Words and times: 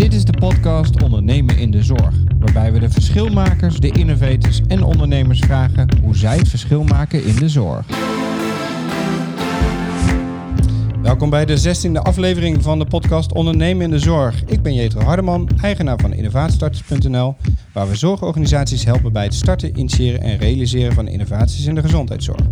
Dit 0.00 0.14
is 0.14 0.24
de 0.24 0.38
podcast 0.38 1.02
Ondernemen 1.02 1.58
in 1.58 1.70
de 1.70 1.82
Zorg, 1.82 2.14
waarbij 2.38 2.72
we 2.72 2.78
de 2.78 2.90
verschilmakers, 2.90 3.80
de 3.80 3.90
innovators 3.90 4.60
en 4.68 4.82
ondernemers 4.82 5.38
vragen 5.38 5.88
hoe 6.02 6.16
zij 6.16 6.36
het 6.36 6.48
verschil 6.48 6.84
maken 6.84 7.24
in 7.24 7.36
de 7.36 7.48
zorg. 7.48 7.86
Welkom 11.02 11.30
bij 11.30 11.44
de 11.44 11.76
16e 11.88 12.02
aflevering 12.02 12.62
van 12.62 12.78
de 12.78 12.84
podcast 12.84 13.32
Ondernemen 13.32 13.84
in 13.84 13.90
de 13.90 13.98
Zorg. 13.98 14.44
Ik 14.44 14.62
ben 14.62 14.74
Jetro 14.74 15.00
Hardeman, 15.00 15.48
eigenaar 15.62 15.98
van 15.98 16.12
innovatiestarters.nl, 16.12 17.36
waar 17.72 17.88
we 17.88 17.96
zorgorganisaties 17.96 18.84
helpen 18.84 19.12
bij 19.12 19.24
het 19.24 19.34
starten, 19.34 19.78
initiëren 19.78 20.20
en 20.20 20.38
realiseren 20.38 20.92
van 20.92 21.08
innovaties 21.08 21.66
in 21.66 21.74
de 21.74 21.82
gezondheidszorg. 21.82 22.46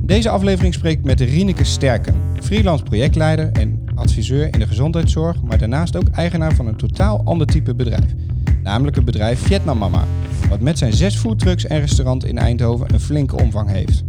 Deze 0.00 0.28
aflevering 0.28 0.74
spreek 0.74 0.98
ik 0.98 1.04
met 1.04 1.20
Rieneke 1.20 1.64
Sterken, 1.64 2.14
freelance 2.40 2.84
projectleider 2.84 3.52
en 3.52 3.83
adviseur 4.04 4.52
in 4.52 4.58
de 4.58 4.66
gezondheidszorg, 4.66 5.42
maar 5.42 5.58
daarnaast 5.58 5.96
ook 5.96 6.08
eigenaar 6.08 6.54
van 6.54 6.66
een 6.66 6.76
totaal 6.76 7.20
ander 7.24 7.46
type 7.46 7.74
bedrijf. 7.74 8.14
Namelijk 8.62 8.96
het 8.96 9.04
bedrijf 9.04 9.40
Vietnam 9.40 9.78
Mama, 9.78 10.04
wat 10.48 10.60
met 10.60 10.78
zijn 10.78 10.92
zes 10.92 11.16
foodtrucks 11.16 11.66
en 11.66 11.80
restaurant 11.80 12.24
in 12.24 12.38
Eindhoven 12.38 12.92
een 12.92 13.00
flinke 13.00 13.36
omvang 13.36 13.70
heeft. 13.70 14.02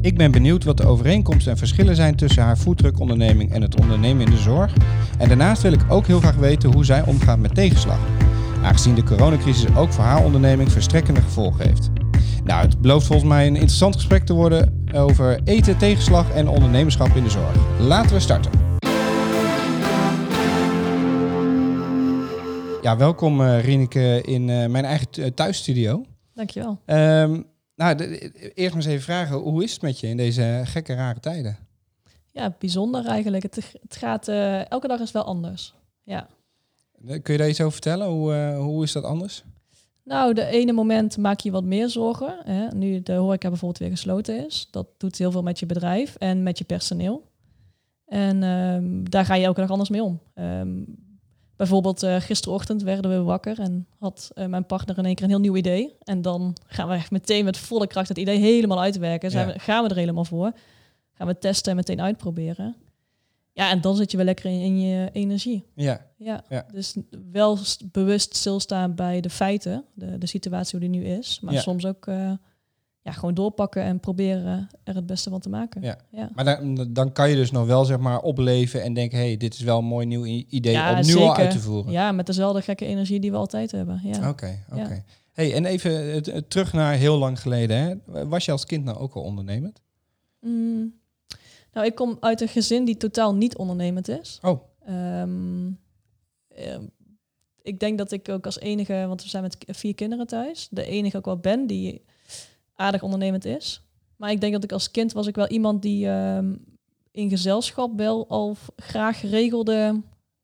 Ik 0.00 0.16
ben 0.16 0.30
benieuwd 0.30 0.64
wat 0.64 0.76
de 0.76 0.86
overeenkomsten 0.86 1.52
en 1.52 1.58
verschillen 1.58 1.96
zijn 1.96 2.16
tussen 2.16 2.42
haar 2.42 2.56
foodtruckonderneming 2.56 3.52
en 3.52 3.62
het 3.62 3.80
ondernemen 3.80 4.24
in 4.24 4.30
de 4.30 4.38
zorg. 4.38 4.72
En 5.18 5.28
daarnaast 5.28 5.62
wil 5.62 5.72
ik 5.72 5.84
ook 5.88 6.06
heel 6.06 6.20
graag 6.20 6.36
weten 6.36 6.72
hoe 6.72 6.84
zij 6.84 7.04
omgaat 7.04 7.38
met 7.38 7.54
tegenslag. 7.54 7.98
Aangezien 8.62 8.94
de 8.94 9.02
coronacrisis 9.02 9.76
ook 9.76 9.92
voor 9.92 10.04
haar 10.04 10.24
onderneming 10.24 10.72
verstrekkende 10.72 11.20
gevolgen 11.20 11.68
heeft. 11.68 11.90
Nou, 12.44 12.62
het 12.62 12.80
belooft 12.80 13.06
volgens 13.06 13.28
mij 13.28 13.46
een 13.46 13.54
interessant 13.54 13.94
gesprek 13.94 14.24
te 14.24 14.32
worden 14.32 14.84
over 14.94 15.40
eten, 15.44 15.76
tegenslag 15.76 16.30
en 16.30 16.48
ondernemerschap 16.48 17.16
in 17.16 17.22
de 17.22 17.30
zorg. 17.30 17.56
Laten 17.78 18.14
we 18.14 18.20
starten. 18.20 18.71
Ja, 22.82 22.96
welkom 22.96 23.40
uh, 23.40 23.64
Rieneke 23.64 24.22
in 24.22 24.48
uh, 24.48 24.66
mijn 24.66 24.84
eigen 24.84 25.34
thuisstudio. 25.34 26.04
Dankjewel. 26.34 26.78
Um, 26.86 27.46
nou, 27.76 27.96
eerst 28.54 28.74
maar 28.74 28.74
eens 28.74 28.86
even 28.86 29.02
vragen, 29.02 29.36
hoe 29.36 29.62
is 29.64 29.72
het 29.72 29.82
met 29.82 30.00
je 30.00 30.06
in 30.06 30.16
deze 30.16 30.60
gekke, 30.64 30.94
rare 30.94 31.20
tijden? 31.20 31.56
Ja, 32.30 32.54
bijzonder 32.58 33.06
eigenlijk. 33.06 33.42
Het, 33.42 33.72
het 33.82 33.96
gaat, 33.96 34.28
uh, 34.28 34.70
elke 34.70 34.88
dag 34.88 35.00
is 35.00 35.12
wel 35.12 35.24
anders. 35.24 35.74
Ja. 36.02 36.26
Kun 37.06 37.32
je 37.32 37.36
daar 37.36 37.48
iets 37.48 37.60
over 37.60 37.72
vertellen? 37.72 38.06
Hoe, 38.06 38.54
hoe 38.54 38.82
is 38.82 38.92
dat 38.92 39.04
anders? 39.04 39.44
Nou, 40.04 40.34
de 40.34 40.46
ene 40.46 40.72
moment 40.72 41.16
maak 41.16 41.40
je 41.40 41.50
wat 41.50 41.64
meer 41.64 41.88
zorgen. 41.88 42.36
Hè? 42.44 42.68
Nu 42.68 43.02
de 43.02 43.14
horeca 43.14 43.48
bijvoorbeeld 43.48 43.80
weer 43.80 43.90
gesloten 43.90 44.46
is. 44.46 44.68
Dat 44.70 44.86
doet 44.96 45.18
heel 45.18 45.30
veel 45.30 45.42
met 45.42 45.58
je 45.58 45.66
bedrijf 45.66 46.16
en 46.16 46.42
met 46.42 46.58
je 46.58 46.64
personeel. 46.64 47.24
En 48.06 48.42
um, 48.42 49.10
daar 49.10 49.24
ga 49.24 49.34
je 49.34 49.44
elke 49.44 49.60
dag 49.60 49.70
anders 49.70 49.90
mee 49.90 50.02
om. 50.02 50.20
Um, 50.34 51.10
bijvoorbeeld 51.62 52.02
uh, 52.02 52.16
gisterochtend 52.16 52.82
werden 52.82 53.10
we 53.10 53.22
wakker 53.22 53.58
en 53.60 53.86
had 53.98 54.30
uh, 54.34 54.46
mijn 54.46 54.66
partner 54.66 54.98
in 54.98 55.04
één 55.04 55.14
keer 55.14 55.24
een 55.24 55.30
heel 55.30 55.40
nieuw 55.40 55.56
idee. 55.56 55.96
En 56.04 56.22
dan 56.22 56.56
gaan 56.66 56.88
we 56.88 56.94
echt 56.94 57.10
meteen 57.10 57.44
met 57.44 57.56
volle 57.58 57.86
kracht 57.86 58.08
het 58.08 58.18
idee 58.18 58.38
helemaal 58.38 58.80
uitwerken. 58.80 59.30
Zijn 59.30 59.46
ja. 59.48 59.52
we, 59.52 59.58
gaan 59.58 59.82
we 59.82 59.90
er 59.90 59.96
helemaal 59.96 60.24
voor. 60.24 60.52
Gaan 61.12 61.26
we 61.26 61.38
testen 61.38 61.70
en 61.70 61.76
meteen 61.76 62.00
uitproberen. 62.00 62.76
Ja, 63.52 63.70
en 63.70 63.80
dan 63.80 63.96
zit 63.96 64.10
je 64.10 64.16
wel 64.16 64.26
lekker 64.26 64.50
in, 64.50 64.60
in 64.60 64.80
je 64.80 65.10
energie. 65.12 65.64
Ja. 65.74 66.06
ja. 66.16 66.44
Ja. 66.48 66.66
Dus 66.72 66.96
wel 67.32 67.58
bewust 67.92 68.36
stilstaan 68.36 68.94
bij 68.94 69.20
de 69.20 69.30
feiten, 69.30 69.84
de, 69.94 70.18
de 70.18 70.26
situatie 70.26 70.78
hoe 70.78 70.88
die 70.88 71.00
nu 71.00 71.06
is. 71.06 71.40
Maar 71.40 71.54
Ja. 71.54 71.60
soms 71.60 71.86
ook 71.86 72.06
uh, 72.06 72.32
ja, 73.02 73.12
gewoon 73.12 73.34
doorpakken 73.34 73.82
en 73.82 74.00
proberen 74.00 74.68
er 74.84 74.94
het 74.94 75.06
beste 75.06 75.30
van 75.30 75.40
te 75.40 75.48
maken. 75.48 75.82
Ja. 75.82 75.98
ja. 76.10 76.30
Maar 76.34 76.44
dan, 76.44 76.86
dan 76.92 77.12
kan 77.12 77.30
je 77.30 77.36
dus 77.36 77.50
nog 77.50 77.66
wel 77.66 77.84
zeg 77.84 77.98
maar 77.98 78.20
opleven 78.20 78.82
en 78.82 78.94
denken, 78.94 79.18
hey, 79.18 79.36
dit 79.36 79.54
is 79.54 79.60
wel 79.60 79.78
een 79.78 79.84
mooi 79.84 80.06
nieuw 80.06 80.24
idee 80.24 80.72
Ja, 80.72 80.90
om 80.90 80.96
nu 80.96 81.02
zeker. 81.02 81.20
al 81.28 81.36
uit 81.36 81.50
te 81.50 81.60
voeren. 81.60 81.92
Ja, 81.92 82.12
met 82.12 82.26
dezelfde 82.26 82.62
gekke 82.62 82.86
energie 82.86 83.20
die 83.20 83.30
we 83.30 83.36
altijd 83.36 83.70
hebben. 83.70 84.00
Ja. 84.02 84.28
Oké, 84.28 84.58
oké. 84.70 84.80
Ja. 84.94 85.02
Hey, 85.32 85.54
en 85.54 85.64
even 85.64 86.12
eh, 86.12 86.16
t- 86.20 86.50
terug 86.50 86.72
naar 86.72 86.94
heel 86.94 87.18
lang 87.18 87.40
geleden. 87.40 87.76
Hè? 87.76 88.26
Was 88.28 88.44
je 88.44 88.52
als 88.52 88.64
kind 88.66 88.84
nou 88.84 88.98
ook 88.98 89.14
al 89.14 89.22
ondernemend? 89.22 89.80
Mm. 90.40 90.94
Nou, 91.72 91.86
ik 91.86 91.94
kom 91.94 92.16
uit 92.20 92.40
een 92.40 92.48
gezin 92.48 92.84
die 92.84 92.96
totaal 92.96 93.34
niet 93.34 93.56
ondernemend 93.56 94.08
is. 94.08 94.38
Oh, 94.42 94.60
Ehm, 94.86 95.70
ehm, 96.48 96.82
ik 97.62 97.80
denk 97.80 97.98
dat 97.98 98.12
ik 98.12 98.28
ook 98.28 98.44
als 98.44 98.58
enige, 98.60 99.04
want 99.08 99.22
we 99.22 99.28
zijn 99.28 99.42
met 99.42 99.56
vier 99.66 99.94
kinderen 99.94 100.26
thuis, 100.26 100.68
de 100.70 100.84
enige 100.86 101.16
ook 101.16 101.24
wel 101.24 101.36
ben 101.38 101.66
die 101.66 102.02
aardig 102.82 103.02
ondernemend 103.02 103.44
is. 103.44 103.82
Maar 104.16 104.30
ik 104.30 104.40
denk 104.40 104.52
dat 104.52 104.64
ik 104.64 104.72
als 104.72 104.90
kind 104.90 105.12
was 105.12 105.26
ik 105.26 105.34
wel 105.34 105.48
iemand 105.48 105.82
die 105.82 106.08
ehm, 106.08 106.54
in 107.10 107.28
gezelschap 107.28 107.96
wel 107.96 108.28
al 108.28 108.56
graag 108.76 109.20
regelde, 109.22 110.00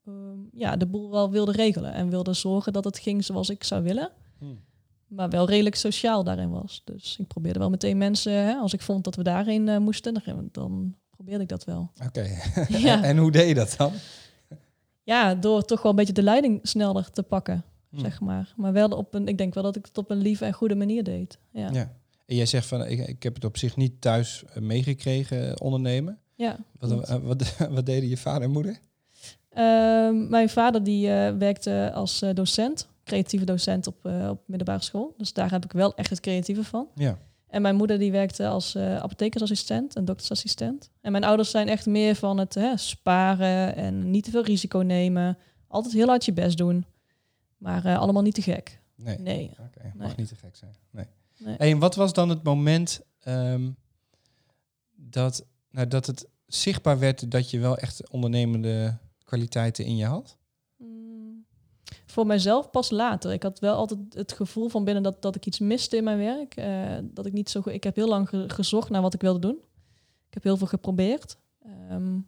ehm, 0.07 0.39
ja, 0.53 0.77
de 0.77 0.87
boel 0.87 1.11
wel 1.11 1.31
wilde 1.31 1.53
regelen 1.53 1.93
en 1.93 2.11
wilde 2.11 2.33
zorgen 2.33 2.73
dat 2.73 2.85
het 2.85 2.99
ging 2.99 3.25
zoals 3.25 3.51
ik 3.51 3.65
zou 3.65 3.83
willen. 3.83 4.11
Hmm. 4.39 4.61
Maar 5.07 5.29
wel 5.29 5.49
redelijk 5.49 5.75
sociaal 5.75 6.25
daarin 6.25 6.51
was. 6.51 6.83
Dus 6.85 7.17
ik 7.19 7.27
probeerde 7.27 7.59
wel 7.59 7.71
meteen 7.71 7.99
mensen, 7.99 8.33
hè, 8.33 8.55
als 8.55 8.73
ik 8.73 8.81
vond 8.83 9.05
dat 9.05 9.15
we 9.15 9.23
daarin 9.23 9.69
eh, 9.69 9.79
moesten, 9.79 10.15
dan, 10.25 10.49
dan 10.53 10.95
probeerde 11.11 11.43
ik 11.43 11.49
dat 11.49 11.65
wel. 11.65 11.91
oké. 12.07 12.27
Ja. 12.69 13.03
en 13.03 13.17
hoe 13.17 13.31
deed 13.31 13.49
je 13.49 13.55
dat 13.55 13.75
dan? 13.79 13.93
Ja, 15.03 15.35
door 15.35 15.65
toch 15.65 15.83
wel 15.83 15.91
een 15.91 15.97
beetje 15.97 16.13
de 16.13 16.23
leiding 16.23 16.61
sneller 16.63 17.11
te 17.11 17.23
pakken, 17.23 17.65
Hmm. 17.91 18.01
zeg 18.01 18.21
maar. 18.21 18.53
Maar 18.57 18.73
wel 18.73 18.89
op 18.89 19.15
een, 19.15 19.29
ik 19.29 19.39
denk 19.39 19.55
wel 19.55 19.63
dat 19.63 19.77
ik 19.77 19.87
het 19.87 19.99
op 19.99 20.11
een 20.11 20.19
lieve 20.19 20.45
en 20.45 20.53
goede 20.53 20.75
manier 20.75 21.05
deed. 21.05 21.39
Ja. 21.53 21.71
Ja. 21.73 21.93
Ja. 22.29 22.35
En 22.35 22.37
jij 22.37 22.47
zegt 22.47 22.67
van, 22.67 22.87
ik, 22.87 23.07
ik 23.09 23.23
heb 23.23 23.35
het 23.35 23.45
op 23.45 23.57
zich 23.57 23.77
niet 23.77 24.01
thuis 24.01 24.45
eh, 24.45 24.63
meegekregen, 24.63 25.49
eh, 25.49 25.55
ondernemen. 25.65 26.19
Wat, 26.79 26.91
klopt. 26.91 27.09
eh, 27.09 27.17
wat, 27.17 27.57
wat 27.77 27.87
deden 27.87 28.09
je 28.09 28.17
vader 28.17 28.43
en 28.43 28.51
moeder? 28.51 28.79
Ehm, 29.49 30.29
mijn 30.29 30.49
vader 30.49 30.85
die 30.85 31.09
werkte 31.39 31.91
als 31.95 32.25
docent, 32.35 32.89
creatieve 33.05 33.45
docent 33.45 33.87
op, 33.87 34.05
op 34.05 34.41
middelbare 34.47 34.83
school. 34.83 35.15
Dus 35.17 35.33
daar 35.33 35.51
heb 35.51 35.65
ik 35.65 35.73
wel 35.73 35.95
echt 35.97 36.11
het 36.11 36.21
creatieve 36.21 36.65
van. 36.65 36.89
Ja. 36.95 37.19
En 37.49 37.63
mijn 37.63 37.77
moeder 37.77 37.99
die 37.99 38.11
werkte 38.13 38.47
als 38.49 38.77
apothekersassistent 38.77 39.97
en 39.97 40.05
doktersassistent. 40.05 40.91
En 41.01 41.13
mijn 41.13 41.25
ouders 41.25 41.51
zijn 41.51 41.69
echt 41.69 41.87
meer 41.87 42.15
van 42.15 42.39
het 42.39 42.55
hè, 42.55 42.77
sparen 42.77 43.77
en 43.77 44.11
niet 44.11 44.25
te 44.25 44.31
veel 44.31 44.45
risico 44.45 44.79
nemen. 44.79 45.39
Altijd 45.69 45.95
heel 45.95 46.07
hard 46.07 46.25
je 46.25 46.33
best 46.33 46.57
doen. 46.59 46.85
Maar 47.57 47.97
allemaal 47.97 48.23
niet 48.23 48.35
te 48.35 48.43
gek. 48.43 48.81
Nee. 48.97 49.19
Nee. 49.19 49.51
Mag 49.95 50.07
Nee. 50.07 50.15
niet 50.17 50.29
te 50.29 50.35
gek 50.35 50.57
zijn. 50.57 50.75
Nee. 50.91 51.05
Nee. 51.39 51.57
En 51.57 51.79
wat 51.79 51.95
was 51.95 52.13
dan 52.13 52.29
het 52.29 52.43
moment 52.43 53.01
ehm, 53.19 53.71
dat, 54.95 55.47
nou, 55.71 55.89
dat 55.89 56.07
het 56.07 56.29
zichtbaar 56.47 56.99
werd 56.99 57.31
dat 57.31 57.51
je 57.51 57.59
wel 57.59 57.77
echt 57.77 58.11
ondernemende 58.11 58.99
kwaliteiten 59.25 59.85
in 59.85 59.97
je 59.97 60.05
had? 60.07 60.37
Mm, 60.77 61.45
Voor 62.07 62.27
mijzelf 62.27 62.71
pas 62.71 62.91
later. 62.91 63.33
Ik 63.33 63.43
had 63.43 63.59
wel 63.59 63.75
altijd 63.75 63.99
het 64.11 64.33
gevoel 64.33 64.69
van 64.69 64.85
binnen 64.85 65.03
dat, 65.03 65.23
dat 65.23 65.35
ik 65.35 65.47
iets 65.47 65.59
miste 65.59 65.97
in 65.97 66.05
mijn 66.05 66.19
werk. 66.19 66.55
eh, 66.57 66.99
dat 67.03 67.27
ik 67.27 67.33
niet 67.33 67.51
zo 67.51 67.61
goed. 67.61 67.73
Ik 67.73 67.85
heb 67.85 67.97
heel 67.97 68.09
lang 68.09 68.29
ge- 68.29 68.45
gezocht 68.49 68.91
naar 68.91 69.03
wat 69.03 69.15
ik 69.15 69.21
wilde 69.21 69.39
doen. 69.39 69.57
Ik 70.29 70.35
heb 70.35 70.43
heel 70.43 70.57
veel 70.57 70.67
geprobeerd. 70.67 71.37
Ehm, 71.63 72.19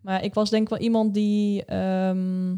maar 0.00 0.24
ik 0.24 0.34
was 0.34 0.50
denk 0.50 0.62
ik 0.62 0.68
wel 0.68 0.78
iemand 0.78 1.14
die. 1.14 1.64
ehm, 1.64 2.56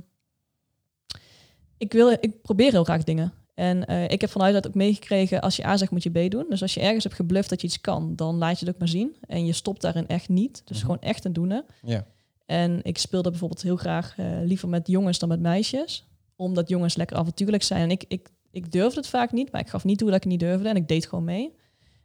ik, 1.77 1.93
wil, 1.93 2.11
ik 2.11 2.43
probeer 2.43 2.71
heel 2.71 2.85
graag 2.85 3.05
dingen. 3.05 3.33
En 3.55 3.85
eh, 3.87 4.09
ik 4.09 4.21
heb 4.21 4.31
vanuit 4.31 4.55
uit 4.55 4.67
ook 4.67 4.75
meegekregen, 4.75 5.41
als 5.41 5.57
je 5.57 5.67
A 5.67 5.77
zegt, 5.77 5.91
moet 5.91 6.03
je 6.03 6.27
B 6.27 6.31
doen. 6.31 6.47
Dus 6.49 6.63
als 6.63 6.75
je 6.75 6.81
ergens 6.81 7.05
hebt 7.05 7.17
gebluft 7.17 7.49
dat 7.51 7.61
je 7.61 7.67
iets 7.67 7.81
kan, 7.81 8.17
dan 8.17 8.37
laat 8.37 8.59
je 8.59 8.65
het 8.65 8.75
ook 8.75 8.81
maar 8.81 8.89
zien. 8.89 9.17
En 9.27 9.47
je 9.47 9.53
stopt 9.53 9.81
daarin 9.81 10.07
echt 10.09 10.29
niet. 10.29 10.63
Dus 10.65 10.77
Mhm. 10.77 10.87
gewoon 10.87 11.01
echt 11.01 11.25
een 11.25 11.33
doen. 11.33 11.63
Ja. 11.83 12.07
En 12.47 12.81
ik 12.83 12.99
speelde 12.99 13.31
bijvoorbeeld 13.31 13.63
heel 13.63 13.77
graag 13.77 14.15
eh, 14.17 14.27
liever 14.45 14.69
met 14.69 14.87
jongens 14.87 15.19
dan 15.19 15.29
met 15.29 15.41
meisjes. 15.41 16.09
Omdat 16.37 16.69
jongens 16.69 16.97
lekker 16.97 17.17
avontuurlijk 17.17 17.63
zijn. 17.63 17.83
En 17.83 17.91
ik, 17.91 18.05
ik, 18.09 18.29
ik 18.51 18.73
durfde 18.73 19.01
het 19.01 19.09
vaak 19.09 19.33
niet, 19.33 19.53
maar 19.53 19.61
ik 19.61 19.69
gaf 19.69 19.85
niet 19.85 19.99
toe 19.99 20.07
dat 20.07 20.17
ik 20.17 20.23
het 20.23 20.33
niet 20.33 20.41
durfde. 20.41 20.69
En 20.69 20.77
ik 20.77 20.89
deed 20.89 21.07
gewoon 21.07 21.25
mee. 21.25 21.55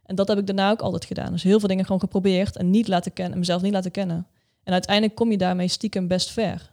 En 0.04 0.14
dat 0.14 0.28
heb 0.28 0.38
ik 0.38 0.46
daarna 0.46 0.70
ook 0.70 0.80
altijd 0.80 1.04
gedaan. 1.04 1.32
Dus 1.32 1.42
heel 1.42 1.58
veel 1.58 1.68
dingen 1.68 1.84
gewoon 1.84 2.00
geprobeerd 2.00 2.56
en 2.56 2.70
niet 2.70 2.88
laten 2.88 3.12
kennen, 3.12 3.38
mezelf 3.38 3.62
niet 3.62 3.72
laten 3.72 3.90
kennen. 3.90 4.26
En 4.62 4.72
uiteindelijk 4.72 5.14
kom 5.14 5.30
je 5.30 5.36
daarmee 5.38 5.68
stiekem 5.68 6.06
best 6.08 6.30
ver. 6.30 6.70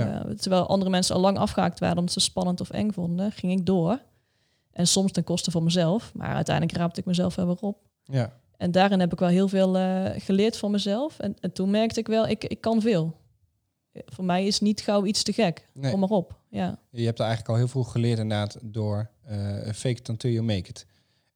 Ja. 0.00 0.24
Eh, 0.24 0.30
terwijl 0.30 0.66
andere 0.66 0.90
mensen 0.90 1.14
al 1.14 1.20
lang 1.20 1.38
afgehaakt 1.38 1.78
waren 1.80 1.98
omdat 1.98 2.12
ze 2.12 2.20
spannend 2.20 2.60
of 2.60 2.70
eng 2.70 2.90
vonden, 2.90 3.32
ging 3.32 3.52
ik 3.52 3.66
door. 3.66 4.00
En 4.72 4.86
soms 4.86 5.12
ten 5.12 5.24
koste 5.24 5.50
van 5.50 5.64
mezelf. 5.64 6.14
Maar 6.14 6.34
uiteindelijk 6.34 6.76
raapte 6.76 7.00
ik 7.00 7.06
mezelf 7.06 7.34
wel 7.34 7.46
weer 7.46 7.56
op. 7.60 7.78
Ja. 8.04 8.32
En 8.56 8.70
daarin 8.70 9.00
heb 9.00 9.12
ik 9.12 9.18
wel 9.18 9.28
heel 9.28 9.48
veel 9.48 9.76
eh, 9.78 10.20
geleerd 10.20 10.56
van 10.56 10.70
mezelf. 10.70 11.18
En, 11.18 11.36
en 11.40 11.52
toen 11.52 11.70
merkte 11.70 12.00
ik 12.00 12.06
wel, 12.06 12.28
ik, 12.28 12.44
ik 12.44 12.60
kan 12.60 12.80
veel. 12.80 13.16
Voor 13.94 14.24
mij 14.24 14.46
is 14.46 14.60
niet 14.60 14.80
gauw 14.80 15.04
iets 15.04 15.22
te 15.22 15.32
gek. 15.32 15.68
Nee. 15.72 15.90
Kom 15.90 16.00
maar 16.00 16.08
op. 16.08 16.38
Ja. 16.48 16.78
Je 16.90 17.04
hebt 17.04 17.18
er 17.18 17.24
eigenlijk 17.24 17.54
al 17.54 17.58
heel 17.60 17.68
vroeg 17.68 17.92
geleerd 17.92 18.18
inderdaad 18.18 18.58
door 18.62 19.10
eh 19.22 19.72
fake 19.72 19.88
it 20.00 20.08
until 20.08 20.30
you 20.30 20.44
make 20.44 20.68
it. 20.68 20.86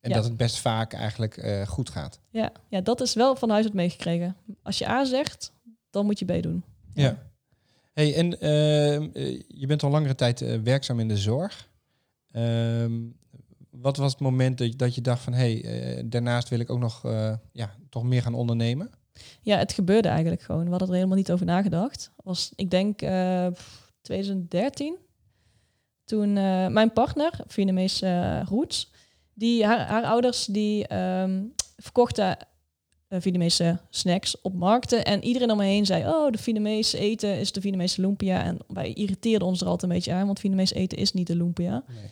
En 0.00 0.10
Ja. 0.10 0.16
dat 0.16 0.24
het 0.24 0.36
best 0.36 0.58
vaak 0.58 0.92
eigenlijk 0.92 1.64
goed 1.68 1.90
gaat. 1.90 2.20
Ja. 2.30 2.52
ja, 2.68 2.80
dat 2.80 3.00
is 3.00 3.14
wel 3.14 3.36
van 3.36 3.50
huis 3.50 3.64
uit 3.64 3.74
meegekregen. 3.74 4.36
Als 4.62 4.78
je 4.78 4.88
A 4.88 5.04
zegt, 5.04 5.52
dan 5.90 6.06
moet 6.06 6.18
je 6.18 6.24
B 6.24 6.42
doen. 6.42 6.64
Ja. 6.94 7.18
Hey, 7.96 8.14
en 8.14 8.40
ehm, 8.40 9.08
eh, 9.12 9.42
je 9.48 9.66
bent 9.66 9.82
al 9.82 9.90
langere 9.90 10.14
tijd 10.14 10.40
eh, 10.42 10.58
werkzaam 10.60 11.00
in 11.00 11.08
de 11.08 11.16
zorg. 11.16 11.68
Ehm, 12.30 12.92
wat 13.70 13.96
was 13.96 14.12
het 14.12 14.20
moment 14.20 14.58
dat, 14.78 14.94
je- 14.94 15.00
dacht 15.00 15.22
van, 15.22 15.32
hé, 15.32 15.60
eh, 15.60 16.02
daarnaast 16.06 16.48
wil 16.48 16.58
ik 16.60 16.70
ook 16.70 16.78
nog 16.78 17.02
ja, 17.52 17.74
toch 17.90 18.02
meer 18.02 18.22
gaan 18.22 18.34
ondernemen? 18.34 18.90
Ja, 19.40 19.58
het 19.58 19.72
gebeurde 19.72 20.08
eigenlijk 20.08 20.42
gewoon. 20.42 20.64
We 20.64 20.70
hadden 20.70 20.88
er 20.88 20.94
helemaal 20.94 21.16
niet 21.16 21.32
over 21.32 21.46
nagedacht. 21.46 22.10
Was, 22.22 22.52
ik 22.54 22.70
denk, 22.70 23.02
eh, 23.02 23.46
2013 24.02 24.96
Toen 26.04 26.32
mijn 26.72 26.92
partner, 26.92 27.32
Vietnamese 27.46 28.06
eh, 28.06 28.42
roots, 28.48 28.92
die, 29.34 29.64
haar, 29.64 29.86
haar 29.86 30.04
ouders 30.04 30.44
die 30.44 30.86
ehm, 30.86 31.42
verkochten 31.76 32.36
uh, 33.08 33.20
Vietnamese 33.20 33.78
snacks 33.90 34.40
op 34.40 34.54
markten. 34.54 35.04
En 35.04 35.24
iedereen 35.24 35.50
om 35.50 35.56
me 35.56 35.64
heen 35.64 35.86
zei, 35.86 36.06
oh, 36.06 36.30
de 36.30 36.38
Vietnamese 36.38 36.98
eten 36.98 37.38
is 37.38 37.52
de 37.52 37.60
Vietnamese 37.60 38.00
lumpia. 38.00 38.42
En 38.42 38.58
wij 38.68 38.92
irriteerden 38.92 39.48
ons 39.48 39.60
er 39.60 39.66
altijd 39.66 39.90
een 39.90 39.96
beetje 39.96 40.12
aan, 40.12 40.26
want 40.26 40.40
Vietnamese 40.40 40.74
eten 40.74 40.98
is 40.98 41.12
niet 41.12 41.26
de 41.26 41.36
lumpia. 41.36 41.82
Nee. 41.88 42.10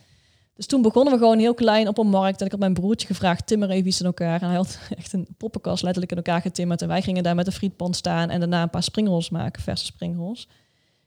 Dus 0.55 0.65
toen 0.65 0.81
begonnen 0.81 1.13
we 1.13 1.19
gewoon 1.19 1.39
heel 1.39 1.53
klein 1.53 1.87
op 1.87 1.97
een 1.97 2.07
markt. 2.07 2.39
En 2.39 2.45
ik 2.45 2.51
had 2.51 2.59
mijn 2.59 2.73
broertje 2.73 3.07
gevraagd, 3.07 3.47
timmer 3.47 3.69
even 3.69 3.87
iets 3.87 3.99
in 3.99 4.05
elkaar. 4.05 4.41
En 4.41 4.47
hij 4.47 4.55
had 4.55 4.79
echt 4.97 5.13
een 5.13 5.27
poppenkast 5.37 5.83
letterlijk 5.83 6.11
in 6.11 6.17
elkaar 6.17 6.41
getimmerd. 6.41 6.81
En 6.81 6.87
wij 6.87 7.01
gingen 7.01 7.23
daar 7.23 7.35
met 7.35 7.47
een 7.47 7.53
frietpan 7.53 7.93
staan 7.93 8.29
en 8.29 8.39
daarna 8.39 8.61
een 8.61 8.69
paar 8.69 8.83
springrolls 8.83 9.29
maken, 9.29 9.61
verse 9.61 9.85
springrolls. 9.85 10.47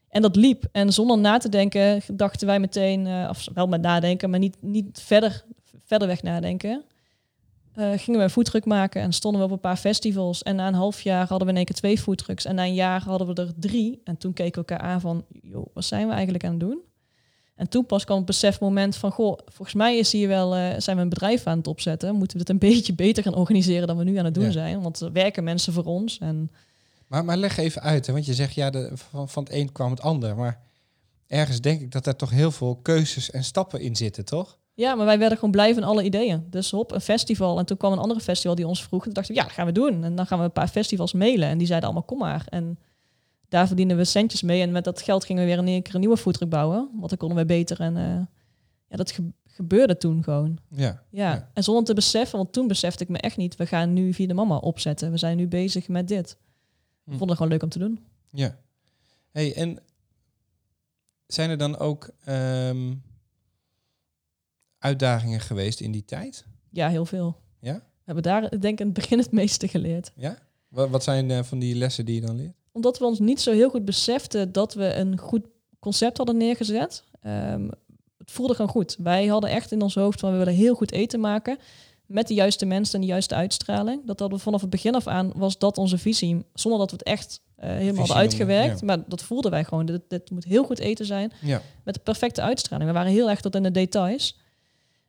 En 0.09 0.23
dat 0.23 0.37
liep. 0.37 0.65
En 0.73 0.93
zonder 0.93 1.19
na 1.19 1.39
te 1.39 1.49
denken 1.49 2.03
dachten 2.13 2.47
wij 2.47 2.61
meteen, 2.61 3.07
uh, 3.07 3.27
of 3.31 3.49
wel 3.55 3.67
met 3.67 3.81
nadenken, 3.81 4.31
maar 4.31 4.39
niet, 4.39 4.57
niet 4.61 5.01
verder, 5.01 5.45
verder 5.85 6.09
weg 6.09 6.23
nadenken. 6.23 6.85
Uh, 7.79 7.93
gingen 7.97 8.19
we 8.19 8.25
een 8.25 8.31
foodtruck 8.31 8.65
maken 8.65 9.03
en 9.03 9.13
stonden 9.13 9.41
we 9.41 9.47
op 9.47 9.53
een 9.53 9.61
paar 9.61 9.77
festivals. 9.77 10.43
En 10.43 10.57
na 10.57 10.67
een 10.67 10.75
half 10.75 11.01
jaar 11.01 11.27
hadden 11.27 11.47
we 11.47 11.53
in 11.53 11.57
één 11.57 11.65
keer 11.65 11.77
twee 11.77 11.99
foodtrucks. 11.99 12.45
En 12.45 12.55
na 12.55 12.65
een 12.65 12.75
jaar 12.75 13.03
hadden 13.03 13.27
we 13.27 13.43
er 13.43 13.53
drie. 13.57 14.01
En 14.05 14.17
toen 14.17 14.33
keken 14.33 14.63
we 14.63 14.69
elkaar 14.69 14.89
aan 14.89 15.01
van, 15.01 15.25
joh, 15.43 15.67
wat 15.75 15.85
zijn 15.85 16.07
we 16.07 16.13
eigenlijk 16.13 16.45
aan 16.45 16.51
het 16.51 16.61
doen? 16.61 16.81
En 17.55 17.69
toen 17.69 17.87
pas 17.87 18.05
kwam 18.05 18.17
het 18.17 18.27
besefmoment 18.27 18.97
van, 18.97 19.11
goh, 19.11 19.39
volgens 19.45 19.77
mij 19.77 19.99
is 19.99 20.13
hier 20.13 20.29
wel, 20.29 20.57
uh, 20.57 20.75
zijn 20.79 20.97
we 20.97 21.03
een 21.03 21.09
bedrijf 21.09 21.47
aan 21.47 21.59
het 21.59 21.67
opzetten. 21.67 22.15
Moeten 22.15 22.37
we 22.37 22.43
het 22.43 22.49
een 22.49 22.59
beetje 22.71 22.95
beter 22.95 23.23
gaan 23.23 23.35
organiseren 23.35 23.87
dan 23.87 23.97
we 23.97 24.05
nu 24.05 24.17
aan 24.17 24.25
het 24.25 24.35
doen 24.35 24.45
ja. 24.45 24.51
zijn? 24.51 24.83
Want 24.83 25.01
er 25.01 25.13
werken 25.13 25.45
mensen 25.45 25.73
voor 25.73 25.85
ons. 25.85 26.19
En... 26.19 26.51
Maar, 27.07 27.25
maar 27.25 27.37
leg 27.37 27.57
even 27.57 27.83
uit, 27.83 28.07
hè, 28.07 28.13
want 28.13 28.27
je 28.27 28.35
zegt, 28.35 28.55
ja, 28.55 28.71
de, 28.71 28.91
van, 28.95 29.29
van 29.29 29.43
het 29.43 29.53
een 29.53 29.73
kwam 29.73 29.91
het 29.91 30.01
ander. 30.01 30.37
Maar 30.37 30.61
ergens 31.27 31.61
denk 31.61 31.81
ik 31.81 31.93
dat 31.93 32.07
er 32.07 32.17
toch 32.17 32.31
heel 32.31 32.51
veel 32.51 32.77
keuzes 32.77 33.31
en 33.31 33.45
stappen 33.45 33.81
in 33.81 33.97
zitten, 33.97 34.25
toch? 34.25 34.59
Ja, 34.79 34.95
maar 34.95 35.07
wij 35.07 35.19
werden 35.19 35.39
gewoon 35.39 35.53
blij 35.53 35.75
van 35.75 35.83
alle 35.83 36.03
ideeën. 36.03 36.47
Dus 36.51 36.73
op 36.73 36.93
een 36.93 37.01
festival. 37.01 37.59
En 37.59 37.67
toen 37.67 37.77
kwam 37.77 37.93
een 37.93 37.99
andere 37.99 38.21
festival 38.21 38.55
die 38.55 38.67
ons 38.67 38.83
vroeg. 38.83 39.07
En 39.07 39.13
dachten 39.13 39.35
we, 39.35 39.41
ja, 39.41 39.47
dat 39.47 39.57
gaan 39.57 39.67
we 39.67 39.73
doen. 39.73 40.05
En 40.05 40.15
dan 40.15 40.27
gaan 40.27 40.39
we 40.39 40.45
een 40.45 40.53
paar 40.53 40.69
festivals 40.69 41.13
mailen. 41.13 41.49
En 41.49 41.59
die 41.59 41.67
zeiden 41.67 41.89
allemaal, 41.89 42.07
kom 42.07 42.19
maar. 42.19 42.47
En 42.49 42.79
daar 43.49 43.67
verdienen 43.67 43.97
we 43.97 44.05
centjes 44.05 44.43
mee. 44.43 44.63
En 44.63 44.73
met 44.73 44.85
dat 44.85 45.03
geld 45.03 45.25
gingen 45.25 45.43
we 45.43 45.49
weer 45.49 45.59
in 45.59 45.67
één 45.67 45.83
keer 45.83 45.95
een 45.95 46.01
nieuwe 46.01 46.17
foodtruck 46.17 46.49
bouwen. 46.49 46.91
Want 46.95 47.09
dan 47.09 47.19
konden 47.19 47.39
we 47.39 47.45
beter. 47.45 47.81
En 47.81 47.97
uh, 47.97 48.03
ja, 48.89 48.97
dat 48.97 49.11
ge 49.11 49.23
gebeurde 49.47 49.97
toen 49.97 50.23
gewoon. 50.23 50.59
Ja, 50.69 51.03
ja. 51.11 51.33
ja. 51.33 51.51
En 51.55 51.63
zonder 51.65 51.85
te 51.85 51.95
beseffen, 51.95 52.39
want 52.39 52.53
toen 52.53 52.69
besefte 52.69 53.03
ik 53.03 53.09
me 53.09 53.19
echt 53.19 53.37
niet. 53.37 53.57
We 53.57 53.67
gaan 53.67 53.93
nu 53.93 54.13
via 54.13 54.27
de 54.27 54.35
mama 54.35 54.57
opzetten. 54.57 55.11
We 55.11 55.19
zijn 55.19 55.37
nu 55.37 55.47
bezig 55.47 55.89
met 55.89 56.09
dit. 56.09 56.37
Ik 57.07 57.17
vond 57.17 57.31
het 57.31 57.39
gewoon 57.39 57.53
leuk 57.53 57.63
om 57.63 57.69
te 57.69 57.79
doen. 57.79 58.05
Ja. 58.31 58.59
Hey, 59.31 59.55
en 59.55 59.79
zijn 61.27 61.51
er 61.51 61.59
dan 61.59 61.79
ook 61.79 62.11
um, 62.29 63.03
uitdagingen 64.79 65.41
geweest 65.41 65.81
in 65.81 65.93
die 65.93 66.05
tijd? 66.05 66.45
Ja, 66.71 66.89
heel 66.89 67.07
veel. 67.07 67.37
Ja? 67.61 67.75
We 67.75 68.05
hebben 68.05 68.23
daar 68.23 68.61
denk 68.61 68.65
ik 68.65 68.81
in 68.81 68.87
het 68.87 68.95
begin 68.95 69.19
het 69.19 69.33
meeste 69.33 69.69
geleerd. 69.69 70.13
Ja? 70.17 70.39
Wat, 70.69 71.03
zijn 71.03 71.31
uh, 71.31 71.43
van 71.43 71.59
die 71.59 71.75
lessen 71.75 72.05
die 72.05 72.15
je 72.15 72.27
dan 72.27 72.37
leert? 72.37 72.57
Omdat 72.73 72.99
we 72.99 73.05
ons 73.05 73.19
niet 73.19 73.41
zo 73.41 73.53
heel 73.53 73.71
goed 73.71 73.85
beseften 73.85 74.53
dat 74.53 74.75
we 74.75 74.95
een 74.95 75.19
goed 75.19 75.47
concept 75.79 76.17
hadden 76.17 76.37
neergezet. 76.37 77.05
Um, 77.27 77.71
het 78.19 78.31
voelde 78.31 78.55
gewoon 78.55 78.71
goed. 78.71 78.97
Wij 78.99 79.27
hadden 79.27 79.51
echt 79.51 79.73
in 79.73 79.83
ons 79.83 79.95
hoofd 79.95 80.21
van 80.21 80.33
we 80.33 80.39
willen 80.39 80.55
heel 80.55 80.75
goed 80.75 80.93
eten 80.93 81.21
maken. 81.21 81.59
Met 82.07 82.29
de 82.29 82.35
juiste 82.35 82.67
mensen 82.67 82.95
en 82.95 83.01
de 83.01 83.07
juiste 83.07 83.35
uitstraling. 83.35 84.07
Dat 84.07 84.19
hadden 84.19 84.39
we 84.39 84.45
vanaf 84.45 84.61
het 84.61 84.71
begin 84.71 84.95
af 84.95 85.07
aan 85.07 85.33
was 85.37 85.59
dat 85.59 85.79
onze 85.79 85.99
visie. 85.99 86.45
Zonder 86.55 86.81
dat 86.81 86.91
we 86.91 86.97
het 86.97 87.07
echt 87.07 87.41
uh, 87.59 87.71
helemaal 87.71 87.97
hadden 87.97 88.17
uitgewerkt. 88.17 88.81
Ja. 88.81 88.87
Maar 88.87 88.99
dat 89.07 89.23
voelden 89.23 89.51
wij 89.51 89.65
gewoon. 89.65 89.87
Dit, 89.87 90.03
dit 90.09 90.31
moet 90.31 90.45
heel 90.45 90.65
goed 90.65 90.79
eten 90.79 91.07
zijn. 91.07 91.33
Ja. 91.41 91.63
Met 91.85 91.95
de 91.95 92.01
perfecte 92.01 92.43
uitstraling. 92.43 92.89
We 92.89 92.97
waren 92.97 93.13
heel 93.13 93.31
erg 93.31 93.41
tot 93.41 93.55
in 93.55 93.63
de 93.63 93.71
details. 93.71 94.39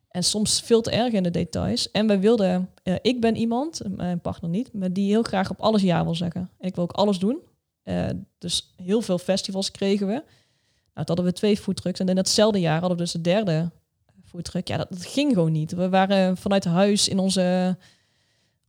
En 0.10 0.24
soms 0.24 0.62
veel 0.62 0.82
te 0.82 0.92
erg 0.92 1.14
in 1.14 1.24
de 1.24 1.32
details. 1.32 1.92
En 1.92 2.08
wij 2.08 2.20
wilden, 2.20 2.70
ik 3.02 3.22
ben 3.22 3.36
iemand, 3.36 3.82
mijn 3.96 4.22
partner 4.22 4.50
niet, 4.50 4.74
maar 4.74 4.94
die 4.94 5.10
heel 5.10 5.24
graag 5.24 5.50
op 5.50 5.62
alles 5.62 5.82
ja 5.82 6.04
wil 6.04 6.16
zeggen. 6.16 6.50
Ik 6.60 6.76
wil 6.76 6.84
ook 6.84 6.92
alles 6.92 7.20
doen. 7.20 7.40
Uh, 7.84 8.10
dus 8.38 8.74
heel 8.76 9.02
veel 9.02 9.18
festivals 9.18 9.72
kregen 9.72 10.08
we. 10.08 10.14
Nou, 10.14 11.06
toen 11.06 11.16
hadden 11.16 11.26
we 11.26 11.34
twee 11.34 11.58
foodtrucks. 11.58 12.00
En 12.00 12.08
in 12.08 12.16
datzelfde 12.16 12.60
jaar 12.60 12.80
hadden 12.80 12.98
we 12.98 13.04
dus 13.04 13.12
de 13.12 13.22
derde 13.22 13.72
foodtruck. 14.26 14.68
Ja, 14.68 14.78
dat, 14.78 14.88
dat, 14.90 15.06
ging 15.06 15.34
gewoon 15.34 15.52
niet. 15.52 15.72
We 15.72 15.90
waren 15.90 16.38
vanuit 16.38 16.66
huis 16.66 17.08
in 17.08 17.20
onze... 17.20 17.78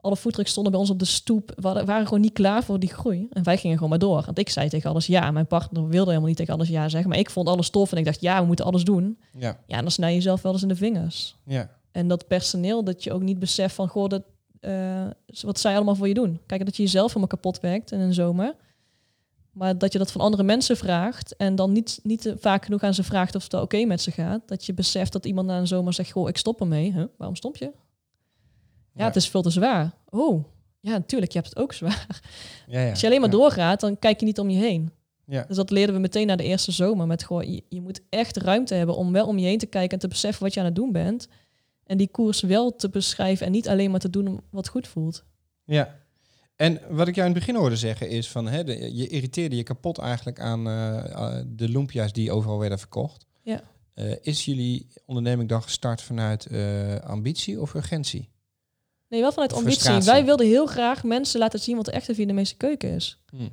Alle 0.00 0.17
foodtrucks 0.17 0.50
stonden 0.50 0.73
bij 0.73 0.81
ons 0.81 0.91
op 0.91 0.99
de 0.99 1.05
stoep. 1.05 1.52
We 1.55 1.62
waren, 1.62 1.87
waren 1.87 2.05
gewoon 2.05 2.20
niet 2.20 2.32
klaar 2.32 2.64
voor 2.64 2.79
die 2.81 2.88
groei. 2.88 3.29
En 3.32 3.43
wij 3.43 3.58
gingen 3.58 3.75
gewoon 3.75 3.91
maar 3.91 3.99
door. 3.99 4.23
Want 4.25 4.38
ik 4.38 4.49
zei 4.49 4.69
tegen 4.69 4.91
alles 4.91 5.06
ja. 5.06 5.31
Mijn 5.31 5.47
partner 5.47 5.88
wilde 5.88 6.08
helemaal 6.08 6.29
niet 6.29 6.37
tegen 6.37 6.55
alles 6.55 6.69
ja 6.69 6.88
zeggen. 6.88 7.11
Maar 7.11 7.19
ik 7.19 7.31
vond 7.31 7.49
alles 7.49 7.70
tof. 7.70 7.93
En 7.93 7.99
ik 7.99 8.05
dacht, 8.05 8.20
ja, 8.20 8.41
we 8.41 8.47
moeten 8.47 8.64
alles 8.64 8.85
doen. 8.85 9.19
Ja, 9.38 9.58
ja 9.67 9.76
en 9.76 9.82
dan 9.82 9.91
snij 9.91 10.08
je 10.08 10.14
jezelf 10.14 10.43
wel 10.43 10.52
eens 10.52 10.62
in 10.62 10.69
de 10.69 10.76
vingers. 10.76 11.37
ja, 11.44 11.70
En 11.93 12.08
dat 12.08 12.26
personeel, 12.26 12.85
dat 12.85 13.05
je 13.05 13.12
ook 13.12 13.23
niet 13.23 13.38
beseft 13.38 13.75
van... 13.75 13.88
Goh, 13.88 14.08
dat, 14.08 14.23
uh, 14.61 15.06
wat 15.41 15.58
zij 15.58 15.75
allemaal 15.75 15.94
voor 15.94 16.08
je 16.08 16.14
doen. 16.14 16.41
Kijk, 16.46 16.64
dat 16.64 16.76
je 16.76 16.82
jezelf 16.82 17.06
helemaal 17.06 17.29
kapot 17.29 17.61
werkt 17.61 17.93
in 17.93 18.00
een 18.00 18.14
zomer. 18.14 18.55
Maar 19.53 19.79
dat 19.79 19.93
je 19.93 19.99
dat 19.99 20.12
van 20.12 20.20
andere 20.20 20.43
mensen 20.43 20.76
vraagt 20.76 21.37
en 21.37 21.55
dan 21.55 21.73
niet, 21.73 22.00
niet 22.03 22.35
vaak 22.38 22.64
genoeg 22.64 22.82
aan 22.82 22.94
ze 22.94 23.03
vraagt 23.03 23.35
of 23.35 23.43
het 23.43 23.55
oké 23.55 23.62
okay 23.62 23.85
met 23.85 24.00
ze 24.00 24.11
gaat. 24.11 24.41
Dat 24.46 24.67
je 24.67 24.75
beseft 24.75 25.12
dat 25.12 25.26
iemand 25.26 25.46
na 25.46 25.58
een 25.58 25.67
zomer 25.67 25.93
zegt, 25.93 26.11
goh, 26.11 26.29
ik 26.29 26.37
stop 26.37 26.61
ermee. 26.61 26.93
Huh? 26.93 27.05
Waarom 27.17 27.37
stop 27.37 27.56
je? 27.56 27.73
Ja, 28.95 29.05
het 29.05 29.17
is 29.17 29.29
veel 29.29 29.43
te 29.43 29.51
zwaar. 29.51 29.95
Oh, 30.09 30.45
ja, 30.81 30.91
natuurlijk, 30.91 31.33
je 31.33 31.39
hebt 31.39 31.51
het 31.51 31.63
ook 31.63 31.73
zwaar. 31.73 32.21
Ja, 32.67 32.81
ja, 32.81 32.91
Als 32.91 33.01
je 33.01 33.07
alleen 33.07 33.21
maar 33.21 33.31
ja. 33.31 33.37
doorgaat, 33.37 33.81
dan 33.81 33.99
kijk 33.99 34.21
je 34.21 34.27
niet 34.27 34.39
om 34.39 34.51
je 34.51 34.59
heen. 34.59 34.91
Ja. 35.27 35.45
Dus 35.49 35.57
dat 35.57 35.71
leerden 35.71 35.95
we 35.95 36.01
meteen 36.01 36.27
na 36.27 36.37
de 36.37 36.45
eerste 36.45 36.73
zomer. 36.73 37.07
Met 37.07 37.25
gewoon, 37.25 37.53
je, 37.53 37.63
je 37.69 37.81
moet 37.81 38.01
echt 38.09 38.37
ruimte 38.37 38.75
hebben 38.75 38.97
om 38.97 39.13
wel 39.13 39.27
om 39.27 39.39
je 39.39 39.47
heen 39.47 39.59
te 39.59 39.67
kijken 39.67 39.93
en 39.93 39.99
te 39.99 40.09
beseffen 40.09 40.43
wat 40.43 40.55
je 40.55 40.61
aan 40.61 40.67
het 40.67 40.75
doen 40.75 40.93
bent. 40.93 41.29
En 41.85 41.97
die 41.97 42.09
koers 42.09 42.41
wel 42.41 42.77
te 42.77 42.89
beschrijven 42.89 43.47
en 43.47 43.53
niet 43.53 43.69
alleen 43.69 43.91
maar 43.91 44.01
te 44.01 44.11
doen 44.11 44.41
wat 44.51 44.69
goed 44.69 44.89
voelt. 44.89 45.25
Ja. 45.65 45.99
En 46.57 46.81
wat 46.89 47.09
ik 47.09 47.15
jou 47.15 47.29
in 47.29 47.35
het 47.35 47.45
begin 47.45 47.61
hoorde 47.61 47.77
zeggen 47.77 48.09
is 48.09 48.29
van, 48.29 48.49
hè, 48.49 48.65
de, 48.65 48.97
je 48.97 49.09
irriteerde 49.09 49.57
je 49.57 49.63
kapot 49.63 49.99
eigenlijk 49.99 50.41
aan 50.41 50.69
uh, 50.69 51.37
de 51.47 51.69
lumpia's 51.69 52.13
die 52.13 52.33
overal 52.33 52.59
werden 52.59 52.79
verkocht. 52.79 53.27
Ja. 53.43 53.63
Uh, 53.95 54.15
is 54.21 54.45
jullie 54.45 54.87
onderneming 55.07 55.49
dan 55.49 55.63
gestart 55.63 56.03
vanuit 56.03 56.47
uh, 56.51 56.97
ambitie 56.97 57.61
of 57.61 57.75
urgentie? 57.75 58.29
Nee, 59.11 59.21
wel 59.21 59.33
vanuit 59.33 59.53
ambitie. 59.53 60.01
Wij 60.01 60.25
wilden 60.25 60.47
heel 60.47 60.67
graag 60.67 61.05
mensen 61.05 61.39
laten 61.39 61.61
zien 61.61 61.77
wat 61.77 61.85
de 61.85 61.93
echte 61.93 62.15
Vietnamese 62.15 62.57
keuken 62.57 62.91
is. 62.91 63.23
Hm. 63.31 63.49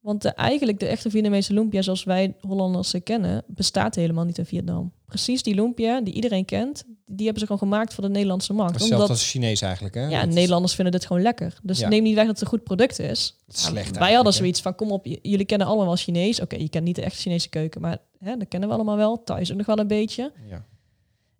Want 0.00 0.22
de, 0.22 0.28
eigenlijk 0.28 0.80
de 0.80 0.86
echte 0.86 1.10
Vietnamese 1.10 1.52
lumpia 1.52 1.82
zoals 1.82 2.04
wij 2.04 2.34
Hollanders 2.40 2.90
ze 2.90 3.00
kennen, 3.00 3.44
bestaat 3.46 3.94
helemaal 3.94 4.24
niet 4.24 4.38
in 4.38 4.46
Vietnam. 4.46 4.92
Precies 5.06 5.42
die 5.42 5.54
lumpia 5.54 6.00
die 6.00 6.14
iedereen 6.14 6.44
kent, 6.44 6.84
die 7.06 7.24
hebben 7.24 7.38
ze 7.38 7.46
gewoon 7.46 7.58
gemaakt 7.58 7.94
voor 7.94 8.04
de 8.04 8.10
Nederlandse 8.10 8.52
markt. 8.52 8.70
Hetzelfde 8.72 8.96
Omdat 8.96 9.10
als 9.16 9.30
Chinees 9.30 9.60
eigenlijk, 9.60 9.94
hè? 9.94 10.06
ja, 10.06 10.24
Nederlanders 10.24 10.74
vinden 10.74 10.92
dit 10.92 11.06
gewoon 11.06 11.22
lekker. 11.22 11.58
Dus 11.62 11.78
Ja. 11.78 11.88
neem 11.88 12.02
niet 12.02 12.14
weg 12.14 12.24
dat 12.26 12.32
het 12.34 12.42
een 12.42 12.48
goed 12.48 12.64
product 12.64 12.98
is. 12.98 13.36
het 13.46 13.56
is 13.56 13.62
Ja, 13.62 13.68
slecht 13.68 13.98
wij 13.98 14.12
hadden 14.12 14.32
zoiets 14.32 14.60
van, 14.60 14.74
kom 14.74 14.90
op, 14.90 15.06
jullie 15.22 15.44
kennen 15.46 15.66
allemaal 15.66 15.96
Chinees. 15.96 16.40
Oké, 16.40 16.56
je 16.56 16.68
kent 16.68 16.84
niet 16.84 16.96
de 16.96 17.02
echte 17.02 17.18
Chinese 17.20 17.48
keuken, 17.48 17.80
maar 17.80 17.98
hè, 18.18 18.36
dat 18.36 18.48
kennen 18.48 18.68
we 18.68 18.74
allemaal 18.74 18.96
wel. 18.96 19.22
Thuis 19.22 19.50
ook 19.50 19.56
nog 19.56 19.66
wel 19.66 19.78
een 19.78 19.86
beetje. 19.86 20.32
Ja. 20.48 20.64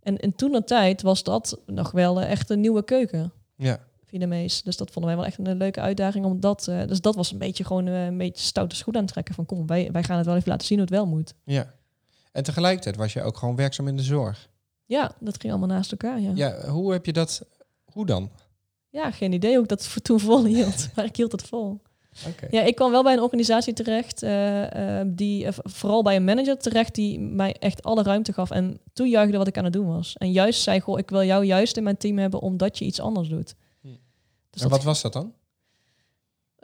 En, 0.07 0.19
en 0.19 0.35
toen 0.35 0.65
tijd 0.65 1.03
was 1.03 1.23
dat 1.23 1.59
nog 1.67 1.91
wel 1.91 2.21
eh, 2.21 2.31
echt 2.31 2.51
een 2.51 2.61
nieuwe 2.61 2.85
keuken. 2.85 3.33
ja. 3.57 3.81
Vietnamees. 4.05 4.63
Dus 4.63 4.77
dat 4.77 4.91
vonden 4.91 5.11
wij 5.11 5.21
wel 5.21 5.31
echt 5.31 5.39
een 5.39 5.57
leuke 5.57 5.81
uitdaging. 5.81 6.25
Om 6.25 6.41
dat, 6.41 6.69
eh, 6.69 6.87
dus 6.87 7.01
dat 7.01 7.15
was 7.15 7.33
een 7.33 7.39
beetje 7.39 7.65
gewoon 7.65 7.87
eh, 7.87 8.07
een 8.07 8.19
beetje 8.19 8.43
stoute 8.43 8.77
schoen 8.77 8.97
aantrekken. 8.97 9.35
Van 9.35 9.47
kom, 9.47 9.67
wij, 9.67 9.89
wij 9.93 10.03
gaan 10.03 10.17
het 10.17 10.27
wel 10.27 10.37
even 10.37 10.49
laten 10.49 10.67
zien 10.67 10.79
hoe 10.79 10.87
het 10.87 10.97
wel 10.97 11.07
moet. 11.07 11.35
Ja. 11.45 11.75
En 12.33 12.43
tegelijkertijd 12.43 12.97
was 12.97 13.13
je 13.13 13.23
ook 13.23 13.37
gewoon 13.37 13.57
werkzaam 13.57 13.89
in 13.89 13.97
de 13.97 14.03
zorg. 14.03 14.49
Ja, 14.85 15.15
dat 15.21 15.41
ging 15.41 15.53
allemaal 15.53 15.77
naast 15.77 15.91
elkaar. 15.91 16.21
Ja, 16.21 16.31
ja. 16.35 16.35
Ja, 16.35 16.69
hoe 16.69 16.93
heb 16.93 17.07
je 17.07 17.13
dat... 17.13 17.43
Hoe 17.93 18.07
dan? 18.07 18.31
geen 18.91 19.33
idee 19.33 19.55
hoe 19.55 19.63
ik 19.63 19.69
dat 19.69 19.87
voor 19.87 20.03
toen 20.09 20.21
vol 20.21 20.45
hield. 20.45 20.89
maar 20.95 21.05
ik 21.05 21.17
hield 21.17 21.33
het 21.33 21.43
vol. 21.43 21.81
Oké. 22.29 22.47
Ja, 22.51 22.63
ik 22.63 22.75
kwam 22.75 22.91
wel 22.91 23.03
bij 23.03 23.13
een 23.13 23.23
organisatie 23.23 23.73
terecht, 23.73 24.23
eh, 24.23 25.01
eh, 25.01 25.07
die 25.11 25.47
eh, 25.47 25.53
vooral 25.63 26.03
bij 26.03 26.17
een 26.17 26.25
manager 26.25 26.59
terecht, 26.59 26.95
die 26.95 27.21
mij 27.21 27.57
echt 27.59 27.83
alle 27.83 28.03
ruimte 28.03 28.33
gaf 28.33 28.51
en 28.51 28.81
toejuichte 28.93 29.39
wat 29.39 29.47
ik 29.47 29.59
aan 29.59 29.65
het 29.65 29.73
doen 29.73 29.87
was. 29.87 30.17
En 30.17 30.33
juist 30.33 30.63
zei, 30.63 30.81
goh, 30.81 30.99
ik 30.99 31.11
wil 31.11 31.25
jou 31.25 31.45
juist 31.45 31.77
in 31.77 31.83
mijn 31.83 31.97
team 31.97 32.19
hebben 32.19 32.41
omdat 32.41 32.79
je 32.79 32.85
iets 32.85 33.01
anders 33.01 33.29
doet. 33.29 33.55
Hm. 33.81 33.89
Dus 34.51 34.63
en 34.63 34.69
dat, 34.69 34.71
wat 34.71 34.83
was 34.83 35.03
dat 35.03 35.13
dan? 35.13 35.33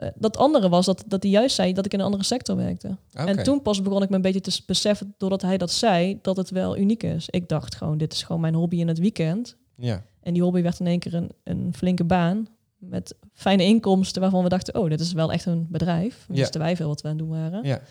eh, 0.03 0.09
dat 0.15 0.37
andere 0.37 0.69
was 0.69 0.85
dat, 0.85 1.03
dat 1.07 1.23
hij 1.23 1.31
juist 1.31 1.55
zei 1.55 1.73
dat 1.73 1.85
ik 1.85 1.93
in 1.93 1.99
een 1.99 2.05
andere 2.05 2.23
sector 2.23 2.55
werkte. 2.55 2.97
Oké. 3.13 3.23
En 3.23 3.43
toen 3.43 3.61
pas 3.61 3.81
begon 3.81 4.03
ik 4.03 4.09
me 4.09 4.15
een 4.15 4.21
beetje 4.21 4.41
te 4.41 4.61
beseffen, 4.65 5.15
doordat 5.17 5.41
hij 5.41 5.57
dat 5.57 5.71
zei, 5.71 6.19
dat 6.21 6.37
het 6.37 6.49
wel 6.49 6.77
uniek 6.77 7.03
is. 7.03 7.29
Ik 7.29 7.49
dacht 7.49 7.75
gewoon, 7.75 7.97
dit 7.97 8.13
is 8.13 8.23
gewoon 8.23 8.41
mijn 8.41 8.53
hobby 8.53 8.77
in 8.77 8.87
het 8.87 8.99
weekend. 8.99 9.57
Ja. 9.75 10.05
En 10.21 10.33
die 10.33 10.43
hobby 10.43 10.61
werd 10.61 10.79
in 10.79 10.87
één 10.87 10.99
keer 10.99 11.13
een, 11.13 11.31
een 11.43 11.73
flinke 11.75 12.03
baan 12.03 12.47
met 12.89 13.15
fijne 13.33 13.63
inkomsten 13.63 14.21
waarvan 14.21 14.43
we 14.43 14.49
dachten, 14.49 14.75
oh, 14.79 14.89
dit 14.89 14.99
is 14.99 15.13
wel 15.13 15.31
echt 15.31 15.45
een 15.45 15.67
bedrijf. 15.69 16.25
Ja. 16.27 16.35
Wisten 16.35 16.61
wij 16.61 16.75
veel 16.75 16.87
wat 16.87 17.01
we 17.01 17.07
aan 17.07 17.17
het 17.17 17.27
doen 17.27 17.37
waren. 17.37 17.63
Ja. 17.63 17.81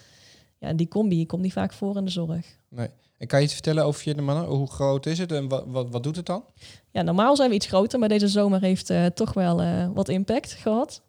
Ja, 0.62 0.68
en 0.68 0.76
die 0.76 0.88
combi 0.88 1.26
komt 1.26 1.42
niet 1.42 1.52
vaak 1.52 1.72
voor 1.72 1.96
in 1.96 2.04
de 2.04 2.10
zorg. 2.10 2.46
Nee. 2.68 2.88
En 3.18 3.26
kan 3.26 3.38
je 3.38 3.44
iets 3.44 3.54
vertellen 3.54 3.84
over 3.84 4.08
je 4.08 4.22
mannen? 4.22 4.44
Hoe 4.44 4.70
groot 4.70 5.06
is 5.06 5.18
het 5.18 5.32
en 5.32 5.48
wat, 5.48 5.64
wat, 5.66 5.90
wat 5.90 6.02
doet 6.02 6.16
het 6.16 6.26
dan? 6.26 6.44
Ja, 6.90 7.02
normaal 7.02 7.36
zijn 7.36 7.48
we 7.48 7.54
iets 7.54 7.66
groter, 7.66 7.98
maar 7.98 8.08
deze 8.08 8.28
zomer 8.28 8.60
heeft 8.60 8.90
eh, 8.90 9.06
toch 9.06 9.32
wel 9.32 9.62
eh, 9.62 9.88
wat 9.94 10.08
impact 10.08 10.52
gehad. 10.52 11.02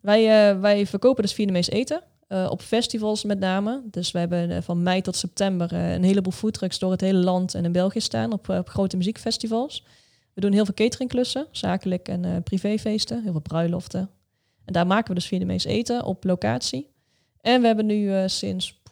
Wij, 0.00 0.50
eh, 0.50 0.60
wij 0.60 0.86
verkopen 0.86 1.22
dus 1.22 1.32
Vietnamees 1.32 1.70
eten. 1.70 2.02
Op 2.48 2.62
festivals 2.62 3.24
met 3.24 3.38
name. 3.38 3.82
Dus 3.90 4.10
we 4.10 4.18
hebben 4.18 4.62
van 4.62 4.82
mei 4.82 5.00
tot 5.00 5.16
september 5.16 5.72
een 5.72 6.04
heleboel 6.04 6.32
foodtrucks 6.32 6.78
door 6.78 6.90
het 6.90 7.00
hele 7.00 7.18
land 7.18 7.54
en 7.54 7.64
in 7.64 7.72
België 7.72 8.00
staan 8.00 8.32
op, 8.32 8.48
op 8.48 8.68
grote 8.68 8.96
muziekfestivals. 8.96 9.84
We 10.34 10.40
doen 10.40 10.52
heel 10.52 10.64
veel 10.64 10.74
cateringklussen, 10.74 11.46
zakelijk 11.50 12.08
en 12.08 12.42
privéfeesten, 12.42 13.22
heel 13.22 13.32
veel 13.32 13.40
bruiloften. 13.40 14.10
En 14.64 14.72
daar 14.72 14.86
maken 14.86 15.08
we 15.08 15.14
dus 15.14 15.26
Vietnamees 15.26 15.64
eten 15.64 16.04
op 16.04 16.24
locatie. 16.24 16.90
En 17.40 17.60
we 17.60 17.66
hebben 17.66 17.86
nu 17.86 18.28
sinds 18.28 18.82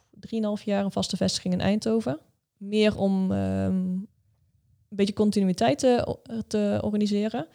3,5 0.59 0.65
jaar 0.65 0.85
een 0.85 0.93
vaste 0.93 1.17
vestiging 1.17 1.55
in 1.55 1.61
Eindhoven. 1.61 2.19
Meer 2.57 2.99
om 2.99 3.33
ehm, 3.33 3.75
een 4.89 4.97
beetje 4.97 5.13
continuïteit 5.13 5.79
te, 5.79 6.19
te 6.47 6.79
organiseren. 6.83 7.47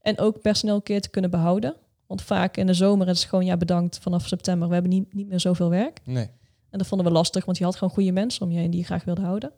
En 0.00 0.18
ook 0.18 0.40
personeel 0.40 0.74
een 0.74 0.82
keer 0.82 1.00
te 1.00 1.10
kunnen 1.10 1.30
behouden. 1.30 1.76
Want 2.06 2.22
vaak 2.22 2.56
in 2.56 2.66
de 2.66 2.74
zomer 2.74 3.08
is 3.08 3.20
het 3.20 3.28
gewoon, 3.28 3.44
ja 3.44 3.56
bedankt, 3.56 3.98
vanaf 3.98 4.26
september, 4.26 4.68
we 4.68 4.74
hebben 4.74 4.92
niet, 4.92 5.14
niet 5.14 5.28
meer 5.28 5.40
zoveel 5.40 5.70
werk. 5.70 6.00
Nee. 6.04 6.30
En 6.70 6.78
dat 6.78 6.86
vonden 6.86 7.06
we 7.06 7.12
lastig, 7.12 7.44
want 7.44 7.58
je 7.58 7.64
had 7.64 7.76
gewoon 7.76 7.94
goede 7.94 8.12
mensen 8.12 8.42
om 8.42 8.52
je 8.52 8.58
heen 8.58 8.70
die 8.70 8.80
je 8.80 8.86
graag 8.86 9.04
wilde 9.04 9.20
houden. 9.20 9.52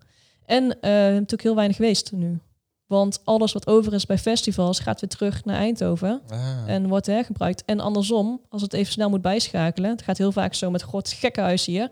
En 0.45 0.63
uh, 0.65 0.71
natuurlijk 0.81 1.43
heel 1.43 1.55
weinig 1.55 1.77
geweest 1.77 2.13
nu. 2.13 2.39
Want 2.93 3.21
alles 3.25 3.53
wat 3.53 3.67
over 3.67 3.93
is 3.93 4.07
bij 4.07 4.19
festivals 4.19 4.79
gaat 4.79 5.01
weer 5.01 5.11
terug 5.11 5.45
naar 5.45 5.57
Eindhoven 5.57 6.23
ah. 6.29 6.63
en 6.67 6.89
wordt 6.89 7.07
hergebruikt. 7.07 7.65
En 7.65 7.81
andersom, 7.81 8.41
als 8.49 8.63
het 8.63 8.73
even 8.73 8.93
snel 8.93 9.11
moet 9.11 9.23
bijschakelen, 9.23 9.91
het 9.91 10.03
gaat 10.03 10.19
heel 10.19 10.33
vaak 10.33 10.55
zo 10.55 10.71
met 10.71 10.83
god 10.83 11.37
huis 11.37 11.67
hier, 11.67 11.91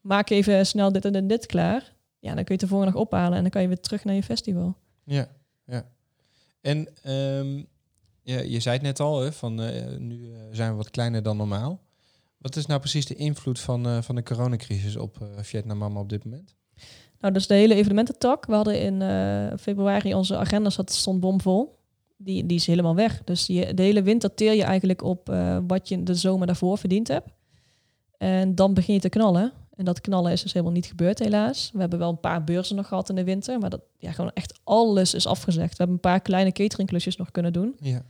maak 0.00 0.30
even 0.30 0.66
snel 0.66 0.92
dit 0.92 1.04
en 1.04 1.26
dit 1.26 1.46
klaar. 1.46 1.92
Ja, 2.18 2.34
dan 2.34 2.44
kun 2.44 2.44
je 2.44 2.52
het 2.52 2.60
de 2.60 2.66
volgende 2.66 2.92
dag 2.92 3.02
ophalen 3.02 3.36
en 3.36 3.42
dan 3.42 3.50
kan 3.50 3.62
je 3.62 3.68
weer 3.68 3.80
terug 3.80 4.04
naar 4.04 4.14
je 4.14 4.22
festival. 4.22 4.76
Ja, 5.04 5.28
ja. 5.66 5.86
En 6.60 6.88
um, 7.12 7.66
ja, 8.22 8.40
je 8.40 8.60
zei 8.60 8.74
het 8.74 8.84
net 8.84 9.00
al, 9.00 9.20
hè, 9.20 9.32
van 9.32 9.60
uh, 9.60 9.96
nu 9.98 10.18
uh, 10.18 10.38
zijn 10.50 10.70
we 10.70 10.76
wat 10.76 10.90
kleiner 10.90 11.22
dan 11.22 11.36
normaal. 11.36 11.80
Wat 12.36 12.56
is 12.56 12.66
nou 12.66 12.80
precies 12.80 13.06
de 13.06 13.14
invloed 13.14 13.60
van, 13.60 13.86
uh, 13.86 14.02
van 14.02 14.14
de 14.14 14.22
coronacrisis 14.22 14.96
op 14.96 15.16
Vietnam 15.40 15.78
Mama 15.78 16.00
op 16.00 16.08
dit 16.08 16.24
moment? 16.24 16.54
Nou, 17.20 17.34
dus 17.34 17.46
de 17.46 17.54
hele 17.54 17.74
evenemententak. 17.74 18.46
We 18.46 18.54
hadden 18.54 18.80
in 18.80 19.02
februari 19.58 20.14
onze 20.14 20.36
agenda 20.36 20.70
zat, 20.70 20.92
stond 20.92 21.20
bomvol. 21.20 21.78
Die, 22.16 22.46
die 22.46 22.56
is 22.56 22.66
helemaal 22.66 22.94
weg. 22.94 23.24
Dus 23.24 23.46
die, 23.46 23.74
de 23.74 23.82
hele 23.82 24.02
winter 24.02 24.34
teer 24.34 24.52
je 24.52 24.62
eigenlijk 24.62 25.02
op 25.02 25.28
wat 25.66 25.88
je 25.88 26.02
de 26.02 26.14
zomer 26.14 26.46
daarvoor 26.46 26.78
verdiend 26.78 27.08
hebt. 27.08 27.28
En 28.18 28.54
dan 28.54 28.74
begin 28.74 28.94
je 28.94 29.00
te 29.00 29.08
knallen. 29.08 29.52
En 29.74 29.84
dat 29.84 30.00
knallen 30.00 30.32
is 30.32 30.42
dus 30.42 30.52
helemaal 30.52 30.74
niet 30.74 30.86
gebeurd, 30.86 31.18
helaas. 31.18 31.70
We 31.72 31.80
hebben 31.80 31.98
wel 31.98 32.08
een 32.08 32.20
paar 32.20 32.44
beurzen 32.44 32.76
nog 32.76 32.88
gehad 32.88 33.08
in 33.08 33.14
de 33.14 33.24
winter, 33.24 33.58
maar 33.58 33.70
dat 33.70 33.80
ja, 33.98 34.12
gewoon 34.12 34.30
echt 34.34 34.60
alles 34.64 35.14
is 35.14 35.26
afgezegd. 35.26 35.70
We 35.70 35.76
hebben 35.76 35.94
een 35.94 36.10
paar 36.10 36.20
kleine 36.20 36.52
cateringklusjes 36.52 37.16
nog 37.16 37.30
kunnen 37.30 37.52
doen. 37.52 37.76
Ja. 37.80 38.02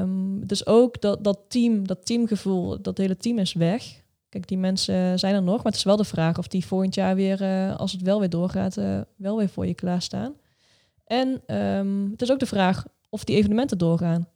Um, 0.00 0.46
dus 0.46 0.66
ook 0.66 1.00
dat, 1.00 1.24
dat 1.24 1.38
team, 1.48 1.86
dat 1.86 2.06
teamgevoel, 2.06 2.82
dat 2.82 2.98
hele 2.98 3.16
team 3.16 3.38
is 3.38 3.52
weg. 3.52 4.02
Kijk, 4.28 4.48
die 4.48 4.58
mensen 4.58 5.18
zijn 5.18 5.34
er 5.34 5.42
nog, 5.42 5.56
maar 5.56 5.64
het 5.64 5.74
is 5.74 5.82
wel 5.82 5.96
de 5.96 6.04
vraag 6.04 6.38
of 6.38 6.48
die 6.48 6.66
volgend 6.66 6.94
jaar 6.94 7.14
weer, 7.14 7.42
uh, 7.42 7.76
als 7.76 7.92
het 7.92 8.02
wel 8.02 8.18
weer 8.18 8.30
doorgaat, 8.30 8.76
uh, 8.76 9.00
wel 9.16 9.36
weer 9.36 9.48
voor 9.48 9.66
je 9.66 9.74
klaarstaan. 9.74 10.34
En 11.04 11.56
um, 11.56 12.10
het 12.10 12.22
is 12.22 12.32
ook 12.32 12.38
de 12.38 12.46
vraag 12.46 12.84
of 13.08 13.24
die 13.24 13.36
evenementen 13.36 13.78
doorgaan. 13.78 14.28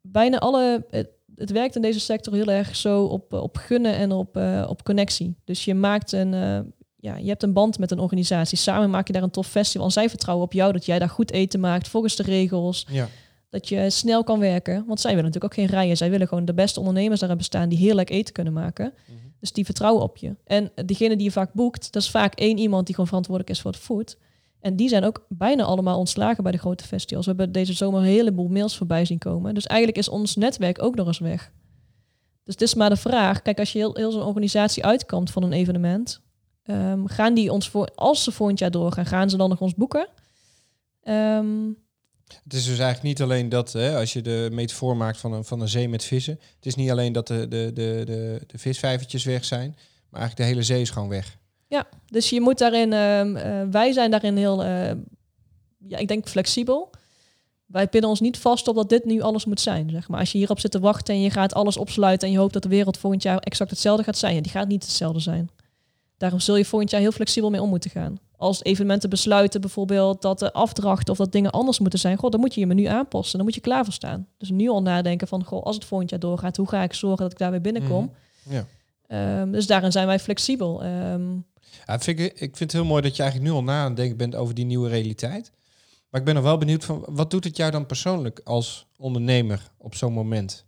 Bijna 0.00 0.38
alle, 0.38 0.86
het, 0.90 1.50
werkt 1.50 1.76
in 1.76 1.82
deze 1.82 2.00
sector 2.00 2.34
heel 2.34 2.50
erg 2.50 2.76
zo 2.76 3.04
op, 3.04 3.32
op 3.32 3.56
gunnen 3.56 3.96
en 3.96 4.12
op, 4.12 4.36
op 4.68 4.84
connectie. 4.84 5.34
Dus 5.44 5.64
je 5.64 5.74
maakt 5.74 6.12
een, 6.12 6.32
ja, 6.96 7.16
je 7.16 7.28
hebt 7.28 7.42
een 7.42 7.52
band 7.52 7.78
met 7.78 7.90
een 7.90 7.98
organisatie. 7.98 8.58
Samen 8.58 8.90
maak 8.90 9.06
je 9.06 9.12
daar 9.12 9.22
een 9.22 9.30
tof 9.30 9.46
festival. 9.46 9.86
En 9.86 9.92
zij 9.92 10.08
vertrouwen 10.08 10.46
op 10.46 10.52
jou 10.52 10.72
dat 10.72 10.86
jij 10.86 10.98
daar 10.98 11.08
goed 11.08 11.30
eten 11.30 11.60
maakt 11.60 11.88
volgens 11.88 12.16
de 12.16 12.22
regels. 12.22 12.86
Ja. 12.90 13.08
Dat 13.48 13.68
je 13.68 13.90
snel 13.90 14.24
kan 14.24 14.38
werken. 14.38 14.84
Want 14.86 15.00
zij 15.00 15.10
willen 15.14 15.24
natuurlijk 15.24 15.52
ook 15.52 15.60
geen 15.60 15.78
rijen. 15.78 15.96
Zij 15.96 16.10
willen 16.10 16.28
gewoon 16.28 16.44
de 16.44 16.54
beste 16.54 16.78
ondernemers 16.78 17.20
daar 17.20 17.28
hebben 17.28 17.46
staan 17.46 17.68
die 17.68 17.78
heerlijk 17.78 18.10
eten 18.10 18.34
kunnen 18.34 18.52
maken. 18.52 18.94
Mhm. 19.06 19.16
Dus 19.40 19.52
die 19.52 19.64
vertrouwen 19.64 20.02
op 20.02 20.16
je. 20.16 20.36
En 20.44 20.70
degene 20.84 21.16
die 21.16 21.24
je 21.24 21.32
vaak 21.32 21.52
boekt, 21.52 21.92
dat 21.92 22.02
is 22.02 22.10
vaak 22.10 22.34
één 22.34 22.58
iemand 22.58 22.84
die 22.86 22.94
gewoon 22.94 23.08
verantwoordelijk 23.08 23.56
is 23.56 23.62
voor 23.62 23.70
het 23.70 23.80
food. 23.80 24.16
En 24.60 24.76
die 24.76 24.88
zijn 24.88 25.04
ook 25.04 25.26
bijna 25.28 25.62
allemaal 25.62 25.98
ontslagen 25.98 26.42
bij 26.42 26.52
de 26.52 26.58
grote 26.58 26.84
festivals. 26.84 27.26
We 27.26 27.32
hebben 27.36 27.52
deze 27.52 27.72
zomer 27.72 28.00
een 28.00 28.06
heleboel 28.06 28.48
mails 28.48 28.76
voorbij 28.76 29.04
zien 29.04 29.18
komen. 29.18 29.54
Dus 29.54 29.66
eigenlijk 29.66 29.98
is 29.98 30.08
ons 30.08 30.36
netwerk 30.36 30.82
ook 30.82 30.94
nog 30.94 31.06
eens 31.06 31.18
weg. 31.18 31.52
Dus 32.44 32.54
het 32.54 32.62
is 32.62 32.74
maar 32.74 32.90
de 32.90 32.96
vraag. 32.96 33.42
Kijk, 33.42 33.58
als 33.58 33.72
je 33.72 33.78
heel, 33.78 33.94
heel 33.94 34.12
zo'n 34.12 34.22
organisatie 34.22 34.84
uitkomt 34.84 35.30
van 35.30 35.42
een 35.42 35.52
evenement, 35.52 36.22
ehm, 36.62 37.06
gaan 37.06 37.34
die 37.34 37.52
ons 37.52 37.68
voor, 37.68 37.90
als 37.94 38.24
ze 38.24 38.32
volgend 38.32 38.58
jaar 38.58 38.70
doorgaan, 38.70 39.06
gaan 39.06 39.30
ze 39.30 39.36
dan 39.36 39.48
nog 39.48 39.60
ons 39.60 39.74
boeken? 39.74 40.08
Um, 41.02 41.76
het 42.26 42.52
is 42.52 42.64
dus 42.64 42.78
eigenlijk 42.78 43.02
niet 43.02 43.22
alleen 43.22 43.48
dat, 43.48 43.72
hè, 43.72 43.96
als 43.96 44.12
je 44.12 44.22
de 44.22 44.48
metafoor 44.52 44.96
maakt 44.96 45.18
van 45.18 45.32
een, 45.32 45.44
van 45.44 45.60
een 45.60 45.68
zee 45.68 45.88
met 45.88 46.04
vissen, 46.04 46.40
het 46.56 46.66
is 46.66 46.74
niet 46.74 46.90
alleen 46.90 47.12
dat 47.12 47.26
de, 47.26 47.48
de, 47.48 47.70
de, 47.74 48.02
de, 48.04 48.40
de 48.46 48.58
visvijvertjes 48.58 49.24
weg 49.24 49.44
zijn, 49.44 49.70
maar 50.10 50.20
eigenlijk 50.20 50.36
de 50.36 50.54
hele 50.54 50.62
zee 50.62 50.80
is 50.80 50.90
gewoon 50.90 51.08
weg. 51.08 51.38
Ja, 51.68 51.86
dus 52.06 52.30
je 52.30 52.40
moet 52.40 52.58
daarin, 52.58 52.92
uh, 52.92 53.62
wij 53.70 53.92
zijn 53.92 54.10
daarin 54.10 54.36
heel, 54.36 54.64
uh, 54.64 54.90
ja, 55.88 55.98
ik 55.98 56.08
denk 56.08 56.28
flexibel. 56.28 56.90
Wij 57.66 57.88
pinnen 57.88 58.10
ons 58.10 58.20
niet 58.20 58.38
vast 58.38 58.68
op 58.68 58.74
dat 58.74 58.88
dit 58.88 59.04
nu 59.04 59.20
alles 59.20 59.44
moet 59.44 59.60
zijn. 59.60 59.90
Zeg 59.90 60.08
maar. 60.08 60.20
Als 60.20 60.32
je 60.32 60.38
hierop 60.38 60.60
zit 60.60 60.70
te 60.70 60.80
wachten 60.80 61.14
en 61.14 61.20
je 61.20 61.30
gaat 61.30 61.54
alles 61.54 61.76
opsluiten 61.76 62.28
en 62.28 62.34
je 62.34 62.40
hoopt 62.40 62.52
dat 62.52 62.62
de 62.62 62.68
wereld 62.68 62.98
volgend 62.98 63.22
jaar 63.22 63.38
exact 63.38 63.70
hetzelfde 63.70 64.04
gaat 64.04 64.18
zijn, 64.18 64.34
ja, 64.34 64.40
die 64.40 64.50
gaat 64.50 64.68
niet 64.68 64.82
hetzelfde 64.82 65.20
zijn. 65.20 65.50
Daarom 66.16 66.40
zul 66.40 66.56
je 66.56 66.64
volgend 66.64 66.90
jaar 66.90 67.00
heel 67.00 67.12
flexibel 67.12 67.50
mee 67.50 67.62
om 67.62 67.68
moeten 67.68 67.90
gaan 67.90 68.18
als 68.36 68.64
evenementen 68.64 69.10
besluiten 69.10 69.60
bijvoorbeeld 69.60 70.22
dat 70.22 70.38
de 70.38 70.52
afdrachten 70.52 71.12
of 71.12 71.18
dat 71.18 71.32
dingen 71.32 71.50
anders 71.50 71.78
moeten 71.78 71.98
zijn, 71.98 72.16
goh, 72.16 72.30
dan 72.30 72.40
moet 72.40 72.54
je 72.54 72.60
je 72.60 72.66
menu 72.66 72.84
aanpassen. 72.84 73.36
Dan 73.36 73.46
moet 73.46 73.54
je 73.54 73.60
klaar 73.60 73.84
voor 73.84 73.92
staan. 73.92 74.28
Dus 74.38 74.50
nu 74.50 74.68
al 74.68 74.82
nadenken 74.82 75.28
van, 75.28 75.44
goh, 75.44 75.62
als 75.62 75.74
het 75.74 75.84
volgend 75.84 76.10
jaar 76.10 76.20
doorgaat, 76.20 76.56
hoe 76.56 76.68
ga 76.68 76.82
ik 76.82 76.92
zorgen 76.92 77.22
dat 77.22 77.32
ik 77.32 77.38
daar 77.38 77.50
weer 77.50 77.60
binnenkom? 77.60 78.12
Mhm. 78.42 78.54
Ja. 78.54 78.66
Um, 79.40 79.52
dus 79.52 79.66
daarin 79.66 79.92
zijn 79.92 80.06
wij 80.06 80.18
flexibel. 80.18 80.84
Um, 80.84 81.44
ja, 81.86 81.98
vind 81.98 82.18
ik, 82.18 82.32
ik 82.32 82.56
vind 82.56 82.58
het 82.58 82.72
heel 82.72 82.84
mooi 82.84 83.02
dat 83.02 83.16
je 83.16 83.22
eigenlijk 83.22 83.52
nu 83.52 83.56
al 83.58 83.64
na 83.64 83.80
aan 83.80 83.86
het 83.86 83.96
denken 83.96 84.16
bent 84.16 84.34
over 84.34 84.54
die 84.54 84.64
nieuwe 84.64 84.88
realiteit. 84.88 85.52
Maar 86.10 86.20
ik 86.20 86.26
ben 86.26 86.34
nog 86.34 86.44
wel 86.44 86.58
benieuwd 86.58 86.84
van, 86.84 87.04
wat 87.08 87.30
doet 87.30 87.44
het 87.44 87.56
jou 87.56 87.70
dan 87.70 87.86
persoonlijk 87.86 88.40
als 88.44 88.86
ondernemer 88.96 89.70
op 89.76 89.94
zo'n 89.94 90.12
moment? 90.12 90.64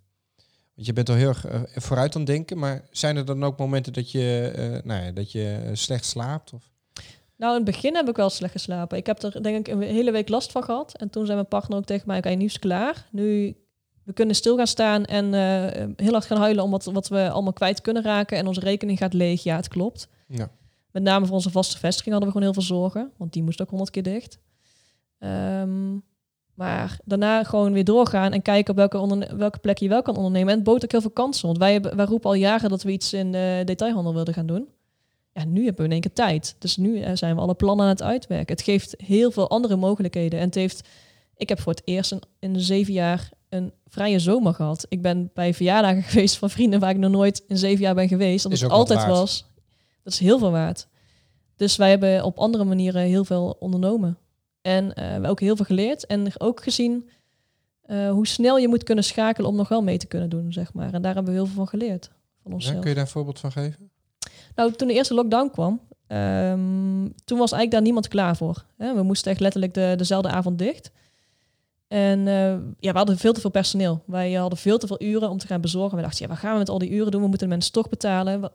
Want 0.74 0.86
je 0.86 0.92
bent 0.92 1.08
al 1.08 1.14
heel 1.14 1.28
erg 1.28 1.46
uh, 1.46 1.60
vooruit 1.74 2.14
aan 2.14 2.20
het 2.20 2.30
denken, 2.30 2.58
maar 2.58 2.84
zijn 2.90 3.16
er 3.16 3.24
dan 3.24 3.44
ook 3.44 3.58
momenten 3.58 3.92
dat 3.92 4.10
je, 4.10 4.52
uh, 4.56 4.84
nou 4.84 5.04
ja, 5.04 5.10
dat 5.10 5.32
je 5.32 5.70
slecht 5.72 6.04
slaapt? 6.04 6.52
Of? 6.52 6.70
Nou, 7.38 7.56
in 7.56 7.64
het 7.64 7.70
begin 7.70 7.94
heb 7.94 8.08
ik 8.08 8.16
wel 8.16 8.30
slecht 8.30 8.52
geslapen. 8.52 8.98
Ik 8.98 9.06
heb 9.06 9.22
er 9.22 9.42
denk 9.42 9.66
ik 9.66 9.74
een 9.74 9.82
hele 9.82 10.10
week 10.10 10.28
last 10.28 10.52
van 10.52 10.64
gehad. 10.64 10.96
En 10.96 11.10
toen 11.10 11.24
zei 11.24 11.36
mijn 11.36 11.48
partner 11.48 11.78
ook 11.78 11.84
tegen 11.84 12.06
mij, 12.06 12.18
oké, 12.18 12.28
nu 12.28 12.44
is 12.44 12.52
het 12.52 12.60
klaar. 12.60 13.08
Nu, 13.10 13.56
we 14.04 14.12
kunnen 14.12 14.34
stil 14.34 14.56
gaan 14.56 14.66
staan 14.66 15.04
en 15.04 15.24
uh, 15.24 15.86
heel 15.96 16.12
hard 16.12 16.24
gaan 16.24 16.38
huilen 16.38 16.64
om 16.64 16.70
wat, 16.70 16.84
wat 16.84 17.08
we 17.08 17.30
allemaal 17.30 17.52
kwijt 17.52 17.80
kunnen 17.80 18.02
raken. 18.02 18.38
En 18.38 18.46
onze 18.46 18.60
rekening 18.60 18.98
gaat 18.98 19.12
leeg. 19.12 19.42
Ja, 19.42 19.56
het 19.56 19.68
klopt. 19.68 20.08
Ja. 20.28 20.50
Met 20.90 21.02
name 21.02 21.26
voor 21.26 21.34
onze 21.34 21.50
vaste 21.50 21.78
vestiging 21.78 22.14
hadden 22.14 22.32
we 22.32 22.38
gewoon 22.38 22.52
heel 22.52 22.62
veel 22.62 22.76
zorgen. 22.76 23.12
Want 23.16 23.32
die 23.32 23.42
moest 23.42 23.62
ook 23.62 23.70
honderd 23.70 23.90
keer 23.90 24.02
dicht. 24.02 24.38
Um, 25.18 26.02
maar 26.54 26.98
daarna 27.04 27.44
gewoon 27.44 27.72
weer 27.72 27.84
doorgaan 27.84 28.32
en 28.32 28.42
kijken 28.42 28.70
op 28.70 28.76
welke, 28.76 29.36
welke 29.36 29.58
plek 29.58 29.78
je 29.78 29.88
wel 29.88 30.02
kan 30.02 30.16
ondernemen. 30.16 30.48
En 30.48 30.54
het 30.54 30.64
bood 30.64 30.84
ook 30.84 30.90
heel 30.90 31.00
veel 31.00 31.10
kansen. 31.10 31.46
Want 31.46 31.58
wij, 31.58 31.80
wij 31.80 32.04
roepen 32.04 32.30
al 32.30 32.34
jaren 32.34 32.70
dat 32.70 32.82
we 32.82 32.90
iets 32.90 33.12
in 33.12 33.32
de 33.32 33.62
detailhandel 33.64 34.14
wilden 34.14 34.34
gaan 34.34 34.46
doen 34.46 34.68
ja, 35.38 35.44
nu 35.44 35.64
hebben 35.64 35.76
we 35.76 35.84
in 35.84 35.92
één 35.92 36.00
keer 36.00 36.12
tijd. 36.12 36.56
Dus 36.58 36.76
nu 36.76 37.00
eh, 37.00 37.10
zijn 37.14 37.34
we 37.34 37.40
alle 37.40 37.54
plannen 37.54 37.84
aan 37.84 37.92
het 37.92 38.02
uitwerken. 38.02 38.56
Het 38.56 38.64
geeft 38.64 38.94
heel 39.04 39.30
veel 39.30 39.50
andere 39.50 39.76
mogelijkheden. 39.76 40.38
En 40.38 40.44
het 40.44 40.54
heeft, 40.54 40.88
ik 41.36 41.48
heb 41.48 41.60
voor 41.60 41.72
het 41.72 41.82
eerst 41.84 42.12
in, 42.12 42.22
in 42.38 42.60
zeven 42.60 42.92
jaar 42.92 43.30
een 43.48 43.72
vrije 43.86 44.18
zomer 44.18 44.54
gehad. 44.54 44.86
Ik 44.88 45.02
ben 45.02 45.30
bij 45.34 45.54
verjaardagen 45.54 46.02
geweest 46.10 46.36
van 46.36 46.50
vrienden 46.50 46.80
waar 46.80 46.90
ik 46.90 46.96
nog 46.96 47.10
nooit 47.10 47.44
in 47.46 47.58
zeven 47.58 47.80
jaar 47.80 47.94
ben 47.94 48.08
geweest. 48.08 48.42
Dat 48.42 48.60
het 48.60 48.70
altijd 48.70 49.06
was. 49.06 49.46
Dat 50.02 50.12
is 50.12 50.18
heel 50.18 50.38
veel 50.38 50.50
waard. 50.50 50.88
Dus 51.56 51.76
wij 51.76 51.90
hebben 51.90 52.24
op 52.24 52.38
andere 52.38 52.64
manieren 52.64 53.02
heel 53.02 53.24
veel 53.24 53.56
ondernomen. 53.58 54.18
En 54.60 54.84
uh, 54.84 54.92
hebben 54.94 55.30
ook 55.30 55.40
heel 55.40 55.56
veel 55.56 55.64
geleerd. 55.64 56.06
En 56.06 56.40
ook 56.40 56.62
gezien 56.62 57.08
uh, 57.86 58.10
hoe 58.10 58.26
snel 58.26 58.58
je 58.58 58.68
moet 58.68 58.82
kunnen 58.82 59.04
schakelen 59.04 59.50
om 59.50 59.56
nog 59.56 59.68
wel 59.68 59.82
mee 59.82 59.98
te 59.98 60.06
kunnen 60.06 60.28
doen, 60.28 60.52
zeg 60.52 60.72
maar. 60.72 60.92
En 60.92 61.02
daar 61.02 61.14
hebben 61.14 61.32
we 61.32 61.38
heel 61.38 61.46
veel 61.46 61.56
van 61.56 61.68
geleerd. 61.68 62.10
Van 62.42 62.52
onszelf. 62.52 62.74
Ja, 62.74 62.80
kun 62.80 62.88
je 62.88 62.94
daar 62.94 63.04
een 63.04 63.10
voorbeeld 63.10 63.40
van 63.40 63.52
geven? 63.52 63.90
Nou, 64.58 64.72
toen 64.72 64.88
de 64.88 64.94
eerste 64.94 65.14
lockdown 65.14 65.50
kwam, 65.50 65.80
um, 66.08 67.14
toen 67.24 67.38
was 67.38 67.52
eigenlijk 67.52 67.70
daar 67.70 67.82
niemand 67.82 68.08
klaar 68.08 68.36
voor. 68.36 68.64
Hè? 68.76 68.94
We 68.94 69.02
moesten 69.02 69.30
echt 69.30 69.40
letterlijk 69.40 69.74
de, 69.74 69.94
dezelfde 69.96 70.28
avond 70.28 70.58
dicht. 70.58 70.90
En 71.88 72.18
uh, 72.18 72.50
ja, 72.78 72.92
we 72.92 72.96
hadden 72.96 73.18
veel 73.18 73.32
te 73.32 73.40
veel 73.40 73.50
personeel. 73.50 74.02
Wij 74.06 74.32
hadden 74.32 74.58
veel 74.58 74.78
te 74.78 74.86
veel 74.86 75.02
uren 75.02 75.30
om 75.30 75.38
te 75.38 75.46
gaan 75.46 75.60
bezorgen. 75.60 75.96
We 75.96 76.02
dachten, 76.02 76.22
ja, 76.22 76.28
wat 76.28 76.38
gaan 76.38 76.52
we 76.52 76.58
met 76.58 76.68
al 76.68 76.78
die 76.78 76.90
uren 76.90 77.10
doen? 77.10 77.20
We 77.20 77.28
moeten 77.28 77.48
de 77.48 77.54
mensen 77.54 77.72
toch 77.72 77.88
betalen. 77.88 78.40
Ja. 78.40 78.48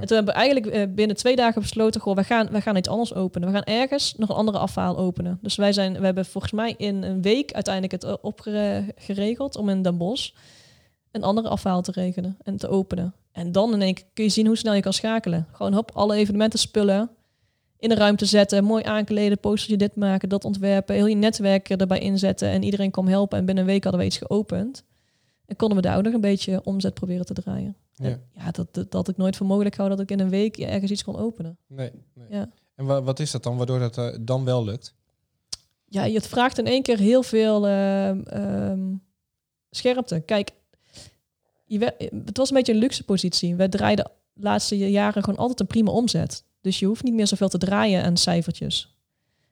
En 0.00 0.06
toen 0.06 0.16
hebben 0.16 0.34
we 0.34 0.40
eigenlijk 0.40 0.76
uh, 0.76 0.94
binnen 0.94 1.16
twee 1.16 1.36
dagen 1.36 1.62
besloten, 1.62 2.00
goh, 2.00 2.16
we 2.16 2.24
gaan, 2.24 2.48
we 2.50 2.60
gaan 2.60 2.76
iets 2.76 2.88
anders 2.88 3.14
openen. 3.14 3.48
We 3.48 3.54
gaan 3.54 3.76
ergens 3.76 4.14
nog 4.16 4.28
een 4.28 4.36
andere 4.36 4.58
afhaal 4.58 4.98
openen. 4.98 5.38
Dus 5.42 5.56
wij 5.56 5.72
zijn, 5.72 5.98
we 5.98 6.04
hebben 6.04 6.24
volgens 6.24 6.52
mij 6.52 6.74
in 6.76 7.02
een 7.02 7.22
week 7.22 7.52
uiteindelijk 7.52 8.02
het 8.02 8.20
opgeregeld 8.20 9.56
om 9.56 9.68
in 9.68 9.82
Den 9.82 9.96
Bosch 9.96 10.30
een 11.10 11.22
andere 11.22 11.48
afhaal 11.48 11.82
te 11.82 11.92
regelen 11.92 12.36
en 12.42 12.56
te 12.56 12.68
openen. 12.68 13.14
En 13.32 13.52
dan 13.52 13.72
in 13.72 13.82
één 13.82 13.94
keer 13.94 14.04
kun 14.14 14.24
je 14.24 14.30
zien 14.30 14.46
hoe 14.46 14.56
snel 14.56 14.74
je 14.74 14.80
kan 14.80 14.92
schakelen. 14.92 15.46
Gewoon 15.52 15.72
hop, 15.72 15.90
alle 15.94 16.16
evenementen 16.16 16.58
spullen 16.58 17.10
in 17.78 17.88
de 17.88 17.94
ruimte 17.94 18.24
zetten, 18.24 18.64
mooi 18.64 18.84
aankleden, 18.84 19.38
posterje 19.38 19.76
dit 19.76 19.96
maken, 19.96 20.28
dat 20.28 20.44
ontwerpen, 20.44 20.94
heel 20.94 21.06
je 21.06 21.14
netwerk 21.14 21.68
erbij 21.68 21.98
inzetten 21.98 22.48
en 22.48 22.62
iedereen 22.62 22.90
kwam 22.90 23.08
helpen. 23.08 23.38
En 23.38 23.44
binnen 23.44 23.64
een 23.64 23.70
week 23.70 23.82
hadden 23.82 24.00
we 24.00 24.06
iets 24.06 24.16
geopend. 24.18 24.84
En 25.46 25.56
konden 25.56 25.76
we 25.76 25.82
daar 25.82 25.96
ook 25.96 26.02
nog 26.04 26.12
een 26.12 26.20
beetje 26.20 26.60
omzet 26.64 26.94
proberen 26.94 27.26
te 27.26 27.34
draaien. 27.34 27.76
Ja. 27.94 28.18
Ja, 28.34 28.50
dat, 28.50 28.74
dat, 28.74 28.90
dat 28.90 29.08
ik 29.08 29.16
nooit 29.16 29.36
voor 29.36 29.46
mogelijk 29.46 29.76
hou 29.76 29.88
dat 29.88 30.00
ik 30.00 30.10
in 30.10 30.20
een 30.20 30.28
week 30.28 30.56
ergens 30.58 30.90
iets 30.90 31.04
kon 31.04 31.16
openen. 31.16 31.58
Nee, 31.66 31.90
nee. 32.14 32.26
Ja. 32.30 32.48
En 32.74 32.84
wa- 32.84 33.02
wat 33.02 33.18
is 33.20 33.30
dat 33.30 33.42
dan, 33.42 33.56
waardoor 33.56 33.78
dat 33.78 33.98
eh, 33.98 34.08
dan 34.20 34.44
wel 34.44 34.64
lukt? 34.64 34.94
Ja, 35.84 36.08
het 36.10 36.26
vraagt 36.26 36.58
in 36.58 36.66
één 36.66 36.82
keer 36.82 36.98
heel 36.98 37.22
veel 37.22 37.66
ehm, 37.66 38.20
ehm, 38.20 38.80
scherpte. 39.70 40.20
Kijk, 40.20 40.50
het 41.78 42.36
was 42.36 42.50
een 42.50 42.56
beetje 42.56 42.72
een 42.72 42.78
luxe 42.78 43.04
positie. 43.04 43.54
We 43.54 43.68
draaiden 43.68 44.10
de 44.32 44.42
laatste 44.42 44.90
jaren 44.90 45.22
gewoon 45.24 45.38
altijd 45.38 45.60
een 45.60 45.66
prima 45.66 45.90
omzet. 45.90 46.44
Dus 46.60 46.78
je 46.78 46.86
hoeft 46.86 47.02
niet 47.02 47.14
meer 47.14 47.26
zoveel 47.26 47.48
te 47.48 47.58
draaien 47.58 48.04
aan 48.04 48.16
cijfertjes. 48.16 48.98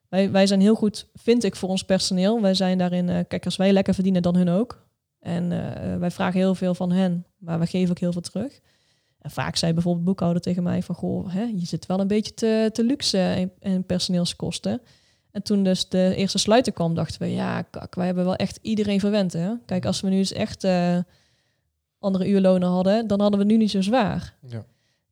Wij, 0.08 0.30
wij 0.30 0.46
zijn 0.46 0.60
heel 0.60 0.74
goed, 0.74 1.08
vind 1.14 1.44
ik, 1.44 1.56
voor 1.56 1.68
ons 1.68 1.84
personeel. 1.84 2.40
Wij 2.40 2.54
zijn 2.54 2.78
daarin, 2.78 3.08
eh, 3.08 3.24
kijk, 3.28 3.44
als 3.44 3.56
wij 3.56 3.72
lekker 3.72 3.94
verdienen, 3.94 4.22
dan 4.22 4.36
hun 4.36 4.48
ook. 4.48 4.86
En 5.20 5.52
eh, 5.52 5.96
wij 5.96 6.10
vragen 6.10 6.40
heel 6.40 6.54
veel 6.54 6.74
van 6.74 6.92
hen, 6.92 7.26
maar 7.38 7.58
we 7.58 7.66
geven 7.66 7.90
ook 7.90 7.98
heel 7.98 8.12
veel 8.12 8.20
terug. 8.20 8.60
En 9.18 9.30
vaak 9.30 9.56
zei 9.56 9.72
bijvoorbeeld 9.72 10.04
boekhouder 10.04 10.42
tegen 10.42 10.62
mij 10.62 10.82
van, 10.82 10.94
goh, 10.94 11.32
hè, 11.32 11.42
je 11.42 11.66
zit 11.66 11.86
wel 11.86 12.00
een 12.00 12.06
beetje 12.06 12.34
te, 12.34 12.70
te 12.72 12.84
luxe 12.84 13.50
in, 13.60 13.84
personeelskosten. 13.84 14.80
En 15.30 15.42
toen 15.42 15.62
dus 15.62 15.88
de 15.88 16.14
eerste 16.16 16.38
sluiting 16.38 16.74
kwam, 16.74 16.94
dachten 16.94 17.20
we, 17.20 17.32
ja, 17.32 17.62
kak, 17.62 17.94
wij 17.94 18.06
hebben 18.06 18.24
wel 18.24 18.36
echt 18.36 18.58
iedereen 18.62 19.00
verwend. 19.00 19.32
Hè? 19.32 19.52
Kijk, 19.66 19.86
als 19.86 20.00
we 20.00 20.08
nu 20.08 20.16
eens 20.16 20.32
echt 20.32 20.64
eh, 20.64 20.98
andere 21.98 22.28
uurlonen 22.28 22.68
hadden, 22.68 23.06
dan 23.06 23.20
hadden 23.20 23.38
we 23.40 23.46
nu 23.46 23.56
niet 23.56 23.70
zo 23.70 23.80
zwaar. 23.82 24.34
Ja. 24.46 24.64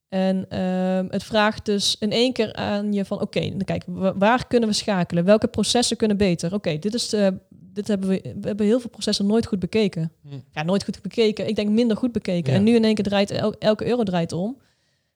En 0.09 0.47
ehm, 0.51 1.07
het 1.11 1.25
vraagt 1.25 1.65
dus 1.65 1.97
in 1.99 2.13
één 2.13 2.33
keer 2.33 2.53
aan 2.55 2.93
je 2.93 3.05
van, 3.05 3.21
oké, 3.21 3.51
kijk, 3.65 3.85
wa- 3.87 4.17
waar 4.17 4.47
kunnen 4.47 4.69
we 4.69 4.75
schakelen? 4.75 5.25
Welke 5.25 5.47
processen 5.49 5.97
kunnen 5.97 6.17
beter? 6.17 6.55
Oké, 6.55 6.79
dit 6.79 6.95
is 6.95 7.09
de, 7.09 7.39
dit 7.51 7.89
hebben 7.89 8.09
we, 8.09 8.35
we 8.41 8.47
hebben 8.47 8.67
heel 8.67 8.81
veel 8.81 8.91
processen 8.91 9.27
nooit 9.27 9.47
goed 9.47 9.59
bekeken. 9.59 10.13
Hm. 10.23 10.39
Ja, 10.53 10.63
nooit 10.63 10.85
goed 10.85 11.03
bekeken. 11.03 11.49
Ik 11.49 11.57
denk 11.57 11.69
minder 11.71 11.97
goed 11.97 12.13
bekeken. 12.13 12.53
Ja. 12.53 12.59
En 12.59 12.65
nu 12.65 12.75
in 12.75 12.85
één 12.85 12.95
keer 12.95 13.05
draait 13.05 13.31
el- 13.31 13.53
elke 13.59 13.87
euro 13.87 14.03
draait 14.03 14.33
om. 14.33 14.57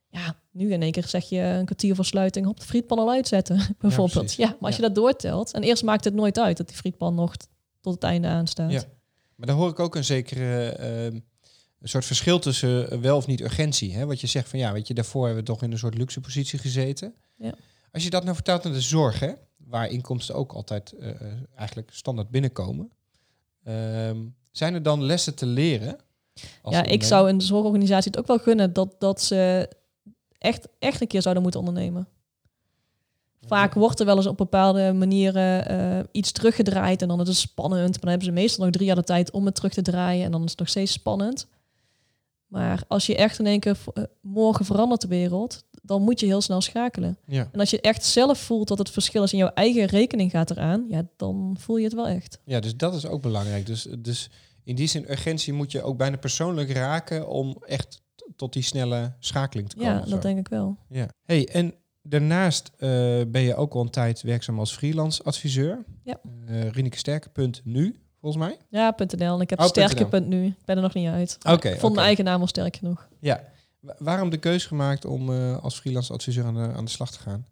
Ja, 0.08 0.36
nu 0.50 0.72
in 0.72 0.82
één 0.82 0.92
keer 0.92 1.06
zeg 1.06 1.28
je 1.28 1.38
een 1.40 1.64
kwartier 1.64 1.94
voor 1.94 2.04
sluiting 2.04 2.46
op 2.46 2.60
de 2.60 2.66
frietpan 2.66 2.98
al 2.98 3.10
uitzetten, 3.10 3.60
bijvoorbeeld. 3.80 4.32
Ja, 4.34 4.46
maar 4.46 4.56
als 4.60 4.76
je 4.76 4.82
dat 4.82 4.94
doortelt, 4.94 5.52
en 5.52 5.62
eerst 5.62 5.82
maakt 5.84 6.04
het 6.04 6.14
nooit 6.14 6.38
uit 6.38 6.56
dat 6.56 6.68
die 6.68 6.76
frietpan 6.76 7.14
nog 7.14 7.34
tot 7.80 7.94
het 7.94 8.02
einde 8.02 8.28
aanstaat. 8.28 8.72
Ja. 8.72 8.82
Maar 9.36 9.46
dan 9.46 9.56
hoor 9.56 9.70
ik 9.70 9.78
ook 9.78 9.94
een 9.96 10.04
zekere 10.04 10.68
ehm, 10.68 11.18
een 11.80 11.88
soort 11.88 12.04
verschil 12.04 12.38
tussen 12.38 12.90
eh, 12.90 12.98
wel 12.98 13.16
of 13.16 13.26
niet 13.26 13.40
urgentie. 13.40 13.94
Hè? 13.94 14.06
Wat 14.06 14.20
je 14.20 14.26
zegt 14.26 14.48
van 14.48 14.58
ja, 14.58 14.72
weet 14.72 14.86
je, 14.86 14.94
daarvoor 14.94 15.26
hebben 15.26 15.44
we 15.44 15.50
toch 15.50 15.62
in 15.62 15.72
een 15.72 15.78
soort 15.78 15.98
luxe 15.98 16.20
positie 16.20 16.58
gezeten. 16.58 17.14
Ja. 17.36 17.54
Als 17.92 18.04
je 18.04 18.10
dat 18.10 18.22
nou 18.22 18.34
vertaalt 18.34 18.62
naar 18.62 18.72
de 18.72 18.80
zorg, 18.80 19.20
hè, 19.20 19.32
waar 19.56 19.88
inkomsten 19.88 20.34
ook 20.34 20.52
altijd 20.52 20.92
eh, 20.92 21.10
eh, 21.10 21.32
eigenlijk 21.54 21.88
standaard 21.92 22.30
binnenkomen. 22.30 22.90
ehm, 23.64 24.18
zijn 24.50 24.74
er 24.74 24.82
dan 24.82 25.02
lessen 25.02 25.34
te 25.34 25.46
leren? 25.46 25.98
ja, 26.62 26.84
ik 26.84 27.02
zou 27.02 27.28
een 27.28 27.40
zorgorganisatie 27.40 28.10
het 28.10 28.20
ook 28.20 28.26
wel 28.26 28.38
gunnen 28.38 28.72
dat, 28.72 28.94
dat 28.98 29.22
ze 29.22 29.68
echt, 30.38 30.68
echt 30.78 31.00
een 31.00 31.06
keer 31.06 31.22
zouden 31.22 31.42
moeten 31.42 31.60
ondernemen. 31.60 32.08
Vaak 33.46 33.74
wordt 33.74 34.00
er 34.00 34.06
wel 34.06 34.16
eens 34.16 34.26
op 34.26 34.36
bepaalde 34.36 34.92
manieren 34.92 36.08
iets 36.12 36.32
teruggedraaid 36.32 37.02
en 37.02 37.08
dan 37.08 37.20
is 37.20 37.28
het 37.28 37.36
spannend. 37.36 37.90
Maar 37.90 38.00
dan 38.00 38.08
hebben 38.08 38.26
ze 38.26 38.32
meestal 38.32 38.64
nog 38.64 38.72
drie 38.72 38.86
jaar 38.86 38.96
de 38.96 39.02
tijd 39.02 39.30
om 39.30 39.46
het 39.46 39.54
terug 39.54 39.72
te 39.72 39.82
draaien 39.82 40.24
en 40.24 40.30
dan 40.30 40.44
is 40.44 40.50
het 40.50 40.58
nog 40.58 40.68
steeds 40.68 40.92
spannend. 40.92 41.48
Maar 42.50 42.82
als 42.88 43.06
je 43.06 43.16
echt 43.16 43.38
in 43.38 43.46
één 43.46 43.60
keer 43.60 43.78
eh, 43.94 44.04
morgen 44.20 44.64
verandert 44.64 45.00
de 45.00 45.08
wereld, 45.08 45.64
dan 45.82 46.02
moet 46.02 46.20
je 46.20 46.26
heel 46.26 46.40
snel 46.40 46.60
schakelen. 46.60 47.18
Ja. 47.26 47.48
En 47.52 47.60
als 47.60 47.70
je 47.70 47.80
echt 47.80 48.04
zelf 48.04 48.38
voelt 48.38 48.68
dat 48.68 48.78
het 48.78 48.90
verschil 48.90 49.22
is 49.22 49.32
in 49.32 49.38
jouw 49.38 49.52
eigen 49.54 49.84
rekening 49.84 50.30
gaat 50.30 50.50
eraan, 50.50 50.84
ja, 50.88 51.08
dan 51.16 51.56
voel 51.58 51.76
je 51.76 51.84
het 51.84 51.94
wel 51.94 52.08
echt. 52.08 52.38
ja, 52.44 52.60
dus 52.60 52.76
dat 52.76 52.94
is 52.94 53.06
ook 53.06 53.22
belangrijk. 53.22 53.66
Dus, 53.66 53.86
dus 53.98 54.30
in 54.64 54.74
die 54.74 54.86
zin, 54.86 55.10
urgentie 55.10 55.52
moet 55.52 55.72
je 55.72 55.82
ook 55.82 55.96
bijna 55.96 56.16
persoonlijk 56.16 56.72
raken 56.72 57.28
om 57.28 57.56
echt 57.66 58.02
tot 58.36 58.52
die 58.52 58.62
snelle 58.62 59.14
schakeling 59.18 59.68
te 59.68 59.76
komen. 59.76 59.92
Ja, 59.92 60.04
zo. 60.04 60.10
dat 60.10 60.22
denk 60.22 60.38
ik 60.38 60.48
wel. 60.48 60.78
Ja. 60.88 61.08
Hey, 61.24 61.48
en 61.48 61.74
daarnaast 62.02 62.70
eh, 62.76 62.88
ben 63.28 63.40
je 63.40 63.54
ook 63.54 63.74
al 63.74 63.80
een 63.80 63.90
tijd 63.90 64.22
werkzaam 64.22 64.58
als 64.58 64.72
freelance 64.72 65.22
adviseur. 65.22 65.84
Ja. 66.04 66.20
Uh, 66.74 66.86
Sterke.nu, 66.90 68.00
volgens 68.20 68.44
mij. 68.44 68.58
Ja, 68.68 68.94
.nl. 69.16 69.34
En 69.34 69.40
ik 69.40 69.50
heb 69.50 69.60
Oh, 69.60 69.66
sterke 69.66 70.20
nu. 70.20 70.44
Ik 70.46 70.64
ben 70.64 70.76
er 70.76 70.82
nog 70.82 70.94
niet 70.94 71.08
uit. 71.08 71.38
Oké, 71.48 71.68
ik 71.68 71.80
vond 71.80 71.94
mijn 71.94 72.06
eigen 72.06 72.24
naam 72.24 72.40
al 72.40 72.46
sterk 72.46 72.76
genoeg. 72.76 73.08
Ja. 73.20 73.44
Wa- 73.80 73.96
waarom 73.98 74.30
de 74.30 74.38
keuze 74.38 74.66
gemaakt 74.66 75.04
om 75.04 75.32
eh, 75.32 75.62
als 75.62 75.78
freelance 75.80 76.12
adviseur 76.12 76.44
aan 76.44 76.54
de, 76.54 76.72
aan 76.76 76.84
de 76.84 76.90
slag 76.90 77.10
te 77.10 77.18
gaan? 77.18 77.46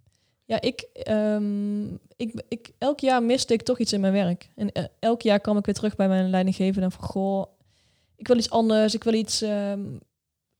Ja, 0.45 0.61
ik, 0.61 0.81
ehm, 0.93 1.85
ik, 2.17 2.43
ik, 2.49 2.71
elk 2.79 3.01
jaar 3.01 3.23
miste 3.23 3.53
ik 3.53 3.63
toch 3.63 3.79
iets 3.79 3.93
in 3.93 4.01
mijn 4.01 4.13
werk. 4.13 4.49
En 4.55 4.73
eh, 4.73 4.85
elk 4.99 5.23
jaar 5.23 5.41
kwam 5.41 5.57
ik 5.59 5.65
weer 5.65 5.75
terug 5.75 5.97
bij 5.97 6.09
mijn 6.09 6.31
leidinggevende 6.31 6.87
en 6.87 6.93
van, 6.93 7.05
goh, 7.09 7.47
ik 8.17 8.27
wil 8.27 8.37
iets 8.37 8.51
anders. 8.51 8.95
Ik 8.95 9.05
wil 9.05 9.13
iets, 9.15 9.43
ehm, 9.43 9.81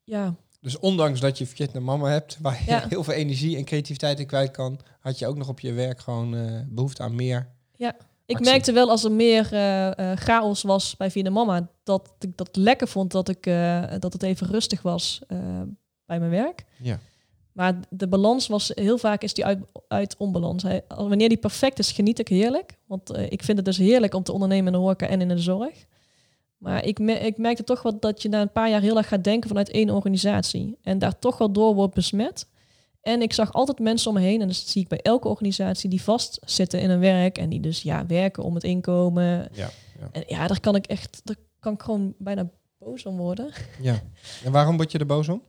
ja, 0.05 0.35
Dus 0.61 0.79
ondanks 0.79 1.21
dat 1.21 1.39
je 1.39 1.47
Vietnam 1.47 1.85
mama 1.85 2.09
hebt, 2.09 2.39
waar 2.41 2.59
je 2.65 2.71
Ja. 2.71 2.87
heel 2.89 3.05
veel 3.05 3.15
energie 3.15 3.57
en 3.57 3.65
creativiteit 3.65 4.21
in 4.21 4.27
kwijt 4.27 4.51
kan, 4.51 4.81
had 5.01 5.19
je 5.19 5.27
ook 5.27 5.37
nog 5.37 5.49
op 5.49 5.61
je 5.61 5.73
werk 5.73 6.01
gewoon 6.01 6.37
eh, 6.37 6.61
behoefte 6.69 7.03
aan 7.03 7.15
meer. 7.15 7.49
Ik 8.29 8.41
merkte 8.41 8.73
wel 8.73 8.91
als 8.91 9.05
er 9.05 9.13
meer 9.13 9.49
eh, 9.53 9.99
eh, 9.99 10.19
chaos 10.19 10.63
was 10.63 10.97
bij 10.97 11.11
de 11.13 11.31
Mama, 11.31 11.69
dat 11.83 12.11
ik 12.19 12.37
dat 12.37 12.57
lekker 12.57 12.89
vond 12.89 13.13
dat, 13.13 13.29
ik, 13.29 13.47
eh, 13.47 13.83
dat 13.99 14.13
het 14.13 14.23
even 14.23 14.47
rustig 14.47 14.83
was 14.83 15.21
bij 16.07 16.19
mijn 16.19 16.31
werk. 16.31 16.65
Ja. 16.83 16.99
Maar 17.53 17.75
de 17.91 18.09
balans 18.09 18.47
was 18.47 18.71
heel 18.75 18.99
vaak 18.99 19.23
is 19.23 19.35
die 19.35 19.45
uit, 19.45 19.59
uit 19.89 20.17
onbalans. 20.17 20.65
Wanneer 20.89 21.29
die 21.29 21.39
perfect 21.39 21.79
is, 21.79 21.93
geniet 21.93 22.19
ik 22.19 22.29
heerlijk. 22.29 22.79
Want 22.87 23.19
ik 23.19 23.43
vind 23.43 23.57
het 23.57 23.67
dus 23.67 23.77
heerlijk 23.77 24.15
om 24.15 24.23
te 24.23 24.33
ondernemen 24.33 24.67
in 24.67 24.73
de 24.73 24.79
horeca 24.79 25.07
en 25.07 25.21
in 25.21 25.29
de 25.29 25.39
zorg. 25.39 25.85
Maar 26.57 26.85
ik, 26.85 26.99
me, 26.99 27.13
ik 27.13 27.39
merkte 27.39 27.65
toch 27.65 27.83
wel 27.83 27.99
dat 28.01 28.23
je 28.23 28.29
na 28.29 28.41
een 28.41 28.53
paar 28.53 28.71
jaar 28.71 28.81
heel 28.81 28.97
erg 28.97 29.09
gaat 29.09 29.25
denken 29.25 29.49
vanuit 29.49 29.71
één 29.71 29.91
organisatie. 29.91 30.79
En 30.83 30.99
daar 30.99 31.19
toch 31.19 31.39
wel 31.39 31.53
door 31.53 31.75
wordt 31.75 31.95
besmet. 31.95 32.47
En 33.09 33.23
ik 33.23 33.33
zag 33.33 33.53
altijd 33.53 33.79
mensen 33.79 34.09
om 34.11 34.17
me 34.17 34.23
heen, 34.23 34.41
en 34.41 34.47
dat 34.47 34.57
zie 34.57 34.83
ik 34.83 34.89
bij 34.89 35.01
elke 35.01 35.29
organisatie, 35.29 35.91
die 35.91 36.03
vastzitten 36.03 36.81
in 36.81 36.91
een 36.91 37.01
werk. 37.01 37.39
En 37.39 37.49
die 37.49 37.61
dus 37.61 37.83
ja, 37.83 38.07
werken 38.07 38.43
om 38.43 38.55
het 38.55 38.65
inkomen. 38.65 39.49
Ja. 39.53 39.71
Ja. 40.01 40.09
En 40.13 40.25
ja, 40.27 40.47
daar 40.47 40.61
kan 40.61 40.75
ik 40.75 40.87
echt, 40.87 41.21
daar 41.25 41.37
kan 41.61 41.73
ik 41.73 41.83
gewoon 41.83 42.15
bijna 42.19 42.51
boos 42.79 43.07
om 43.07 43.17
worden. 43.17 43.53
ja. 43.83 44.03
En 44.45 44.53
waarom 44.53 44.77
word 44.77 44.93
je 44.93 44.99
er 44.99 45.07
boos 45.07 45.29
om? 45.29 45.43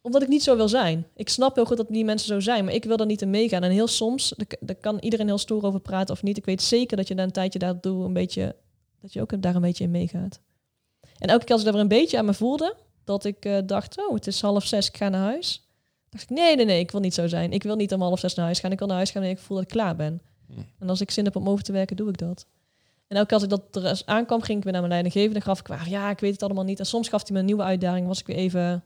Omdat 0.00 0.22
ik 0.22 0.28
niet 0.28 0.42
zo 0.42 0.56
wil 0.56 0.68
zijn. 0.68 1.06
Ik 1.14 1.28
snap 1.28 1.54
heel 1.54 1.64
goed 1.64 1.76
dat 1.76 1.88
die 1.88 2.04
mensen 2.04 2.28
zo 2.28 2.40
zijn, 2.40 2.64
maar 2.64 2.74
ik 2.74 2.84
wil 2.84 2.96
er 2.96 3.06
niet 3.06 3.22
in 3.22 3.30
meegaan. 3.30 3.62
En 3.62 3.70
heel 3.70 3.86
soms, 3.86 4.32
daar- 4.36 4.58
daar 4.60 4.76
kan 4.76 4.98
iedereen 4.98 5.26
heel 5.26 5.38
stoer 5.38 5.64
over 5.64 5.80
praten 5.80 6.14
of 6.14 6.22
niet. 6.22 6.36
Ik 6.36 6.44
weet 6.44 6.62
zeker 6.62 6.96
dat 6.96 7.08
je 7.08 7.14
na 7.14 7.22
een 7.22 7.30
tijdje 7.32 7.58
daartoe 7.58 8.04
een 8.04 8.12
beetje, 8.12 8.56
dat 9.00 9.12
je 9.12 9.20
ook 9.20 9.42
daar 9.42 9.54
een 9.54 9.60
beetje 9.60 9.84
in 9.84 9.90
meegaat. 9.90 10.40
En 11.18 11.28
elke 11.28 11.44
keer 11.44 11.54
als 11.54 11.64
ik 11.64 11.74
er 11.74 11.80
een 11.80 11.88
beetje 11.88 12.18
aan 12.18 12.24
me 12.24 12.34
voelde, 12.34 12.74
dat 13.04 13.24
ik 13.24 13.44
eh, 13.44 13.58
dacht, 13.66 13.98
oh, 14.08 14.14
het 14.14 14.26
is 14.26 14.40
half 14.40 14.66
zes, 14.66 14.88
ik 14.88 14.96
ga 14.96 15.08
naar 15.08 15.20
huis. 15.20 15.67
Dacht 16.10 16.22
ik, 16.22 16.30
nee, 16.30 16.56
nee, 16.56 16.64
nee, 16.64 16.80
ik 16.80 16.90
wil 16.90 17.00
niet 17.00 17.14
zo 17.14 17.26
zijn. 17.26 17.52
Ik 17.52 17.62
wil 17.62 17.76
niet 17.76 17.92
om 17.92 18.00
half 18.00 18.18
zes 18.18 18.34
naar 18.34 18.44
huis 18.44 18.60
gaan. 18.60 18.72
Ik 18.72 18.78
wil 18.78 18.86
naar 18.86 18.96
huis 18.96 19.10
gaan 19.10 19.20
wanneer 19.20 19.38
ik 19.38 19.44
voel 19.44 19.56
dat 19.56 19.66
ik 19.66 19.72
klaar 19.72 19.96
ben. 19.96 20.22
Hm. 20.46 20.60
En 20.78 20.88
als 20.88 21.00
ik 21.00 21.10
zin 21.10 21.24
heb 21.24 21.36
om 21.36 21.48
over 21.48 21.64
te 21.64 21.72
werken, 21.72 21.96
doe 21.96 22.08
ik 22.08 22.18
dat. 22.18 22.46
En 23.06 23.16
elke 23.16 23.28
keer 23.28 23.36
als 23.36 23.44
ik 23.44 23.50
dat 23.50 23.84
er 23.84 24.02
aankwam, 24.04 24.42
ging 24.42 24.58
ik 24.58 24.64
weer 24.64 24.72
naar 24.72 24.82
mijn 24.82 24.92
leidinggevende. 24.92 25.40
Gaf 25.40 25.60
ik 25.60 25.66
waar, 25.66 25.88
ja, 25.88 26.10
ik 26.10 26.20
weet 26.20 26.32
het 26.32 26.42
allemaal 26.42 26.64
niet. 26.64 26.78
En 26.78 26.86
soms 26.86 27.08
gaf 27.08 27.22
hij 27.22 27.32
me 27.32 27.38
een 27.38 27.44
nieuwe 27.44 27.62
uitdaging. 27.62 28.06
Was 28.06 28.20
ik 28.20 28.26
weer 28.26 28.36
even, 28.36 28.84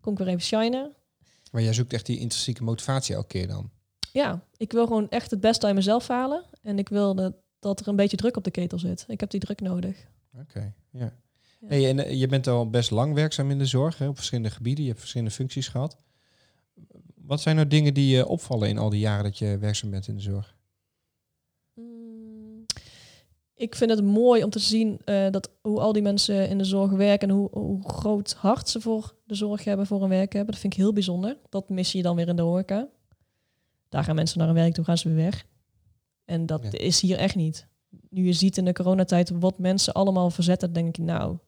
kon 0.00 0.12
ik 0.12 0.18
weer 0.18 0.28
even 0.28 0.40
shinen. 0.40 0.92
Maar 1.52 1.62
jij 1.62 1.72
zoekt 1.72 1.92
echt 1.92 2.06
die 2.06 2.18
intrinsieke 2.18 2.62
motivatie 2.62 3.14
elke 3.14 3.26
keer 3.26 3.48
dan. 3.48 3.70
Ja, 4.12 4.44
ik 4.56 4.72
wil 4.72 4.86
gewoon 4.86 5.08
echt 5.08 5.30
het 5.30 5.40
beste 5.40 5.66
uit 5.66 5.74
mezelf 5.74 6.08
halen. 6.08 6.44
En 6.62 6.78
ik 6.78 6.88
wil 6.88 7.14
dat, 7.14 7.34
dat 7.58 7.80
er 7.80 7.88
een 7.88 7.96
beetje 7.96 8.16
druk 8.16 8.36
op 8.36 8.44
de 8.44 8.50
ketel 8.50 8.78
zit. 8.78 9.04
Ik 9.08 9.20
heb 9.20 9.30
die 9.30 9.40
druk 9.40 9.60
nodig. 9.60 10.06
Oké, 10.40 10.72
ja. 10.90 11.12
Ja. 11.60 11.68
Hey, 11.68 11.88
en 11.88 11.98
eh, 11.98 12.20
je 12.20 12.26
bent 12.26 12.46
al 12.46 12.70
best 12.70 12.90
lang 12.90 13.14
werkzaam 13.14 13.50
in 13.50 13.58
de 13.58 13.66
zorg, 13.66 13.98
hè, 13.98 14.08
op 14.08 14.16
verschillende 14.16 14.50
gebieden. 14.50 14.82
Je 14.82 14.88
hebt 14.88 15.00
verschillende 15.00 15.34
functies 15.34 15.68
gehad. 15.68 15.96
Wat 17.32 17.40
zijn 17.40 17.56
nou 17.56 17.68
dingen 17.68 17.94
die 17.94 18.16
je 18.16 18.26
opvallen 18.28 18.68
in 18.68 18.78
al 18.78 18.90
die 18.90 19.00
jaren 19.00 19.24
dat 19.24 19.38
je 19.38 19.58
werkzaam 19.58 19.90
bent 19.90 20.08
in 20.08 20.14
de 20.14 20.20
zorg? 20.20 20.56
Mm, 21.74 22.64
Ik 23.54 23.74
vind 23.74 23.90
het 23.90 24.04
mooi 24.04 24.44
om 24.44 24.50
te 24.50 24.58
zien 24.58 25.00
eh, 25.04 25.30
dat 25.30 25.50
hoe 25.60 25.80
al 25.80 25.92
die 25.92 26.02
mensen 26.02 26.48
in 26.48 26.58
de 26.58 26.64
zorg 26.64 26.90
werken 26.90 27.28
en 27.28 27.34
hoe, 27.34 27.48
hoe 27.52 27.88
groot 27.88 28.32
hart 28.32 28.68
ze 28.68 28.80
voor 28.80 29.14
de 29.24 29.34
zorg 29.34 29.64
hebben, 29.64 29.86
voor 29.86 30.00
hun 30.00 30.08
werk 30.08 30.32
hebben. 30.32 30.50
Dat 30.52 30.60
vind 30.60 30.72
ik 30.72 30.78
heel 30.78 30.92
bijzonder. 30.92 31.38
Dat 31.48 31.68
mis 31.68 31.92
je 31.92 32.02
dan 32.02 32.16
weer 32.16 32.28
in 32.28 32.36
de 32.36 32.42
horeca. 32.42 32.88
Daar 33.88 34.04
gaan 34.04 34.14
mensen 34.14 34.38
naar 34.38 34.46
hun 34.46 34.56
werk 34.56 34.74
toe, 34.74 34.84
gaan 34.84 34.98
ze 34.98 35.08
weer 35.08 35.24
weg. 35.24 35.46
En 36.24 36.46
dat 36.46 36.62
Ja. 36.70 36.78
is 36.78 37.00
hier 37.00 37.18
echt 37.18 37.34
niet. 37.34 37.66
Nu 38.10 38.24
je 38.24 38.32
ziet 38.32 38.56
in 38.56 38.64
de 38.64 38.72
coronatijd 38.72 39.30
wat 39.30 39.58
mensen 39.58 39.92
allemaal 39.92 40.30
verzetten, 40.30 40.72
denk 40.72 40.96
ik 40.98 41.04
nou, 41.04 41.38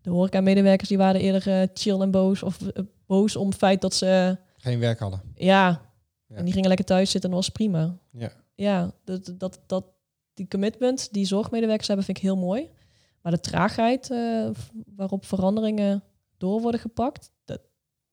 de 0.00 0.10
horeca-medewerkers 0.10 0.88
die 0.88 0.98
waren 0.98 1.20
eerder 1.20 1.60
eh, 1.60 1.68
chill 1.74 2.00
en 2.00 2.10
boos 2.10 2.42
of 2.42 2.60
eh, 2.68 2.82
boos 3.06 3.36
om 3.36 3.46
het 3.48 3.56
feit 3.56 3.80
dat 3.80 3.94
ze, 3.94 4.38
Geen 4.64 4.78
werk 4.78 4.98
hadden. 4.98 5.22
ja, 5.34 5.80
Ja. 6.26 6.36
en 6.36 6.44
die 6.44 6.52
gingen 6.52 6.68
lekker 6.68 6.86
thuis 6.86 7.10
zitten 7.10 7.30
en 7.30 7.36
dat 7.36 7.44
was 7.44 7.54
prima 7.54 7.98
Ja. 8.10 8.32
ja, 8.54 8.92
dat, 9.04 9.34
dat, 9.38 9.60
dat, 9.66 9.84
die 10.34 10.48
commitment 10.48 11.08
die 11.12 11.24
zorgmedewerkers 11.26 11.86
hebben, 11.86 12.04
vind 12.06 12.16
ik 12.16 12.22
heel 12.22 12.36
mooi. 12.36 12.70
Maar 13.22 13.32
de 13.32 13.40
traagheid 13.40 14.10
eh, 14.10 14.50
waarop 14.96 15.24
veranderingen 15.24 16.02
door 16.36 16.60
worden 16.60 16.80
gepakt, 16.80 17.30
dat, 17.44 17.60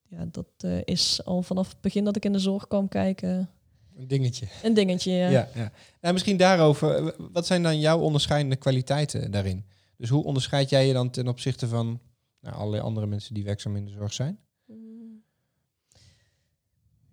ja, 0.07 0.25
dat 0.31 0.47
eh, 0.57 0.77
is 0.83 1.25
al 1.25 1.41
vanaf 1.41 1.69
het 1.69 1.81
begin 1.81 2.03
dat 2.03 2.15
ik 2.15 2.25
in 2.25 2.31
de 2.33 2.39
zorg 2.39 2.67
kwam 2.67 2.87
kijken 2.87 3.49
Een 3.95 4.07
dingetje. 4.07 4.47
een 4.63 4.73
dingetje. 4.73 5.11
Ja. 5.11 5.29
Ja, 5.29 5.47
ja. 5.55 5.71
Nou, 6.01 6.13
misschien 6.13 6.37
daarover. 6.37 7.15
Wat 7.31 7.45
zijn 7.45 7.63
dan 7.63 7.79
jouw 7.79 7.99
onderscheidende 7.99 8.55
kwaliteiten 8.55 9.31
daarin? 9.31 9.65
Dus 9.97 10.09
hoe 10.09 10.23
onderscheid 10.23 10.69
jij 10.69 10.87
je 10.87 10.93
dan 10.93 11.09
ten 11.09 11.27
opzichte 11.27 11.67
van 11.67 11.99
naar 12.39 12.53
allerlei 12.53 12.83
andere 12.83 13.07
mensen 13.07 13.33
die 13.33 13.43
werkzaam 13.43 13.75
in 13.75 13.85
de 13.85 13.91
zorg 13.91 14.13
zijn? 14.13 14.39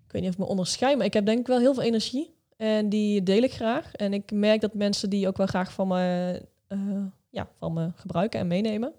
Ik 0.08 0.14
weet 0.14 0.22
niet 0.22 0.30
of 0.30 0.36
ik 0.38 0.44
me 0.44 0.50
onderscheid, 0.50 0.96
maar 0.96 1.06
ik 1.06 1.12
heb 1.12 1.26
denk 1.26 1.38
ik 1.38 1.46
wel 1.46 1.58
heel 1.58 1.74
veel 1.74 1.82
energie. 1.82 2.34
En 2.56 2.88
die 2.88 3.22
deel 3.22 3.42
ik 3.42 3.52
graag. 3.52 3.92
En 3.94 4.12
ik 4.12 4.30
merk 4.32 4.60
dat 4.60 4.74
mensen 4.74 5.10
die 5.10 5.28
ook 5.28 5.36
wel 5.36 5.46
graag 5.46 5.72
van 5.72 5.88
me, 5.88 6.42
eh, 6.66 6.78
ja, 7.30 7.48
van 7.54 7.72
me 7.72 7.90
gebruiken 7.94 8.40
en 8.40 8.46
meenemen. 8.46 8.92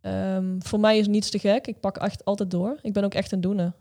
Ehm, 0.00 0.60
voor 0.60 0.80
mij 0.80 0.98
is 0.98 1.06
niets 1.06 1.30
te 1.30 1.38
gek. 1.38 1.66
Ik 1.66 1.80
pak 1.80 1.96
echt 1.96 2.24
altijd 2.24 2.50
door. 2.50 2.78
Ik 2.82 2.92
ben 2.92 3.04
ook 3.04 3.14
echt 3.14 3.32
een 3.32 3.40
doener. 3.40 3.72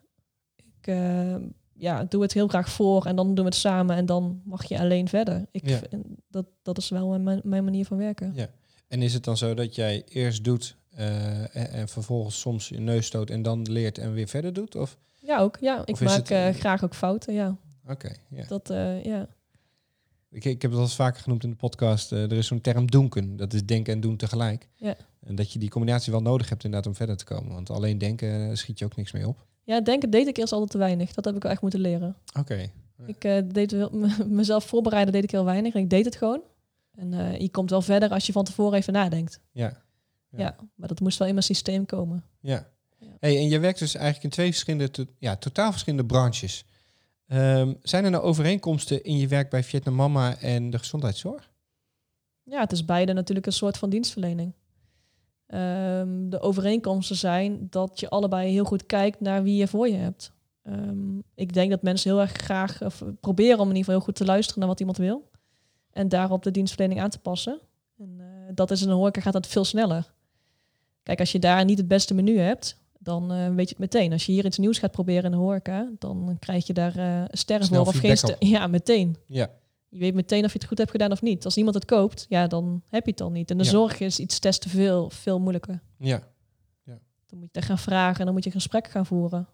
Ik 0.55 0.87
uh, 0.87 1.35
ja, 1.73 2.03
doe 2.03 2.21
het 2.21 2.33
heel 2.33 2.47
graag 2.47 2.69
voor 2.69 3.05
en 3.05 3.15
dan 3.15 3.27
doen 3.27 3.35
we 3.45 3.49
het 3.51 3.55
samen 3.59 3.95
en 3.95 4.05
dan 4.05 4.41
mag 4.45 4.65
je 4.67 4.79
alleen 4.79 5.07
verder. 5.07 5.45
Ik 5.51 5.69
Ja. 5.69 5.77
vind, 5.77 6.05
dat, 6.29 6.45
dat 6.61 6.77
is 6.77 6.89
wel 6.89 7.19
mijn, 7.19 7.41
mijn 7.43 7.63
manier 7.63 7.85
van 7.85 7.97
werken. 7.97 8.31
Ja. 8.35 8.47
En 8.87 9.01
is 9.01 9.13
het 9.13 9.23
dan 9.23 9.37
zo 9.37 9.53
dat 9.53 9.75
jij 9.75 10.03
eerst 10.07 10.43
doet 10.43 10.75
eh, 10.89 11.55
en, 11.55 11.71
en 11.71 11.87
vervolgens 11.87 12.39
soms 12.39 12.69
je 12.69 12.79
neus 12.79 13.05
stoot 13.05 13.29
en 13.29 13.41
dan 13.41 13.71
leert 13.71 13.97
en 13.97 14.13
weer 14.13 14.27
verder 14.27 14.53
doet? 14.53 14.75
Of 14.75 14.97
Ja, 15.27 15.39
ook. 15.39 15.57
Ja, 15.59 15.85
ik 15.85 15.99
maak 15.99 16.15
het, 16.15 16.31
eh, 16.31 16.49
graag 16.49 16.83
ook 16.83 16.95
fouten. 16.95 17.33
Ja, 17.33 17.57
oké, 17.87 18.11
ja. 18.29 18.45
dat, 18.47 18.69
eh, 18.69 19.03
ja. 19.03 19.27
Ik, 20.29 20.45
ik 20.45 20.61
heb 20.61 20.71
het 20.71 20.79
al 20.79 20.85
eens 20.85 20.95
vaker 20.95 21.21
genoemd 21.21 21.43
in 21.43 21.49
de 21.49 21.55
podcast. 21.55 22.11
eh, 22.11 22.23
er 22.23 22.31
is 22.31 22.47
zo'n 22.47 22.61
term 22.61 22.91
doenken. 22.91 23.35
Dat 23.37 23.53
is 23.53 23.65
denken 23.65 23.93
en 23.93 23.99
doen 23.99 24.17
tegelijk. 24.17 24.67
Ja. 24.75 24.95
En 25.19 25.35
dat 25.35 25.53
je 25.53 25.59
die 25.59 25.69
combinatie 25.69 26.11
wel 26.11 26.21
nodig 26.21 26.49
hebt 26.49 26.63
inderdaad 26.63 26.89
om 26.89 26.95
verder 26.95 27.17
te 27.17 27.23
komen. 27.23 27.53
Want 27.53 27.69
alleen 27.69 27.97
denken 27.97 28.57
schiet 28.57 28.79
je 28.79 28.85
ook 28.85 28.95
niks 28.95 29.11
mee 29.11 29.27
op. 29.27 29.45
ja, 29.63 29.81
denken 29.81 30.09
deed 30.09 30.27
ik 30.27 30.37
eerst 30.37 30.51
altijd 30.51 30.71
te 30.71 30.77
weinig. 30.77 31.13
Dat 31.13 31.25
heb 31.25 31.35
ik 31.35 31.43
wel 31.43 31.51
echt 31.51 31.61
moeten 31.61 31.79
leren. 31.79 32.15
Oké. 32.39 32.71
Ik 33.05 33.21
deed 33.53 33.71
wel, 33.71 33.89
mezelf 34.27 34.65
voorbereiden 34.65 35.13
deed 35.13 35.23
ik 35.23 35.31
heel 35.31 35.45
weinig. 35.45 35.73
En 35.73 35.81
ik 35.81 35.89
deed 35.89 36.05
het 36.05 36.15
gewoon. 36.15 36.41
En 36.95 37.41
je 37.41 37.49
komt 37.51 37.69
wel 37.69 37.81
verder 37.81 38.09
als 38.09 38.25
je 38.25 38.31
van 38.31 38.43
tevoren 38.43 38.77
even 38.77 38.93
nadenkt. 38.93 39.39
Ja. 39.51 39.81
Ja. 40.29 40.39
Ja. 40.39 40.55
maar 40.75 40.87
dat 40.87 40.99
moest 40.99 41.17
wel 41.17 41.27
in 41.27 41.33
mijn 41.33 41.45
systeem 41.45 41.85
komen. 41.85 42.23
Ja. 42.39 42.67
Ja. 42.99 43.07
Hey, 43.19 43.37
en 43.37 43.47
je 43.49 43.59
werkt 43.59 43.79
dus 43.79 43.95
eigenlijk 43.95 44.23
in 44.23 44.29
twee 44.29 44.47
verschillende, 44.51 44.91
to- 44.91 45.05
ja, 45.17 45.35
totaal 45.35 45.71
verschillende 45.71 46.05
branches. 46.05 46.65
Ehm, 47.27 47.73
zijn 47.81 48.05
er 48.05 48.11
nou 48.11 48.23
overeenkomsten 48.23 49.03
in 49.03 49.17
je 49.17 49.27
werk 49.27 49.49
bij 49.49 49.63
Vietnam 49.63 49.95
Mama 49.95 50.37
en 50.37 50.69
de 50.69 50.79
gezondheidszorg? 50.79 51.49
Ja, 52.43 52.59
het 52.59 52.71
is 52.71 52.85
beide 52.85 53.13
natuurlijk 53.13 53.45
een 53.45 53.53
soort 53.53 53.77
van 53.77 53.89
dienstverlening. 53.89 54.53
Ehm, 55.47 56.29
de 56.29 56.39
overeenkomsten 56.39 57.15
zijn 57.15 57.67
dat 57.69 57.99
je 57.99 58.09
allebei 58.09 58.51
heel 58.51 58.63
goed 58.65 58.85
kijkt 58.85 59.19
naar 59.19 59.43
wie 59.43 59.55
je 59.55 59.67
voor 59.67 59.87
je 59.87 59.95
hebt. 59.97 60.31
Ehm, 60.63 61.17
ik 61.35 61.53
denk 61.53 61.69
dat 61.69 61.81
mensen 61.81 62.11
heel 62.11 62.21
erg 62.21 62.31
graag 62.31 62.81
of 62.83 63.03
proberen 63.19 63.59
om 63.59 63.69
in 63.69 63.75
ieder 63.75 63.77
geval 63.83 63.95
heel 63.95 64.03
goed 64.05 64.15
te 64.15 64.25
luisteren 64.25 64.59
naar 64.59 64.69
wat 64.69 64.79
iemand 64.79 64.97
wil. 64.97 65.29
En 65.91 66.09
daarop 66.09 66.43
de 66.43 66.51
dienstverlening 66.51 67.01
aan 67.01 67.09
te 67.09 67.19
passen. 67.19 67.59
En 67.97 68.15
eh, 68.19 68.25
dat 68.55 68.71
is 68.71 68.81
in 68.81 68.89
een 68.89 68.95
horeca 68.95 69.21
gaat 69.21 69.33
dat 69.33 69.47
veel 69.47 69.65
sneller. 69.65 70.13
Kijk, 71.03 71.19
als 71.19 71.31
je 71.31 71.39
daar 71.39 71.65
niet 71.65 71.77
het 71.77 71.87
beste 71.87 72.13
menu 72.13 72.37
hebt, 72.37 72.77
dan 73.07 73.31
eh, 73.31 73.37
weet 73.55 73.69
je 73.69 73.75
het 73.77 73.91
meteen. 73.93 74.11
Als 74.11 74.25
je 74.25 74.31
hier 74.31 74.45
iets 74.45 74.57
nieuws 74.57 74.77
gaat 74.79 74.91
proberen 74.91 75.23
in 75.23 75.31
de 75.31 75.37
horeca, 75.37 75.89
dan 75.99 76.37
krijg 76.39 76.67
je 76.67 76.73
daar 76.73 76.95
eh, 76.97 77.23
sterren 77.31 77.67
voor 77.67 77.79
of 77.79 77.87
geen 77.97 77.99
feedback 78.17 78.17
ster- 78.35 78.47
Ja, 78.49 78.67
meteen. 78.67 79.15
Ja. 79.25 79.49
Je 79.89 79.99
weet 79.99 80.13
meteen 80.13 80.43
of 80.45 80.51
je 80.51 80.57
het 80.57 80.67
goed 80.67 80.77
hebt 80.77 80.91
gedaan 80.91 81.11
of 81.11 81.21
niet. 81.21 81.45
Als 81.45 81.57
iemand 81.57 81.75
het 81.75 81.85
koopt, 81.85 82.25
ja, 82.29 82.47
dan 82.47 82.81
heb 82.89 83.03
je 83.03 83.09
het 83.09 83.19
dan 83.19 83.31
niet. 83.33 83.51
En 83.51 83.57
de 83.57 83.63
Ja. 83.63 83.69
zorg 83.69 83.99
is 83.99 84.19
iets 84.19 84.39
testen 84.39 84.69
veel, 84.69 85.09
veel 85.09 85.39
moeilijker. 85.39 85.81
Ja. 85.97 86.21
Dan 87.29 87.39
moet 87.39 87.47
je 87.53 87.59
daar 87.59 87.63
gaan 87.69 87.77
vragen 87.77 88.19
en 88.19 88.25
dan 88.25 88.33
moet 88.33 88.43
je 88.43 88.49
een 88.49 88.55
gesprek 88.61 88.87
gaan 88.87 89.05
voeren. 89.05 89.47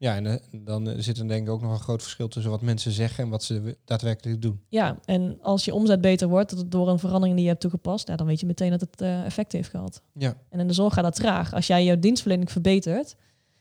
Ja, 0.00 0.16
en 0.16 0.26
eh, 0.26 0.34
dan 0.52 0.88
eh, 0.88 0.94
zit 0.98 1.18
er 1.18 1.28
denk 1.28 1.46
ik 1.46 1.52
ook 1.52 1.62
nog 1.62 1.72
een 1.72 1.78
groot 1.78 2.02
verschil 2.02 2.28
tussen 2.28 2.50
wat 2.50 2.60
mensen 2.62 2.92
zeggen 2.92 3.24
en 3.24 3.30
wat 3.30 3.42
ze 3.42 3.76
daadwerkelijk 3.84 4.42
doen. 4.42 4.60
Ja, 4.68 4.98
en 5.04 5.38
als 5.42 5.64
je 5.64 5.74
omzet 5.74 6.00
beter 6.00 6.28
wordt 6.28 6.70
door 6.70 6.88
een 6.88 6.98
verandering 6.98 7.34
die 7.34 7.42
je 7.44 7.50
hebt 7.50 7.60
toegepast, 7.60 8.08
ja, 8.08 8.16
dan 8.16 8.26
weet 8.26 8.40
je 8.40 8.46
meteen 8.46 8.70
dat 8.70 8.80
het 8.80 9.00
eh, 9.00 9.24
effect 9.24 9.52
heeft 9.52 9.68
gehad. 9.70 10.02
Ja. 10.14 10.36
En 10.48 10.60
in 10.60 10.66
de 10.66 10.72
zorg 10.72 10.94
gaat 10.94 11.04
dat 11.04 11.14
traag. 11.14 11.52
Als 11.54 11.66
jij 11.66 11.84
je 11.84 11.98
dienstverlening 11.98 12.50
verbetert 12.50 13.16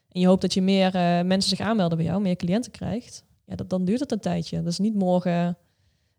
en 0.10 0.20
je 0.20 0.28
hoopt 0.28 0.42
dat 0.42 0.54
je 0.54 0.62
meer 0.62 0.92
mensen 1.26 1.50
zich 1.58 1.60
aanmelden 1.60 1.98
bij 1.98 2.08
jou, 2.08 2.22
meer 2.22 2.36
cliënten 2.36 2.72
krijgt, 2.72 3.24
ja, 3.46 3.56
dat, 3.56 3.70
dan 3.70 3.86
duurt 3.86 4.00
het 4.00 4.12
een 4.12 4.20
tijdje. 4.20 4.58
Dat 4.58 4.72
is 4.72 4.80
niet 4.80 4.96
morgen. 4.96 5.58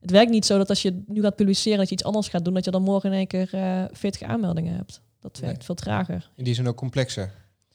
Het 0.00 0.10
werkt 0.10 0.30
niet 0.30 0.46
zo 0.46 0.58
dat 0.58 0.68
als 0.68 0.82
je 0.82 1.02
nu 1.06 1.20
gaat 1.22 1.36
publiceren 1.36 1.78
dat 1.78 1.88
je 1.88 1.94
iets 1.94 2.04
anders 2.04 2.28
gaat 2.28 2.44
doen, 2.44 2.54
dat 2.54 2.64
je 2.64 2.70
dan 2.70 2.82
morgen 2.82 3.10
in 3.12 3.16
één 3.16 3.26
keer 3.26 3.54
eh 3.54 3.84
40 3.92 4.22
aanmeldingen 4.22 4.74
hebt. 4.74 5.02
Dat 5.20 5.38
werkt 5.38 5.56
Nee. 5.56 5.66
veel 5.66 5.74
trager. 5.74 6.30
In 6.36 6.44
die 6.44 6.54
zin 6.54 6.68
ook 6.68 6.76
complexer. 6.76 7.32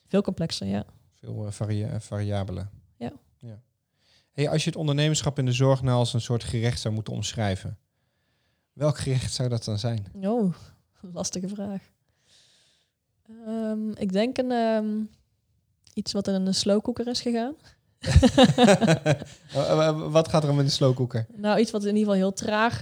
Veel 0.08 0.22
complexer, 0.22 0.68
ja. 0.68 0.86
Veel 1.26 1.46
eh, 1.46 1.52
varia- 1.52 1.90
eh, 1.90 2.00
variabelen. 2.00 2.70
Ja. 2.98 3.12
ja. 3.40 3.62
Hey, 4.32 4.50
als 4.50 4.64
je 4.64 4.70
het 4.70 4.80
ondernemerschap 4.80 5.40
in 5.40 5.46
de 5.46 5.52
zorg 5.52 5.82
nou 5.82 5.98
als 5.98 6.14
een 6.14 6.22
soort 6.22 6.44
gerecht 6.44 6.80
zou 6.80 6.94
moeten 6.94 7.14
omschrijven, 7.14 7.78
welk 8.74 8.98
gerecht 8.98 9.34
zou 9.34 9.50
dat 9.50 9.64
dan 9.64 9.80
zijn? 9.80 10.06
Oh, 10.22 10.54
lastige 11.14 11.48
vraag. 11.48 11.82
Ehm, 13.46 13.90
ik 13.90 14.12
denk 14.12 14.38
een, 14.38 14.52
ehm, 14.52 15.04
iets 15.94 16.12
wat 16.12 16.28
in 16.28 16.34
een 16.34 16.54
slowcooker 16.54 17.08
is 17.08 17.22
gegaan. 17.22 17.56
Eh, 19.54 20.12
wat 20.12 20.28
gaat 20.28 20.44
er 20.44 20.50
om 20.50 20.60
in 20.60 20.66
de 20.66 20.72
slowcooker? 20.72 21.26
Nou, 21.36 21.60
iets 21.60 21.72
wat 21.72 21.82
in 21.82 21.96
ieder 21.96 22.02
geval 22.02 22.16
heel 22.16 22.34
traag 22.34 22.80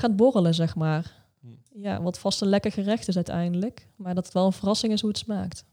gaat 0.00 0.16
borrelen, 0.16 0.54
zeg 0.54 0.74
maar. 0.74 1.14
Hm. 1.40 1.48
Ja, 1.82 2.02
wat 2.02 2.18
vast 2.18 2.40
een 2.40 2.48
lekker 2.48 2.72
gerecht 2.72 3.08
is 3.08 3.16
uiteindelijk. 3.16 3.88
Maar 3.96 4.14
dat 4.14 4.24
het 4.24 4.34
wel 4.34 4.46
een 4.46 4.52
verrassing 4.52 4.92
is 4.92 5.00
hoe 5.00 5.10
het 5.10 5.18
smaakt. 5.18 5.64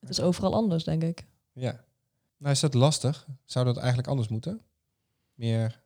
Het 0.00 0.10
is 0.10 0.20
overal 0.20 0.54
anders, 0.54 0.84
denk 0.84 1.02
ik. 1.02 1.26
Ja. 1.52 1.84
Nou, 2.36 2.52
is 2.52 2.60
dat 2.60 2.74
lastig? 2.74 3.26
Zou 3.44 3.64
dat 3.64 3.76
eigenlijk 3.76 4.08
anders 4.08 4.28
moeten? 4.28 4.60
Meer 5.34 5.80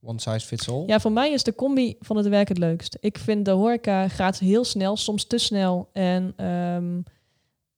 one 0.00 0.20
size 0.20 0.46
fits 0.46 0.68
all? 0.68 0.84
Ja, 0.86 1.00
voor 1.00 1.12
mij 1.12 1.32
is 1.32 1.42
de 1.42 1.54
combi 1.54 1.96
van 2.00 2.16
het 2.16 2.26
werk 2.28 2.48
het 2.48 2.58
leukst. 2.58 2.96
Ik 3.00 3.18
vind 3.18 3.44
de 3.44 3.50
horeca 3.50 4.08
gaat 4.08 4.38
heel 4.38 4.64
snel, 4.64 4.96
soms 4.96 5.24
te 5.24 5.38
snel. 5.38 5.88
En 5.92 6.32
ehm, 6.36 7.00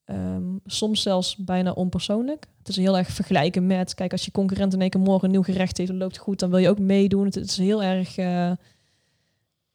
ehm, 0.05 0.57
soms 0.65 1.03
zelfs 1.03 1.37
bijna 1.37 1.73
onpersoonlijk. 1.73 2.47
Het 2.59 2.69
is 2.69 2.77
heel 2.77 2.99
erg 2.99 3.09
vergelijken 3.09 3.67
met... 3.67 3.95
Kijk, 3.95 4.13
als 4.13 4.25
je 4.25 4.31
concurrent 4.31 4.73
in 4.73 4.81
één 4.81 4.91
keer 4.91 5.01
morgen 5.01 5.25
een 5.25 5.31
nieuw 5.31 5.43
gerecht 5.43 5.77
heeft... 5.77 5.91
en 5.91 5.97
loopt 5.97 6.19
goed, 6.19 6.39
dan 6.39 6.51
wil 6.51 6.59
je 6.59 6.69
ook 6.69 6.79
meedoen. 6.79 7.25
Het 7.25 7.37
is 7.37 7.57
heel 7.57 7.83
erg... 7.83 8.17
eh, 8.17 8.53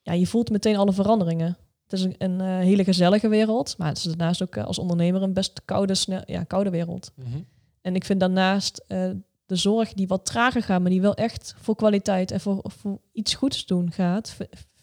ja, 0.01 0.13
je 0.13 0.27
voelt 0.27 0.49
meteen 0.49 0.77
alle 0.77 0.93
veranderingen. 0.93 1.57
Het 1.89 1.99
is 1.99 2.05
een, 2.05 2.15
een 2.17 2.41
eh, 2.41 2.47
hele 2.47 2.83
gezellige 2.83 3.27
wereld. 3.27 3.77
Maar 3.77 3.87
het 3.87 3.97
is 3.97 4.03
daarnaast 4.03 4.41
ook 4.41 4.55
eh, 4.55 4.65
als 4.65 4.79
ondernemer 4.79 5.21
een 5.21 5.33
best 5.33 5.61
koude, 5.65 5.95
snel, 5.95 6.21
ja, 6.25 6.43
koude 6.43 6.69
wereld. 6.69 7.11
Mhm. 7.15 7.39
En 7.81 7.95
ik 7.95 8.03
vind 8.03 8.19
daarnaast 8.19 8.83
eh, 8.87 9.09
de 9.45 9.55
zorg 9.55 9.93
die 9.93 10.07
wat 10.07 10.25
trager 10.25 10.63
gaat, 10.63 10.81
maar 10.81 10.89
die 10.89 11.01
wel 11.01 11.15
echt 11.15 11.55
voor 11.57 11.75
kwaliteit 11.75 12.31
en 12.31 12.39
voor, 12.39 12.61
voor 12.63 12.99
iets 13.11 13.33
goeds 13.33 13.65
doen 13.65 13.91
gaat, 13.91 14.37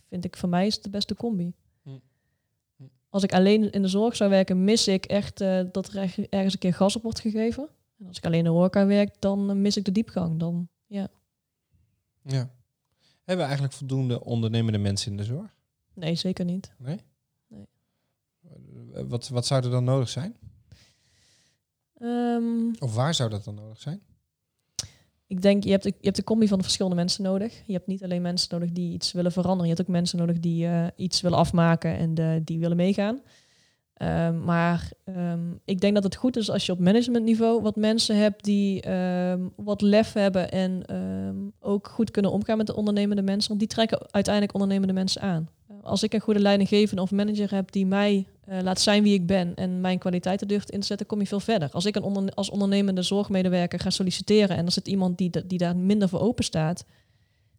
vind 0.09 0.25
ik 0.25 0.37
voor 0.37 0.49
mij 0.49 0.66
is 0.66 0.83
de 0.83 0.90
beste 0.90 1.14
combi. 1.14 1.53
Hm. 1.83 1.90
Hm. 2.77 2.83
Als 3.09 3.23
ik 3.23 3.33
alleen 3.33 3.71
in 3.71 3.83
de 3.83 3.88
zorg 3.88 4.16
zou 4.16 4.31
werken, 4.31 4.64
mis 4.64 4.88
ik 4.88 5.05
echt 5.05 5.38
dat 5.73 5.88
er 5.88 5.97
erg- 5.97 6.19
ergens 6.19 6.53
een 6.53 6.59
keer 6.59 6.75
gas 6.75 6.97
op 6.97 7.03
wordt 7.03 7.21
gegeven. 7.21 7.69
En 7.99 8.07
als 8.07 8.16
ik 8.16 8.25
alleen 8.27 8.38
in 8.38 8.45
de 8.45 8.51
horeca 8.51 8.87
werk, 8.87 9.14
dan 9.19 9.61
mis 9.61 9.77
ik 9.77 9.85
de 9.85 9.92
diepgang. 9.92 10.38
Dan, 10.38 10.69
ja. 10.87 11.09
Ja. 12.23 12.51
Hebben 13.25 13.37
we 13.37 13.42
eigenlijk 13.42 13.73
voldoende 13.73 14.25
ondernemende 14.25 14.79
mensen 14.79 15.11
in 15.11 15.16
de 15.16 15.25
zorg? 15.25 15.56
Nee, 15.97 16.15
zeker 16.15 16.45
niet. 16.45 16.73
Nee? 16.79 17.01
Nee. 17.49 17.67
Eh, 18.95 19.03
Wat, 19.09 19.29
wat 19.29 19.47
zou 19.47 19.65
er 19.65 19.71
dan 19.71 19.85
nodig 19.85 20.09
zijn? 20.09 20.37
Ehm, 21.99 22.75
Of 22.79 22.95
waar 22.95 23.15
zou 23.15 23.31
dat 23.31 23.45
dan 23.45 23.55
nodig 23.55 23.81
zijn? 23.81 24.01
ik 25.27 25.43
denk, 25.43 25.65
je 25.65 25.71
hebt, 25.71 25.83
de, 25.83 25.89
je 25.89 26.05
hebt 26.05 26.17
de 26.17 26.25
combi 26.25 26.49
van 26.49 26.57
de 26.59 26.65
verschillende 26.65 26.97
mensen 26.97 27.23
nodig. 27.25 27.63
Je 27.67 27.73
hebt 27.73 27.87
niet 27.87 28.03
alleen 28.05 28.23
mensen 28.23 28.49
nodig 28.59 28.73
die 28.73 28.93
iets 28.93 29.13
willen 29.13 29.33
veranderen. 29.33 29.69
Je 29.69 29.75
hebt 29.75 29.89
ook 29.89 29.95
mensen 29.95 30.19
nodig 30.19 30.41
die 30.41 30.67
eh, 30.67 30.87
iets 30.97 31.21
willen 31.21 31.39
afmaken 31.39 31.97
en 31.97 32.15
de, 32.15 32.41
die 32.45 32.59
willen 32.59 32.77
meegaan. 32.77 33.21
Ehm, 33.95 34.45
maar 34.45 34.91
ehm, 35.05 35.53
ik 35.65 35.81
denk 35.81 35.95
dat 35.95 36.03
het 36.05 36.17
goed 36.17 36.37
is 36.37 36.51
als 36.51 36.67
je 36.67 36.73
op 36.73 36.79
managementniveau 36.79 37.63
wat 37.63 37.77
mensen 37.77 38.17
hebt 38.17 38.45
die 38.45 38.81
wat 39.57 39.81
lef 39.81 40.13
hebben 40.13 40.51
en 40.51 40.85
ook 41.61 41.89
goed 41.89 42.11
kunnen 42.11 42.31
omgaan 42.33 42.57
met 42.57 42.67
de 42.67 42.77
ondernemende 42.77 43.23
mensen. 43.23 43.49
Want 43.49 43.61
die 43.61 43.69
trekken 43.69 44.13
uiteindelijk 44.13 44.55
ondernemende 44.55 44.93
mensen 44.95 45.23
aan. 45.23 45.49
Als 45.87 46.03
ik 46.03 46.12
een 46.12 46.20
goede 46.20 46.40
leidinggevende 46.40 47.03
of 47.03 47.11
manager 47.11 47.55
heb 47.55 47.72
die 47.72 47.87
mij 47.87 48.27
eh, 48.44 48.61
laat 48.62 48.81
zijn 48.81 49.03
wie 49.03 49.14
ik 49.14 49.27
ben 49.27 49.55
en 49.55 49.81
mijn 49.81 49.99
kwaliteiten 49.99 50.49
durft 50.49 50.70
in 50.70 50.81
te 50.81 50.87
zetten, 50.87 51.07
kom 51.07 51.20
je 51.20 51.27
veel 51.27 51.40
verder. 51.40 51.70
Als 51.72 51.85
ik 51.85 51.96
een 51.96 52.03
onder, 52.03 52.35
als 52.35 52.51
ondernemende 52.51 53.03
zorgmedewerker 53.03 53.79
ga 53.79 53.90
solliciteren 53.90 54.57
en 54.57 54.66
er 54.66 54.72
zit 54.72 54.88
iemand 54.88 55.18
die, 55.18 55.46
die 55.46 55.59
daar 55.59 55.77
minder 55.77 56.09
voor 56.09 56.20
open 56.20 56.44
staat, 56.44 56.85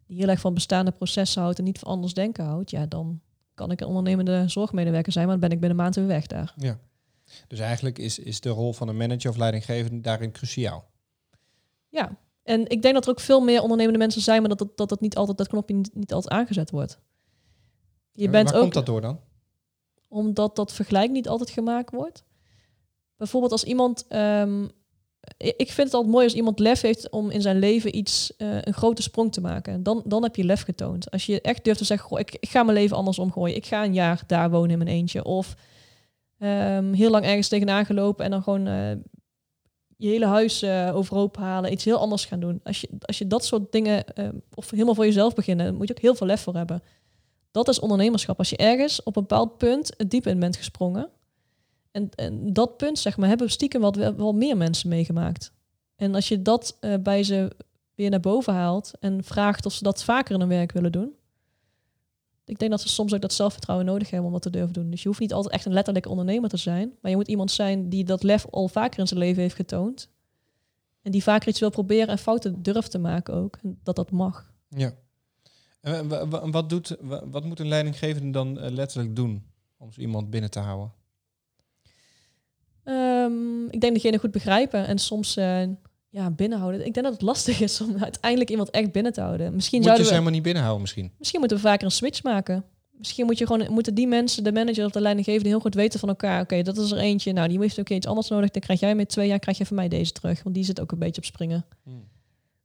die 0.06 0.16
heel 0.16 0.28
erg 0.28 0.40
van 0.40 0.54
bestaande 0.54 0.90
processen 0.90 1.42
houdt 1.42 1.58
en 1.58 1.64
niet 1.64 1.78
van 1.78 1.88
anders 1.88 2.14
denken 2.14 2.44
houdt, 2.44 2.70
ja, 2.70 2.86
dan 2.86 3.20
kan 3.54 3.70
ik 3.70 3.80
een 3.80 3.86
ondernemende 3.86 4.44
zorgmedewerker 4.46 5.12
zijn, 5.12 5.26
maar 5.26 5.38
dan 5.38 5.48
ben 5.48 5.58
ik 5.58 5.60
binnen 5.60 5.78
een 5.78 5.84
maand 5.84 5.96
weer 5.96 6.06
weg 6.06 6.26
daar. 6.26 6.54
Ja. 6.56 6.78
Dus 7.48 7.58
eigenlijk 7.58 7.98
is, 7.98 8.18
is 8.18 8.40
de 8.40 8.48
rol 8.48 8.72
van 8.72 8.88
een 8.88 8.96
manager 8.96 9.30
of 9.30 9.36
leidinggevende 9.36 10.00
daarin 10.00 10.32
cruciaal. 10.32 10.84
Ja, 11.88 12.16
en 12.42 12.68
ik 12.68 12.82
denk 12.82 12.94
dat 12.94 13.04
er 13.04 13.10
ook 13.10 13.20
veel 13.20 13.40
meer 13.40 13.62
ondernemende 13.62 13.98
mensen 13.98 14.22
zijn, 14.22 14.40
maar 14.40 14.48
dat 14.48 14.58
dat, 14.58 14.76
dat, 14.76 14.88
dat 14.88 15.00
niet 15.00 15.16
altijd 15.16 15.38
dat 15.38 15.48
knopje 15.48 15.74
niet, 15.74 15.94
niet 15.94 16.12
altijd 16.12 16.34
aangezet 16.34 16.70
wordt. 16.70 16.98
Je 18.20 18.28
bent 18.28 18.44
Waar 18.46 18.54
ook 18.54 18.60
komt 18.60 18.74
dat 18.74 18.86
door 18.86 19.00
dan? 19.00 19.20
omdat 20.08 20.56
dat 20.56 20.72
vergelijk 20.72 21.10
niet 21.10 21.28
altijd 21.28 21.50
gemaakt 21.50 21.90
wordt. 21.90 22.24
Bijvoorbeeld 23.16 23.52
als 23.52 23.64
iemand. 23.64 24.04
ehm, 24.08 24.66
ik 25.36 25.72
vind 25.72 25.86
het 25.86 25.94
altijd 25.94 26.12
mooi 26.12 26.24
als 26.24 26.34
iemand 26.34 26.58
lef 26.58 26.80
heeft 26.80 27.10
om 27.10 27.30
in 27.30 27.40
zijn 27.42 27.58
leven 27.58 27.96
iets, 27.96 28.36
eh, 28.36 28.56
een 28.60 28.74
grote 28.74 29.02
sprong 29.02 29.32
te 29.32 29.40
maken. 29.40 29.82
Dan, 29.82 30.02
dan 30.04 30.22
heb 30.22 30.36
je 30.36 30.44
lef 30.44 30.62
getoond. 30.62 31.10
Als 31.10 31.26
je 31.26 31.40
echt 31.40 31.64
durft 31.64 31.78
te 31.78 31.84
zeggen, 31.84 32.08
goh, 32.08 32.18
ik, 32.18 32.36
ik 32.40 32.48
ga 32.48 32.62
mijn 32.62 32.78
leven 32.78 32.96
anders 32.96 33.18
omgooien. 33.18 33.56
Ik 33.56 33.66
ga 33.66 33.84
een 33.84 33.94
jaar 33.94 34.22
daar 34.26 34.50
wonen 34.50 34.70
in 34.70 34.78
mijn 34.78 34.90
eentje. 34.90 35.24
Of 35.24 35.56
Ehm, 36.38 36.92
heel 36.92 37.10
lang 37.10 37.24
ergens 37.24 37.48
tegenaan 37.48 37.86
gelopen 37.86 38.24
en 38.24 38.30
dan 38.30 38.42
gewoon 38.42 38.66
eh, 38.66 38.90
je 39.96 40.08
hele 40.08 40.26
huis 40.26 40.62
eh, 40.62 40.90
overhoop 40.94 41.36
halen, 41.36 41.72
iets 41.72 41.84
heel 41.84 41.98
anders 41.98 42.24
gaan 42.24 42.40
doen. 42.40 42.60
Als 42.64 42.80
je, 42.80 42.88
als 43.00 43.18
je 43.18 43.26
dat 43.26 43.44
soort 43.44 43.72
dingen, 43.72 44.06
eh, 44.06 44.28
of 44.54 44.70
helemaal 44.70 44.94
voor 44.94 45.04
jezelf 45.04 45.34
beginnen, 45.34 45.74
moet 45.74 45.88
je 45.88 45.94
ook 45.94 46.02
heel 46.02 46.14
veel 46.14 46.26
lef 46.26 46.40
voor 46.40 46.54
hebben. 46.54 46.82
Dat 47.64 47.74
is 47.74 47.80
ondernemerschap. 47.80 48.38
Als 48.38 48.50
je 48.50 48.56
ergens 48.56 49.02
op 49.02 49.16
een 49.16 49.22
bepaald 49.22 49.58
punt 49.58 49.94
het 49.96 50.10
diep 50.10 50.26
in 50.26 50.40
bent 50.40 50.56
gesprongen. 50.56 51.10
En, 51.90 52.10
en 52.14 52.52
dat 52.52 52.76
punt, 52.76 52.98
zeg 52.98 53.16
maar, 53.16 53.28
hebben 53.28 53.50
stiekem 53.50 53.80
wat 53.80 53.96
wel, 53.96 54.32
meer 54.32 54.56
mensen 54.56 54.88
meegemaakt. 54.88 55.52
En 55.96 56.14
als 56.14 56.28
je 56.28 56.42
dat 56.42 56.76
eh, 56.80 56.94
bij 57.02 57.22
ze 57.22 57.50
weer 57.94 58.10
naar 58.10 58.20
boven 58.20 58.54
haalt 58.54 58.92
en 59.00 59.24
vraagt 59.24 59.66
of 59.66 59.72
ze 59.72 59.82
dat 59.82 60.04
vaker 60.04 60.34
in 60.34 60.40
hun 60.40 60.48
werk 60.48 60.72
willen 60.72 60.92
doen. 60.92 61.12
Ik 62.44 62.58
denk 62.58 62.70
dat 62.70 62.80
ze 62.80 62.88
soms 62.88 63.14
ook 63.14 63.20
dat 63.20 63.32
zelfvertrouwen 63.32 63.86
nodig 63.86 64.10
hebben 64.10 64.26
om 64.26 64.32
dat 64.32 64.42
te 64.42 64.50
durven 64.50 64.72
doen. 64.72 64.90
Dus 64.90 65.02
je 65.02 65.08
hoeft 65.08 65.20
niet 65.20 65.32
altijd 65.32 65.54
echt 65.54 65.64
een 65.64 65.72
letterlijke 65.72 66.08
ondernemer 66.08 66.48
te 66.48 66.56
zijn. 66.56 66.92
Maar 67.00 67.10
je 67.10 67.16
moet 67.16 67.28
iemand 67.28 67.50
zijn 67.50 67.88
die 67.88 68.04
dat 68.04 68.22
lef 68.22 68.46
al 68.50 68.68
vaker 68.68 68.98
in 68.98 69.06
zijn 69.06 69.20
leven 69.20 69.42
heeft 69.42 69.54
getoond. 69.54 70.08
En 71.02 71.10
die 71.10 71.22
vaker 71.22 71.48
iets 71.48 71.60
wil 71.60 71.70
proberen 71.70 72.08
en 72.08 72.18
fouten 72.18 72.62
durft 72.62 72.90
te 72.90 72.98
maken 72.98 73.34
ook. 73.34 73.58
En 73.62 73.78
dat 73.82 73.96
dat 73.96 74.10
mag. 74.10 74.52
Ja. 74.68 74.92
En 75.80 76.08
wa- 76.08 76.28
wa- 76.28 76.50
wat, 76.50 76.68
doet, 76.70 76.96
wa- 77.00 77.28
wat 77.28 77.44
moet 77.44 77.60
een 77.60 77.68
leidinggevende 77.68 78.30
dan 78.30 78.58
eh, 78.60 78.70
letterlijk 78.70 79.16
doen 79.16 79.42
om 79.78 79.92
zo 79.92 80.00
iemand 80.00 80.30
binnen 80.30 80.50
te 80.50 80.58
houden? 80.58 80.92
Ehm, 82.84 83.64
ik 83.70 83.80
denk 83.80 83.94
degene 83.94 84.18
goed 84.18 84.30
begrijpen 84.30 84.86
en 84.86 84.98
soms 84.98 85.36
eh, 85.36 85.62
ja, 86.08 86.30
binnenhouden. 86.30 86.86
Ik 86.86 86.94
denk 86.94 87.04
dat 87.06 87.14
het 87.14 87.22
lastig 87.22 87.60
is 87.60 87.80
om 87.80 87.96
uiteindelijk 88.02 88.50
iemand 88.50 88.70
echt 88.70 88.92
binnen 88.92 89.12
te 89.12 89.20
houden. 89.20 89.54
Misschien, 89.54 89.80
Moet 89.80 89.90
je 89.90 89.96
ze 89.96 90.02
we, 90.02 90.08
helemaal 90.08 90.32
niet 90.32 90.42
binnenhouden 90.42 90.82
misschien? 90.82 91.12
misschien 91.18 91.38
moeten 91.40 91.56
we 91.58 91.62
vaker 91.62 91.84
een 91.84 91.90
switch 91.90 92.22
maken. 92.22 92.64
Misschien 92.90 93.26
moet 93.26 93.38
je 93.38 93.46
gewoon, 93.46 93.72
moeten 93.72 93.94
die 93.94 94.06
mensen, 94.06 94.44
de 94.44 94.52
manager 94.52 94.84
of 94.84 94.90
de 94.92 95.00
leidinggevende, 95.00 95.48
heel 95.48 95.60
goed 95.60 95.74
weten 95.74 96.00
van 96.00 96.08
elkaar. 96.08 96.40
Oké, 96.40 96.62
dat 96.62 96.78
is 96.78 96.90
er 96.90 96.98
eentje. 96.98 97.32
Nou, 97.32 97.48
die 97.48 97.58
heeft 97.60 97.78
ook 97.80 97.88
iets 97.88 98.06
anders 98.06 98.28
nodig. 98.28 98.50
Dan 98.50 98.62
krijg 98.62 98.80
jij 98.80 98.94
met 98.94 99.08
twee 99.08 99.28
jaar, 99.28 99.38
krijg 99.38 99.58
je 99.58 99.66
van 99.66 99.76
mij 99.76 99.88
deze 99.88 100.12
terug. 100.12 100.42
Want 100.42 100.54
die 100.54 100.64
zit 100.64 100.80
ook 100.80 100.92
een 100.92 100.98
beetje 100.98 101.20
op 101.20 101.26
springen. 101.26 101.64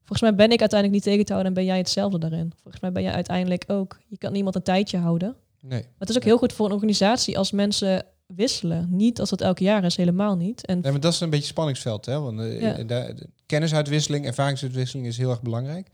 Volgens 0.05 0.21
mij 0.21 0.35
ben 0.35 0.51
ik 0.51 0.59
uiteindelijk 0.59 0.91
niet 0.91 1.03
tegen 1.11 1.25
te 1.25 1.31
houden 1.33 1.53
en 1.53 1.57
ben 1.61 1.67
jij 1.69 1.77
hetzelfde 1.77 2.19
daarin. 2.19 2.53
Volgens 2.61 2.81
mij 2.81 2.91
ben 2.91 3.03
jij 3.03 3.11
uiteindelijk 3.13 3.63
ook. 3.67 3.99
Je 4.07 4.17
kan 4.17 4.31
niemand 4.31 4.55
een 4.55 4.63
tijdje 4.63 4.97
houden. 4.97 5.35
Nee. 5.61 5.81
Maar 5.81 5.91
het 5.99 6.09
is 6.09 6.15
ook 6.15 6.23
heel 6.23 6.37
goed 6.37 6.53
voor 6.53 6.65
een 6.65 6.71
organisatie 6.71 7.37
als 7.37 7.51
mensen 7.51 8.05
wisselen. 8.27 8.87
Niet 8.91 9.19
als 9.19 9.29
het 9.29 9.41
elk 9.41 9.59
jaar 9.59 9.83
is, 9.83 9.95
helemaal 9.95 10.35
niet. 10.35 10.65
En 10.65 10.79
nee, 10.79 10.91
maar 10.91 11.01
dat 11.01 11.13
is 11.13 11.19
een 11.19 11.29
beetje 11.29 11.45
spanningsveld. 11.45 12.05
Hè? 12.05 12.19
Want 12.19 12.39
eh, 12.39 12.61
Ja. 12.61 12.77
eh, 12.77 12.87
de 12.87 13.27
kennisuitwisseling, 13.45 14.25
ervaringsuitwisseling 14.25 15.07
is 15.07 15.17
heel 15.17 15.29
erg 15.29 15.41
belangrijk. 15.41 15.87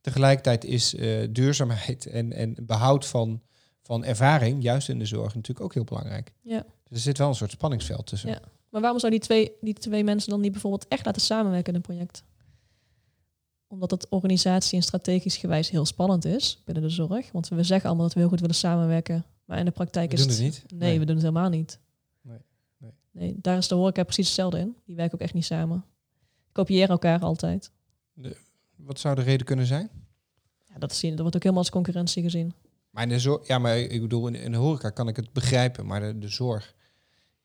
Tegelijkertijd 0.00 0.64
is 0.64 0.94
eh, 0.94 1.08
duurzaamheid 1.30 2.06
en, 2.06 2.32
en 2.32 2.54
behoud 2.60 3.06
van, 3.06 3.40
van 3.82 4.04
ervaring, 4.04 4.62
juist 4.62 4.88
in 4.88 4.98
de 4.98 5.06
zorg, 5.06 5.34
natuurlijk 5.34 5.60
ook 5.60 5.74
heel 5.74 5.84
belangrijk. 5.84 6.32
Ja. 6.42 6.64
Dus 6.88 6.96
er 6.96 7.02
zit 7.02 7.18
wel 7.18 7.28
een 7.28 7.34
soort 7.34 7.50
spanningsveld 7.50 8.06
tussen. 8.06 8.28
Ja. 8.28 8.40
Maar 8.70 8.80
waarom 8.80 9.00
zou 9.00 9.12
die 9.12 9.20
twee, 9.20 9.52
die 9.60 9.74
twee 9.74 10.04
mensen 10.04 10.30
dan 10.30 10.40
niet 10.40 10.52
bijvoorbeeld 10.52 10.88
echt 10.88 11.04
laten 11.04 11.22
samenwerken 11.22 11.68
in 11.68 11.74
een 11.74 11.80
project? 11.84 12.22
Omdat 13.68 13.90
het 13.90 14.08
organisatie 14.08 14.76
en 14.76 14.82
strategisch 14.82 15.36
gewijs 15.36 15.70
heel 15.70 15.86
spannend 15.86 16.24
is 16.24 16.62
binnen 16.64 16.82
de 16.82 16.88
zorg. 16.90 17.32
Want 17.32 17.48
we 17.48 17.62
zeggen 17.62 17.88
allemaal 17.88 18.04
dat 18.06 18.14
we 18.14 18.20
heel 18.20 18.28
goed 18.28 18.40
willen 18.40 18.54
samenwerken. 18.54 19.24
Maar 19.44 19.58
in 19.58 19.64
de 19.64 19.70
praktijk 19.70 20.10
We 20.10 20.16
is 20.16 20.22
doen 20.22 20.30
het 20.30 20.40
niet. 20.40 20.64
Nee, 20.68 20.80
Nee. 20.80 20.98
we 20.98 21.04
doen 21.04 21.14
het 21.14 21.24
helemaal 21.24 21.48
niet. 21.50 21.78
Nee, 22.20 22.38
nee. 22.78 22.92
Nee, 23.10 23.34
daar 23.40 23.56
is 23.56 23.68
de 23.68 23.74
horeca 23.74 24.02
precies 24.02 24.26
hetzelfde 24.26 24.58
in. 24.58 24.76
Die 24.84 24.96
werken 24.96 25.14
ook 25.14 25.20
echt 25.20 25.34
niet 25.34 25.44
samen. 25.44 25.84
Kopiëren 26.52 26.88
elkaar 26.88 27.20
altijd. 27.20 27.70
Wat 28.76 28.98
zou 29.00 29.14
de 29.14 29.22
reden 29.22 29.46
kunnen 29.46 29.66
zijn? 29.66 29.90
Ja, 30.68 30.78
dat, 30.78 30.94
zie 30.94 31.04
je, 31.08 31.10
dat 31.14 31.20
wordt 31.20 31.36
ook 31.36 31.42
helemaal 31.42 31.62
als 31.64 31.72
concurrentie 31.72 32.22
gezien. 32.22 32.52
Maar 32.90 33.02
in 33.02 33.08
de 33.08 33.18
zorg, 33.18 33.46
ja, 33.46 33.58
maar 33.58 33.78
ik 33.78 34.00
bedoel, 34.00 34.26
in, 34.26 34.34
in 34.34 34.50
de 34.52 34.56
horeca 34.56 34.90
kan 34.90 35.08
ik 35.08 35.16
het 35.16 35.32
begrijpen, 35.32 35.86
maar 35.86 36.00
de, 36.00 36.18
de 36.18 36.28
zorg, 36.28 36.74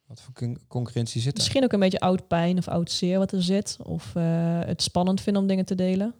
wat 0.05 0.21
voor 0.21 0.33
con- 0.33 0.57
concurrentie 0.67 1.21
zit 1.21 1.31
er? 1.33 1.37
Misschien 1.37 1.63
ook 1.63 1.73
een 1.73 1.79
beetje 1.79 1.99
oud 1.99 2.27
pijn 2.27 2.57
of 2.57 2.67
oud 2.67 2.91
zeer 2.91 3.17
wat 3.19 3.31
er 3.31 3.43
zit. 3.43 3.77
Of 3.83 4.15
eh, 4.15 4.59
het 4.59 4.81
spannend 4.81 5.21
vinden 5.21 5.41
om 5.41 5.47
dingen 5.47 5.65
te 5.65 5.75
delen. 5.75 6.13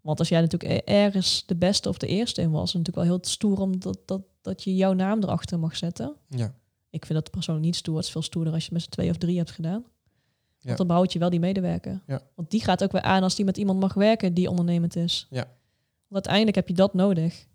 Want 0.00 0.18
als 0.18 0.28
jij 0.28 0.40
natuurlijk 0.40 0.72
e- 0.72 0.92
ergens 0.92 1.46
de 1.46 1.56
beste 1.56 1.88
of 1.88 1.98
de 1.98 2.06
eerste 2.06 2.40
in 2.40 2.50
was, 2.50 2.62
is 2.62 2.72
het 2.72 2.78
natuurlijk 2.78 3.06
wel 3.08 3.16
heel 3.18 3.30
stoer 3.30 3.60
om 3.60 3.80
dat, 3.80 3.98
dat, 4.04 4.22
dat 4.40 4.62
je 4.62 4.74
jouw 4.74 4.92
naam 4.92 5.22
erachter 5.22 5.58
mag 5.58 5.76
zetten. 5.76 6.14
Ja, 6.28 6.54
Ik 6.90 7.06
vind 7.06 7.18
dat 7.18 7.30
persoonlijk 7.30 7.66
niet 7.66 7.76
stoer. 7.76 7.96
Het 7.96 8.04
is 8.04 8.10
veel 8.10 8.22
stoerder 8.22 8.52
als 8.52 8.64
je 8.66 8.72
met 8.72 8.82
z'n 8.82 8.90
twee 8.90 9.10
of 9.10 9.16
drie 9.16 9.36
hebt 9.36 9.50
gedaan. 9.50 9.84
Ja. 10.58 10.66
Want 10.66 10.78
dan 10.78 10.86
behoud 10.86 11.12
je 11.12 11.18
wel 11.18 11.30
die 11.30 11.40
medewerker. 11.40 12.02
Ja. 12.06 12.20
Want 12.34 12.50
die 12.50 12.62
gaat 12.62 12.82
ook 12.82 12.92
weer 12.92 13.02
aan 13.02 13.22
als 13.22 13.34
die 13.34 13.44
met 13.44 13.56
iemand 13.56 13.80
mag 13.80 13.94
werken 13.94 14.34
die 14.34 14.50
ondernemend 14.50 14.96
is. 14.96 15.26
Ja. 15.30 15.44
Want 16.08 16.28
uiteindelijk 16.28 16.56
heb 16.56 16.68
je 16.68 16.74
dat 16.74 16.94
nodig. 16.94 17.46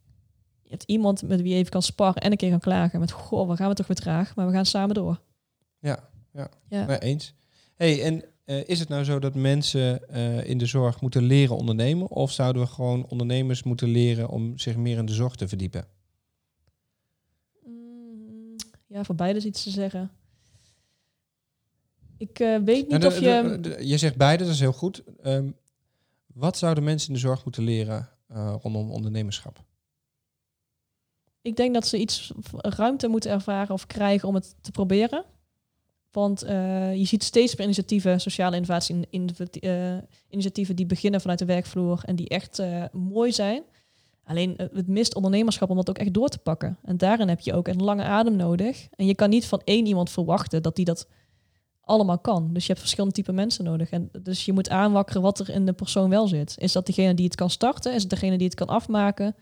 Je 0.68 0.74
hebt 0.74 0.84
iemand 0.90 1.22
met 1.22 1.42
wie 1.42 1.52
je 1.52 1.58
even 1.58 1.72
kan 1.72 1.82
sparren 1.82 2.22
en 2.22 2.32
een 2.32 2.38
keer 2.38 2.50
kan 2.50 2.60
klagen. 2.60 3.00
Met, 3.00 3.12
goh, 3.12 3.50
we 3.50 3.56
gaan 3.56 3.70
we 3.70 3.76
toch 3.76 3.88
weer 3.88 3.98
traag, 3.98 4.36
maar 4.36 4.48
we 4.48 4.54
gaan 4.54 4.66
samen 4.66 4.96
door. 4.96 5.20
ja, 5.80 6.10
ja. 6.34 6.50
Ja. 6.70 6.86
Nee, 6.86 7.00
eens. 7.00 7.34
Hey, 7.76 8.04
en 8.04 8.24
eh, 8.46 8.68
is 8.68 8.80
het 8.80 8.90
nou 8.90 9.04
zo 9.04 9.20
dat 9.20 9.36
mensen 9.36 10.10
eh, 10.10 10.50
in 10.50 10.58
de 10.58 10.66
zorg 10.66 11.02
moeten 11.02 11.24
leren 11.24 11.56
ondernemen? 11.56 12.08
Of 12.08 12.32
zouden 12.32 12.62
we 12.62 12.68
gewoon 12.68 13.06
ondernemers 13.10 13.64
moeten 13.64 13.88
leren 13.88 14.30
om 14.30 14.58
zich 14.58 14.76
meer 14.76 14.98
in 14.98 15.06
de 15.06 15.14
zorg 15.14 15.36
te 15.36 15.48
verdiepen? 15.48 15.88
Mm, 17.66 18.56
Ja, 18.88 19.04
voor 19.04 19.16
beide 19.16 19.40
is 19.40 19.46
iets 19.46 19.64
te 19.64 19.70
zeggen. 19.70 20.12
Ik 22.18 22.40
eh, 22.40 22.58
weet 22.58 22.88
niet 22.88 23.00
Nou, 23.00 23.06
of 23.06 23.20
je... 23.20 23.78
je 23.82 23.98
zegt 23.98 24.18
beide, 24.18 24.44
dat 24.44 24.54
is 24.54 24.60
heel 24.60 24.74
goed. 24.74 25.04
Ehm, 25.22 25.52
wat 26.26 26.58
zouden 26.58 26.84
mensen 26.84 27.08
in 27.08 27.14
de 27.14 27.20
zorg 27.20 27.44
moeten 27.44 27.64
leren 27.64 28.10
rondom 28.62 28.92
ondernemerschap? 28.92 29.66
Ik 31.48 31.56
denk 31.56 31.74
dat 31.74 31.88
ze 31.88 31.98
iets 31.98 32.32
ruimte 32.52 33.08
moeten 33.08 33.32
ervaren 33.32 33.74
of 33.74 33.86
krijgen 33.88 34.28
om 34.28 34.36
het 34.36 34.56
te 34.62 34.72
proberen. 34.72 35.24
Want 36.12 36.44
eh, 36.44 36.96
je 36.96 37.06
ziet 37.06 37.24
steeds 37.24 37.56
meer 37.56 37.66
initiatieven, 37.66 38.20
sociale 38.22 38.56
innovatie, 38.56 39.08
in- 39.10 39.30
eh, 39.60 39.98
initiatieven 40.30 40.76
die 40.76 40.86
beginnen 40.86 41.22
vanuit 41.22 41.40
de 41.40 41.46
werkvloer 41.46 42.02
en 42.06 42.16
die 42.16 42.28
echt 42.30 42.60
eh, 42.60 42.84
mooi 42.92 43.32
zijn. 43.32 43.64
Alleen 44.24 44.54
het 44.74 44.88
mist 44.88 45.16
ondernemerschap 45.16 45.70
om 45.70 45.76
dat 45.76 45.90
ook 45.90 45.98
echt 45.98 46.14
door 46.14 46.30
te 46.30 46.38
pakken. 46.38 46.78
En 46.84 46.98
daarin 46.98 47.28
heb 47.28 47.40
je 47.40 47.54
ook 47.54 47.68
een 47.68 47.84
lange 47.84 48.04
adem 48.04 48.36
nodig. 48.36 48.88
En 48.96 49.06
je 49.06 49.16
kan 49.16 49.30
niet 49.30 49.46
van 49.46 49.62
één 49.64 49.86
iemand 49.86 50.10
verwachten 50.10 50.62
dat 50.64 50.76
die 50.76 50.86
dat 50.86 51.08
allemaal 51.82 52.20
kan. 52.20 52.50
Dus 52.54 52.62
je 52.62 52.68
hebt 52.68 52.80
verschillende 52.80 53.16
type 53.16 53.32
mensen 53.32 53.64
nodig. 53.64 53.90
En 53.90 54.10
dus 54.22 54.46
je 54.46 54.54
moet 54.54 54.70
aanwakkeren 54.70 55.22
wat 55.22 55.40
er 55.40 55.50
in 55.50 55.66
de 55.66 55.74
persoon 55.74 56.10
wel 56.10 56.28
zit. 56.28 56.56
Is 56.58 56.72
dat 56.72 56.86
degene 56.86 57.14
die 57.14 57.26
het 57.26 57.36
kan 57.36 57.50
starten? 57.50 57.94
Is 57.94 58.02
het 58.02 58.10
degene 58.10 58.38
die 58.38 58.48
het 58.48 58.56
kan 58.56 58.68
afmaken? 58.68 59.36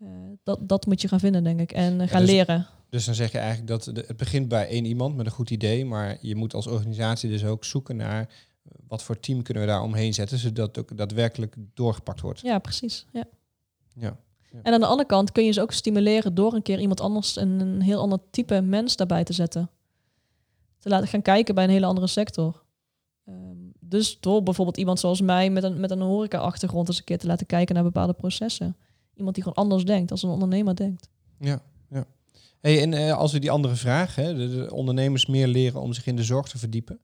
Eh, 0.00 0.08
dat, 0.42 0.68
dat 0.68 0.86
moet 0.86 1.00
je 1.00 1.08
gaan 1.08 1.20
vinden, 1.20 1.44
denk 1.44 1.60
ik. 1.60 1.72
En 1.72 2.00
eh, 2.00 2.08
gaan 2.08 2.20
dus- 2.20 2.30
leren. 2.30 2.66
Dus 2.88 3.04
dan 3.04 3.14
zeg 3.14 3.32
je 3.32 3.38
eigenlijk 3.38 3.68
dat 3.68 3.84
de- 3.84 4.04
het 4.06 4.16
begint 4.16 4.48
bij 4.48 4.68
één 4.68 4.84
iemand 4.84 5.16
met 5.16 5.26
een 5.26 5.32
goed 5.32 5.50
idee, 5.50 5.84
maar 5.84 6.18
je 6.20 6.34
moet 6.36 6.54
als 6.54 6.66
organisatie 6.66 7.30
dus 7.30 7.44
ook 7.44 7.64
zoeken 7.64 7.96
naar 7.96 8.20
eh, 8.20 8.72
wat 8.86 9.02
voor 9.02 9.20
team 9.20 9.42
kunnen 9.42 9.62
we 9.62 9.68
daar 9.68 9.82
omheen 9.82 10.14
zetten, 10.14 10.38
zodat 10.38 10.66
het 10.66 10.78
ook 10.78 10.96
daadwerkelijk 10.96 11.56
doorgepakt 11.74 12.20
wordt. 12.20 12.40
Ja, 12.40 12.58
precies. 12.58 13.06
Ja. 13.12 13.24
Ja. 13.94 14.16
En 14.62 14.72
aan 14.72 14.80
de 14.80 14.86
andere 14.86 15.08
kant 15.08 15.32
kun 15.32 15.44
je 15.44 15.52
ze 15.52 15.60
ook 15.60 15.72
stimuleren 15.72 16.34
door 16.34 16.54
een 16.54 16.62
keer 16.62 16.80
iemand 16.80 17.00
anders, 17.00 17.36
een, 17.36 17.60
een 17.60 17.82
heel 17.82 18.00
ander 18.00 18.18
type 18.30 18.60
mens 18.60 18.96
daarbij 18.96 19.24
te 19.24 19.32
zetten. 19.32 19.70
Te 20.78 20.88
laten 20.88 21.08
gaan 21.08 21.22
kijken 21.22 21.54
bij 21.54 21.64
een 21.64 21.70
hele 21.70 21.86
andere 21.86 22.06
sector. 22.06 22.62
Ehm, 23.24 23.56
dus 23.80 24.20
door 24.20 24.42
bijvoorbeeld 24.42 24.76
iemand 24.76 25.00
zoals 25.00 25.20
mij 25.20 25.50
met 25.50 25.62
een, 25.62 25.80
met 25.80 25.90
een 25.90 26.00
horeca-achtergrond 26.00 26.88
eens 26.88 26.98
een 26.98 27.04
keer 27.04 27.18
te 27.18 27.26
laten 27.26 27.46
kijken 27.46 27.74
naar 27.74 27.84
bepaalde 27.84 28.12
processen. 28.12 28.76
Iemand 29.14 29.34
die 29.34 29.44
gewoon 29.44 29.64
anders 29.64 29.84
denkt, 29.84 30.10
als 30.10 30.22
een 30.22 30.30
ondernemer 30.30 30.76
denkt. 30.76 31.08
Ja, 31.38 31.62
ja. 31.90 32.04
Hey, 32.60 32.82
en 32.82 32.94
eh, 32.94 33.16
als 33.16 33.32
we 33.32 33.38
die 33.38 33.50
andere 33.50 33.74
vraag, 33.74 34.14
hè, 34.14 34.34
de, 34.34 34.48
de 34.48 34.74
ondernemers 34.74 35.26
meer 35.26 35.46
leren 35.46 35.80
om 35.80 35.92
zich 35.92 36.06
in 36.06 36.16
de 36.16 36.22
zorg 36.24 36.48
te 36.48 36.58
verdiepen. 36.58 36.98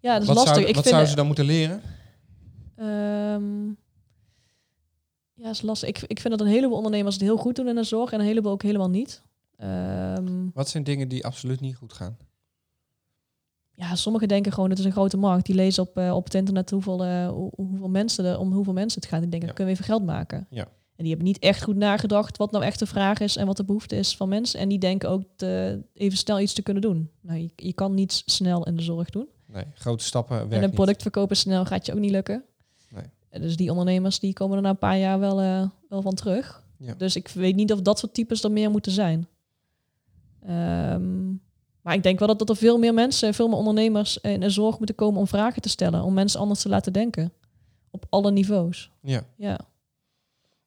Ja, 0.00 0.12
dat 0.12 0.22
is 0.22 0.26
wat 0.28 0.36
lastig. 0.36 0.54
zou- 0.56 0.66
ik 0.68 0.74
wat 0.74 0.86
zouden 0.86 1.08
ze 1.10 1.16
dan 1.16 1.26
moeten 1.26 1.44
leren? 1.44 1.82
Ehm, 2.76 3.66
ja, 5.34 5.50
is 5.50 5.62
lastig. 5.62 5.88
Ik, 5.88 5.98
ik 6.06 6.20
vind 6.20 6.38
dat 6.38 6.46
een 6.46 6.52
heleboel 6.52 6.76
ondernemers 6.76 7.14
het 7.14 7.24
heel 7.24 7.36
goed 7.36 7.56
doen 7.56 7.68
in 7.68 7.74
de 7.74 7.84
zorg 7.84 8.12
en 8.12 8.20
een 8.20 8.26
heleboel 8.26 8.52
ook 8.52 8.62
helemaal 8.62 8.90
niet. 8.90 9.22
Ehm, 9.56 10.46
Wat 10.54 10.68
zijn 10.68 10.84
dingen 10.84 11.08
die 11.08 11.24
absoluut 11.24 11.60
niet 11.60 11.76
goed 11.76 11.92
gaan? 11.92 12.16
Ja, 13.76 13.94
sommigen 13.94 14.28
denken 14.28 14.52
gewoon 14.52 14.70
het 14.70 14.78
is 14.78 14.84
een 14.84 14.92
grote 14.92 15.16
markt. 15.16 15.46
Die 15.46 15.54
lezen 15.54 15.82
op, 15.82 15.96
eh, 15.96 16.14
op 16.14 16.24
het 16.24 16.34
internet 16.34 16.70
hoeveel, 16.70 17.04
eh, 17.04 17.28
hoe- 17.28 17.52
hoeveel 17.56 17.88
mensen 17.88 18.24
er, 18.24 18.38
om 18.38 18.52
hoeveel 18.52 18.72
mensen 18.72 19.00
het 19.00 19.10
gaat. 19.10 19.20
Die 19.20 19.30
denken, 19.30 19.48
Ja. 19.48 19.54
dan 19.54 19.64
kunnen 19.64 19.74
we 19.74 19.80
even 19.80 19.92
geld 19.94 20.04
maken. 20.06 20.46
Ja. 20.50 20.62
En 20.96 21.04
die 21.04 21.08
hebben 21.08 21.26
niet 21.26 21.38
echt 21.38 21.62
goed 21.62 21.76
nagedacht 21.76 22.36
wat 22.36 22.50
nou 22.50 22.64
echt 22.64 22.78
de 22.78 22.86
vraag 22.86 23.20
is 23.20 23.36
en 23.36 23.46
wat 23.46 23.56
de 23.56 23.64
behoefte 23.64 23.96
is 23.96 24.16
van 24.16 24.28
mensen. 24.28 24.60
En 24.60 24.68
die 24.68 24.78
denken 24.78 25.08
ook 25.10 25.22
te, 25.36 25.82
even 25.94 26.18
snel 26.18 26.40
iets 26.40 26.52
te 26.52 26.62
kunnen 26.62 26.82
doen. 26.82 27.10
Nou, 27.20 27.38
je, 27.38 27.50
je 27.56 27.72
kan 27.72 27.94
niets 27.94 28.22
snel 28.26 28.64
in 28.66 28.76
de 28.76 28.82
zorg 28.82 29.10
doen. 29.10 29.26
Nee, 29.46 29.64
grote 29.74 30.04
stappen 30.04 30.38
en 30.40 30.48
werken 30.48 30.68
een 30.68 30.74
product 30.74 31.02
verkopen 31.02 31.36
snel 31.36 31.64
gaat 31.64 31.86
je 31.86 31.92
ook 31.92 31.98
niet 31.98 32.10
lukken. 32.10 32.44
Nee. 32.90 33.04
En 33.28 33.40
Dus 33.40 33.56
die 33.56 33.70
ondernemers 33.70 34.18
die 34.18 34.32
komen 34.32 34.56
er 34.56 34.62
na 34.62 34.68
een 34.70 34.78
paar 34.78 34.98
jaar 34.98 35.18
wel, 35.18 35.40
eh, 35.40 35.68
wel 35.88 36.02
van 36.02 36.14
terug. 36.14 36.64
Ja. 36.78 36.94
Dus 36.94 37.16
ik 37.16 37.28
weet 37.28 37.56
niet 37.56 37.72
of 37.72 37.80
dat 37.82 37.98
soort 37.98 38.14
types 38.14 38.42
er 38.44 38.50
meer 38.52 38.70
moeten 38.70 38.92
zijn. 38.92 39.26
Ehm, 40.46 41.32
maar 41.86 41.94
ik 41.94 42.02
denk 42.02 42.18
wel 42.18 42.28
dat, 42.28 42.38
dat 42.38 42.48
er 42.48 42.56
veel 42.56 42.78
meer 42.78 42.94
mensen, 42.94 43.34
veel 43.34 43.48
meer 43.48 43.56
ondernemers 43.56 44.18
in 44.18 44.40
de 44.40 44.50
zorg 44.50 44.76
moeten 44.78 44.96
komen 44.96 45.20
om 45.20 45.26
vragen 45.26 45.62
te 45.62 45.68
stellen. 45.68 46.02
Om 46.02 46.14
mensen 46.14 46.40
anders 46.40 46.62
te 46.62 46.68
laten 46.68 46.92
denken. 46.92 47.32
Op 47.90 48.06
alle 48.10 48.30
niveaus. 48.30 48.90
Ja. 49.02 49.22
Ja. 49.36 49.58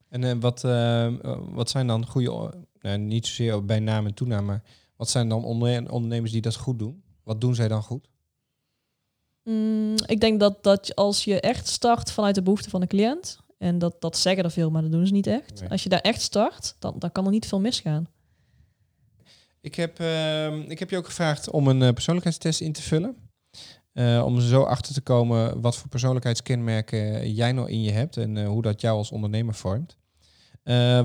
En 0.10 0.24
eh, 0.24 0.32
wat, 0.40 0.64
eh, 0.64 1.14
wat 1.50 1.70
zijn 1.70 1.88
dan 1.88 2.06
goede, 2.08 2.54
nou, 2.82 2.98
niet 2.98 3.28
zozeer 3.28 3.66
bij 3.66 3.80
naam 3.80 4.06
en 4.06 4.14
toenaam, 4.14 4.46
maar 4.46 4.64
wat 4.96 5.10
zijn 5.10 5.30
dan 5.30 5.44
onder- 5.44 5.92
ondernemers 5.92 6.32
die 6.32 6.42
dat 6.42 6.56
goed 6.56 6.80
doen? 6.80 7.04
Wat 7.24 7.42
doen 7.42 7.56
zij 7.56 7.68
dan 7.68 7.84
goed? 7.84 8.08
Mm, 9.44 9.96
ik 10.06 10.20
denk 10.20 10.40
dat, 10.40 10.64
dat 10.64 10.96
als 10.96 11.24
je 11.24 11.40
echt 11.40 11.68
start 11.68 12.12
vanuit 12.12 12.36
de 12.36 12.42
behoefte 12.42 12.70
van 12.70 12.82
de 12.82 12.88
cliënt, 12.88 13.40
en 13.58 13.80
dat, 13.80 14.02
dat 14.02 14.18
zeggen 14.18 14.44
er 14.44 14.52
veel, 14.52 14.72
maar 14.72 14.82
dat 14.82 14.92
doen 14.92 15.08
ze 15.08 15.14
niet 15.14 15.28
echt. 15.28 15.60
Nee. 15.60 15.70
Als 15.70 15.84
je 15.84 15.90
daar 15.90 16.00
echt 16.00 16.22
start, 16.22 16.76
dan, 16.80 16.96
dan 17.00 17.12
kan 17.12 17.26
er 17.26 17.32
niet 17.32 17.46
veel 17.48 17.60
misgaan. 17.60 18.08
Ik 19.62 19.76
heb, 19.76 20.00
ehm, 20.00 20.60
ik 20.68 20.80
heb 20.80 20.90
je 20.90 20.98
ook 20.98 21.06
gevraagd 21.06 21.50
om 21.50 21.68
een 21.68 21.82
eh, 21.82 21.94
persoonlijkheidstest 21.94 22.62
in 22.62 22.72
te 22.72 22.82
vullen. 22.82 23.16
Eh, 23.94 24.24
om 24.26 24.40
zo 24.40 24.64
achter 24.64 24.94
te 24.94 25.02
komen 25.02 25.62
wat 25.62 25.78
voor 25.78 25.90
persoonlijkheidskenmerken 25.90 27.34
jij 27.34 27.52
nou 27.52 27.70
in 27.70 27.82
je 27.82 27.92
hebt 27.92 28.18
en 28.18 28.38
eh, 28.38 28.48
hoe 28.48 28.62
dat 28.62 28.82
jou 28.82 28.98
als 28.98 29.12
ondernemer 29.12 29.54
vormt. 29.54 29.98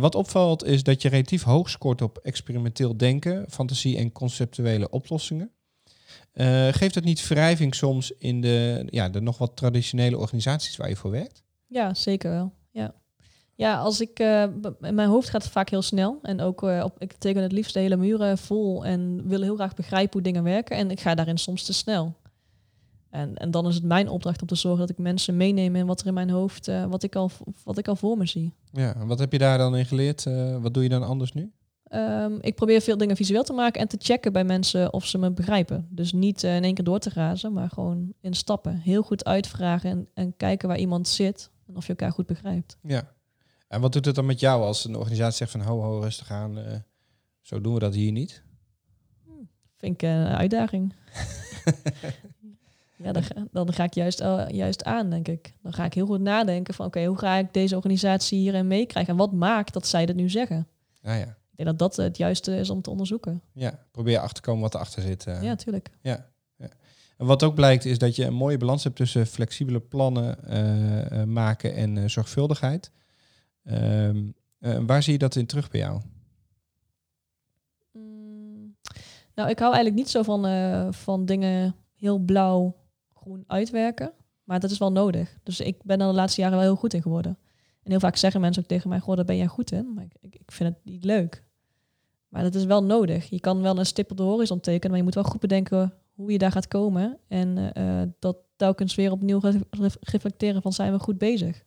Wat 0.00 0.14
opvalt 0.14 0.64
is 0.64 0.82
dat 0.82 1.02
je 1.02 1.08
relatief 1.08 1.42
hoog 1.42 1.70
scoort 1.70 2.02
op 2.02 2.18
experimenteel 2.18 2.96
denken, 2.96 3.46
fantasie 3.50 3.96
en 3.96 4.12
conceptuele 4.12 4.90
oplossingen. 4.90 5.50
Geeft 6.70 6.94
dat 6.94 7.04
niet 7.04 7.28
wrijving 7.28 7.74
soms 7.74 8.12
in 8.18 8.40
de, 8.40 8.86
ja, 8.90 9.08
de 9.08 9.20
nog 9.20 9.38
wat 9.38 9.56
traditionele 9.56 10.18
organisaties 10.18 10.76
waar 10.76 10.88
je 10.88 10.96
voor 10.96 11.10
werkt? 11.10 11.42
Ja, 11.66 11.94
zeker 11.94 12.30
wel. 12.30 12.52
Ja, 13.56 13.78
als 13.78 14.00
ik, 14.00 14.18
in 14.80 14.94
mijn 14.94 15.08
hoofd 15.08 15.28
gaat 15.28 15.48
vaak 15.48 15.68
heel 15.68 15.82
snel. 15.82 16.18
En 16.22 16.40
ook, 16.40 16.62
eh, 16.62 16.84
op, 16.84 16.96
ik 16.98 17.12
teken 17.12 17.42
het 17.42 17.52
liefst 17.52 17.74
de 17.74 17.80
hele 17.80 17.96
muren 17.96 18.38
vol 18.38 18.84
en 18.84 19.28
wil 19.28 19.42
heel 19.42 19.54
graag 19.54 19.74
begrijpen 19.74 20.12
hoe 20.12 20.22
dingen 20.22 20.42
werken. 20.42 20.76
En 20.76 20.90
ik 20.90 21.00
ga 21.00 21.14
daarin 21.14 21.38
soms 21.38 21.64
te 21.64 21.72
snel. 21.72 22.14
En, 23.10 23.36
en 23.36 23.50
dan 23.50 23.66
is 23.66 23.74
het 23.74 23.84
mijn 23.84 24.08
opdracht 24.08 24.40
om 24.40 24.48
te 24.48 24.54
zorgen 24.54 24.80
dat 24.80 24.90
ik 24.90 24.98
mensen 24.98 25.36
meeneem 25.36 25.76
in 25.76 25.86
wat 25.86 26.00
er 26.00 26.06
in 26.06 26.14
mijn 26.14 26.30
hoofd, 26.30 26.68
eh, 26.68 26.84
wat, 26.84 27.02
ik 27.02 27.16
al, 27.16 27.30
wat 27.64 27.78
ik 27.78 27.88
al 27.88 27.96
voor 27.96 28.16
me 28.16 28.26
zie. 28.26 28.52
Ja, 28.72 28.94
en 28.94 29.06
wat 29.06 29.18
heb 29.18 29.32
je 29.32 29.38
daar 29.38 29.58
dan 29.58 29.76
in 29.76 29.86
geleerd? 29.86 30.24
Wat 30.60 30.74
doe 30.74 30.82
je 30.82 30.88
dan 30.88 31.02
anders 31.02 31.32
nu? 31.32 31.52
Ehm, 31.84 32.38
ik 32.40 32.54
probeer 32.54 32.80
veel 32.80 32.96
dingen 32.96 33.16
visueel 33.16 33.42
te 33.42 33.52
maken 33.52 33.80
en 33.80 33.88
te 33.88 33.96
checken 34.00 34.32
bij 34.32 34.44
mensen 34.44 34.92
of 34.92 35.06
ze 35.06 35.18
me 35.18 35.30
begrijpen. 35.30 35.86
Dus 35.90 36.12
niet 36.12 36.42
in 36.42 36.64
één 36.64 36.74
keer 36.74 36.84
door 36.84 36.98
te 36.98 37.10
razen, 37.14 37.52
maar 37.52 37.68
gewoon 37.68 38.12
in 38.20 38.34
stappen. 38.34 38.76
Heel 38.76 39.02
goed 39.02 39.24
uitvragen 39.24 39.90
en, 39.90 40.08
en 40.14 40.36
kijken 40.36 40.68
waar 40.68 40.78
iemand 40.78 41.08
zit 41.08 41.50
en 41.66 41.76
of 41.76 41.82
je 41.82 41.88
elkaar 41.88 42.12
goed 42.12 42.26
begrijpt. 42.26 42.76
Ja. 42.82 43.13
En 43.74 43.80
wat 43.80 43.92
doet 43.92 44.04
het 44.04 44.14
dan 44.14 44.26
met 44.26 44.40
jou 44.40 44.62
als 44.62 44.84
een 44.84 44.96
organisatie 44.96 45.36
zegt 45.36 45.50
van 45.50 45.60
ho, 45.60 45.80
ho, 45.80 46.00
rustig 46.00 46.30
aan, 46.30 46.58
eh, 46.58 46.78
zo 47.40 47.60
doen 47.60 47.74
we 47.74 47.80
dat 47.80 47.94
hier 47.94 48.12
niet? 48.12 48.42
Vind 49.76 49.94
ik 49.94 50.02
een 50.02 50.26
uitdaging. 50.26 50.94
ja, 53.04 53.12
dan 53.12 53.22
ga, 53.22 53.46
dan 53.52 53.72
ga 53.72 53.84
ik 53.84 53.94
juist, 53.94 54.20
eh, 54.20 54.44
juist 54.48 54.84
aan, 54.84 55.10
denk 55.10 55.28
ik. 55.28 55.54
Dan 55.62 55.72
ga 55.72 55.84
ik 55.84 55.94
heel 55.94 56.06
goed 56.06 56.20
nadenken 56.20 56.74
van 56.74 56.86
oké, 56.86 57.04
hoe 57.04 57.18
ga 57.18 57.34
ik 57.36 57.52
deze 57.52 57.76
organisatie 57.76 58.38
hierin 58.38 58.66
meekrijgen? 58.66 59.12
En 59.12 59.18
wat 59.18 59.32
maakt 59.32 59.72
dat 59.72 59.86
zij 59.86 60.06
dat 60.06 60.16
nu 60.16 60.30
zeggen? 60.30 60.68
Ja. 61.02 61.16
Ik 61.16 61.64
denk 61.64 61.68
dat 61.68 61.78
dat 61.78 61.96
het 61.96 62.16
juiste 62.16 62.56
is 62.56 62.70
om 62.70 62.82
te 62.82 62.90
onderzoeken. 62.90 63.42
ja, 63.52 63.86
probeer 63.90 64.18
achter 64.18 64.34
te 64.34 64.40
komen 64.40 64.62
wat 64.62 64.74
erachter 64.74 65.02
zit. 65.02 65.26
eh. 65.26 65.42
Ja, 65.42 65.56
tuurlijk. 65.56 65.90
ja, 66.00 66.30
ja. 66.56 66.68
En 67.16 67.26
wat 67.26 67.42
ook 67.42 67.54
blijkt 67.54 67.84
is 67.84 67.98
dat 67.98 68.16
je 68.16 68.24
een 68.24 68.34
mooie 68.34 68.56
balans 68.56 68.84
hebt 68.84 68.96
tussen 68.96 69.26
flexibele 69.26 69.80
plannen 69.80 70.38
maken 71.32 71.74
en 71.74 72.10
zorgvuldigheid. 72.10 72.92
Ehm, 73.64 74.24
eh, 74.58 74.78
waar 74.86 75.02
zie 75.02 75.12
je 75.12 75.18
dat 75.18 75.36
in 75.36 75.46
terug 75.46 75.70
bij 75.70 75.80
jou? 75.80 76.00
Mm, 77.92 78.76
Nou, 79.34 79.48
ik 79.50 79.58
hou 79.58 79.74
eigenlijk 79.74 79.94
niet 80.04 80.10
zo 80.10 80.22
van, 80.22 80.46
eh, 80.46 80.92
van 80.92 81.24
dingen 81.24 81.74
heel 81.96 82.18
blauw, 82.18 82.76
groen 83.14 83.44
uitwerken. 83.46 84.12
Maar 84.44 84.60
dat 84.60 84.70
is 84.70 84.78
wel 84.78 84.92
nodig. 84.92 85.38
Dus 85.42 85.60
ik 85.60 85.82
ben 85.82 86.00
er 86.00 86.06
de 86.06 86.12
laatste 86.14 86.40
jaren 86.40 86.56
wel 86.56 86.66
heel 86.66 86.76
goed 86.76 86.94
in 86.94 87.02
geworden. 87.02 87.38
En 87.82 87.90
heel 87.90 88.00
vaak 88.00 88.16
zeggen 88.16 88.40
mensen 88.40 88.62
ook 88.62 88.68
tegen 88.68 88.88
mij, 88.88 89.00
goh, 89.00 89.16
daar 89.16 89.24
ben 89.24 89.36
jij 89.36 89.46
goed 89.46 89.72
in. 89.72 89.94
Maar 89.94 90.04
ik, 90.04 90.14
ik, 90.34 90.52
vind 90.52 90.74
het 90.74 90.84
niet 90.84 91.04
leuk. 91.04 91.44
Maar 92.28 92.42
dat 92.42 92.54
is 92.54 92.64
wel 92.64 92.84
nodig. 92.84 93.30
Je 93.30 93.40
kan 93.40 93.60
wel 93.62 93.78
een 93.78 93.86
stip 93.86 94.10
op 94.10 94.16
de 94.16 94.22
horizon 94.22 94.60
tekenen, 94.60 94.88
maar 94.88 94.98
je 94.98 95.04
moet 95.04 95.14
wel 95.14 95.24
goed 95.24 95.40
bedenken 95.40 95.94
hoe 96.14 96.32
je 96.32 96.38
daar 96.38 96.52
gaat 96.52 96.68
komen. 96.68 97.18
En 97.28 97.72
eh, 97.74 98.02
dat 98.18 98.36
telkens 98.56 98.94
weer 98.94 99.10
opnieuw 99.12 99.38
re- 99.38 99.60
re- 99.70 99.88
reflecteren 100.00 100.62
van 100.62 100.72
zijn 100.72 100.92
we 100.92 100.98
goed 100.98 101.18
bezig. 101.18 101.64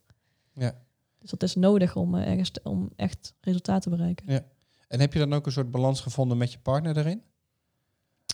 Ja. 0.54 0.86
Dus 1.30 1.40
dat 1.40 1.50
is 1.50 1.56
nodig 1.56 1.96
om, 1.96 2.16
eh, 2.16 2.28
ergens 2.32 2.52
om 2.64 2.90
echt 2.96 3.34
resultaten 3.42 3.92
te 3.92 3.98
bereiken. 3.98 4.46
En 4.88 5.00
heb 5.00 5.14
je 5.14 5.20
dan 5.20 5.34
ook 5.34 5.46
een 5.46 5.52
soort 5.52 5.72
balans 5.72 6.02
gevonden 6.02 6.38
met 6.38 6.52
je 6.52 6.60
partner 6.60 6.94
daarin? 6.94 7.22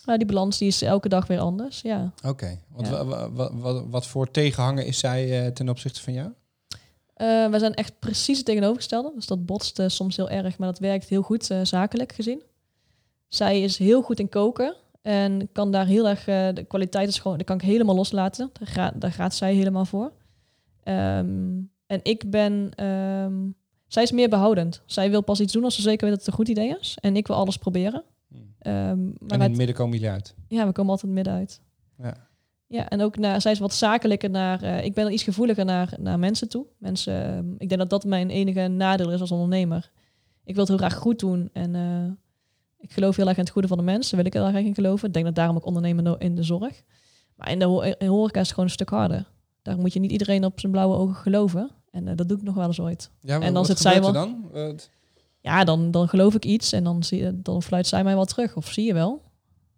Nou, 0.06 0.18
die 0.18 0.28
balans 0.28 0.58
die 0.58 0.68
is 0.68 0.82
elke 0.82 1.10
dag 1.10 1.28
weer 1.28 1.40
anders, 1.40 1.82
ja. 1.82 2.14
Oké, 2.26 2.60
want 2.70 2.88
Ja. 2.88 2.92
wa- 2.94 3.06
wa- 3.06 3.30
wa- 3.32 3.56
wat, 3.56 3.86
wat 3.90 4.08
voor 4.08 4.32
tegenhanger 4.32 4.86
is 4.86 5.00
zij 5.00 5.46
eh, 5.46 5.52
ten 5.52 5.70
opzichte 5.70 6.02
van 6.02 6.14
jou? 6.14 6.32
Eh, 7.14 7.50
we 7.50 7.60
zijn 7.60 7.74
echt 7.74 8.00
precies 8.00 8.38
het 8.38 8.46
tegenovergestelde. 8.46 9.12
Dus 9.16 9.26
dat 9.28 9.46
botst 9.46 9.82
soms 9.88 10.16
heel 10.16 10.30
erg, 10.30 10.58
maar 10.58 10.68
dat 10.68 10.80
werkt 10.80 11.10
heel 11.10 11.22
goed 11.22 11.56
zakelijk 11.64 12.12
gezien. 12.12 12.42
Zij 13.28 13.62
is 13.62 13.78
heel 13.78 14.02
goed 14.02 14.20
in 14.20 14.30
koken 14.30 14.76
en 15.02 15.50
kan 15.52 15.72
daar 15.72 15.86
heel 15.86 16.08
erg, 16.10 16.24
de 16.56 16.66
kwaliteit 16.68 17.08
is 17.08 17.20
gewoon, 17.20 17.38
daar 17.38 17.46
kan 17.46 17.56
ik 17.56 17.62
helemaal 17.62 17.96
loslaten. 17.96 18.50
Daar, 18.60 18.68
gaat 18.68 19.02
daar 19.02 19.12
gaat 19.12 19.36
zij 19.36 19.54
helemaal 19.54 19.86
voor. 19.86 20.12
Ehm, 20.84 21.52
en 21.86 22.00
ik 22.04 22.30
ben, 22.32 22.72
ehm, 22.76 23.34
zij 23.88 24.04
is 24.04 24.12
meer 24.12 24.30
behoudend. 24.30 24.82
Zij 24.86 25.10
wil 25.10 25.22
pas 25.24 25.40
iets 25.40 25.54
doen 25.54 25.64
als 25.64 25.76
ze 25.76 25.82
zeker 25.82 26.02
weet 26.08 26.10
dat 26.16 26.20
het 26.20 26.28
een 26.28 26.34
goed 26.46 26.48
idee 26.48 26.78
is. 26.80 26.98
En 27.02 27.16
ik 27.16 27.28
wil 27.28 27.36
alles 27.36 27.58
proberen. 27.58 28.04
Ehm, 28.60 29.04
maar 29.04 29.14
En 29.28 29.36
in 29.36 29.40
het 29.42 29.56
midden 29.58 29.76
komen 29.76 29.94
jullie 29.98 30.10
uit. 30.14 30.36
ja, 30.48 30.66
we 30.66 30.72
komen 30.72 30.92
altijd 30.92 31.12
midden 31.12 31.34
uit. 31.34 31.62
Ja. 31.98 32.14
Ja, 32.68 32.90
en 32.90 33.02
ook 33.02 33.18
naar, 33.18 33.42
zij 33.42 33.52
is 33.52 33.60
wat 33.60 33.74
zakelijker 33.74 34.30
naar, 34.30 34.62
eh, 34.64 34.84
ik 34.86 34.94
ben 34.94 35.14
iets 35.14 35.24
gevoeliger 35.24 35.66
naar, 35.66 35.94
naar 36.00 36.20
mensen 36.20 36.50
toe. 36.50 36.66
Mensen, 36.78 37.26
ehm, 37.26 37.52
ik 37.58 37.68
denk 37.70 37.78
dat 37.82 37.90
dat 37.90 38.04
mijn 38.06 38.30
enige 38.30 38.68
nadeel 38.68 39.12
is 39.12 39.22
als 39.22 39.32
ondernemer. 39.32 39.92
Ik 40.44 40.54
wil 40.56 40.60
het 40.66 40.68
heel 40.68 40.78
graag 40.88 40.96
goed 40.96 41.20
doen 41.20 41.50
en 41.54 41.76
eh, 41.76 42.12
ik 42.80 42.92
geloof 42.94 43.16
heel 43.16 43.28
erg 43.28 43.38
in 43.38 43.44
het 43.44 43.52
goede 43.52 43.68
van 43.68 43.78
de 43.78 43.84
mensen, 43.84 44.18
wil 44.18 44.26
ik 44.26 44.34
heel 44.34 44.46
erg 44.46 44.56
in 44.66 44.76
geloven. 44.76 45.08
Ik 45.08 45.14
denk 45.14 45.26
dat 45.26 45.36
daarom 45.36 45.56
ook 45.56 45.66
ondernemen 45.66 46.20
in 46.20 46.36
de 46.36 46.44
zorg. 46.44 46.82
Maar 47.36 47.52
in 47.52 47.60
de 47.60 47.66
ho- 47.66 47.82
in 47.82 48.08
horeca 48.08 48.40
is 48.40 48.46
het 48.46 48.50
gewoon 48.50 48.66
een 48.66 48.72
stuk 48.76 48.90
harder. 48.90 49.32
Daar 49.64 49.78
moet 49.78 49.94
je 49.94 50.00
niet 50.00 50.12
iedereen 50.12 50.46
op 50.46 50.60
zijn 50.60 50.72
blauwe 50.72 50.96
ogen 50.96 51.16
geloven. 51.16 51.72
En 51.92 52.08
eh, 52.08 52.16
dat 52.16 52.28
doe 52.30 52.38
ik 52.38 52.44
nog 52.44 52.56
wel 52.56 52.68
eens 52.68 52.80
ooit. 52.80 53.10
Ja, 53.20 53.34
En 53.36 53.42
dan 53.42 53.54
wat 53.54 53.66
zit 53.66 53.80
zij 53.80 54.02
wel- 54.02 54.12
dan? 54.14 54.48
Wat- 54.52 54.90
Ja, 55.42 55.64
dan, 55.64 55.92
dan 55.92 56.08
geloof 56.10 56.36
ik 56.36 56.46
iets 56.46 56.72
en 56.72 56.84
dan, 56.84 57.04
zie, 57.04 57.22
je- 57.24 57.42
dan 57.42 57.64
fluit 57.64 57.88
zij 57.88 58.04
mij 58.04 58.16
wel 58.16 58.26
terug. 58.26 58.56
Of 58.56 58.72
zie 58.72 58.86
je 58.86 58.94
wel, 58.94 59.22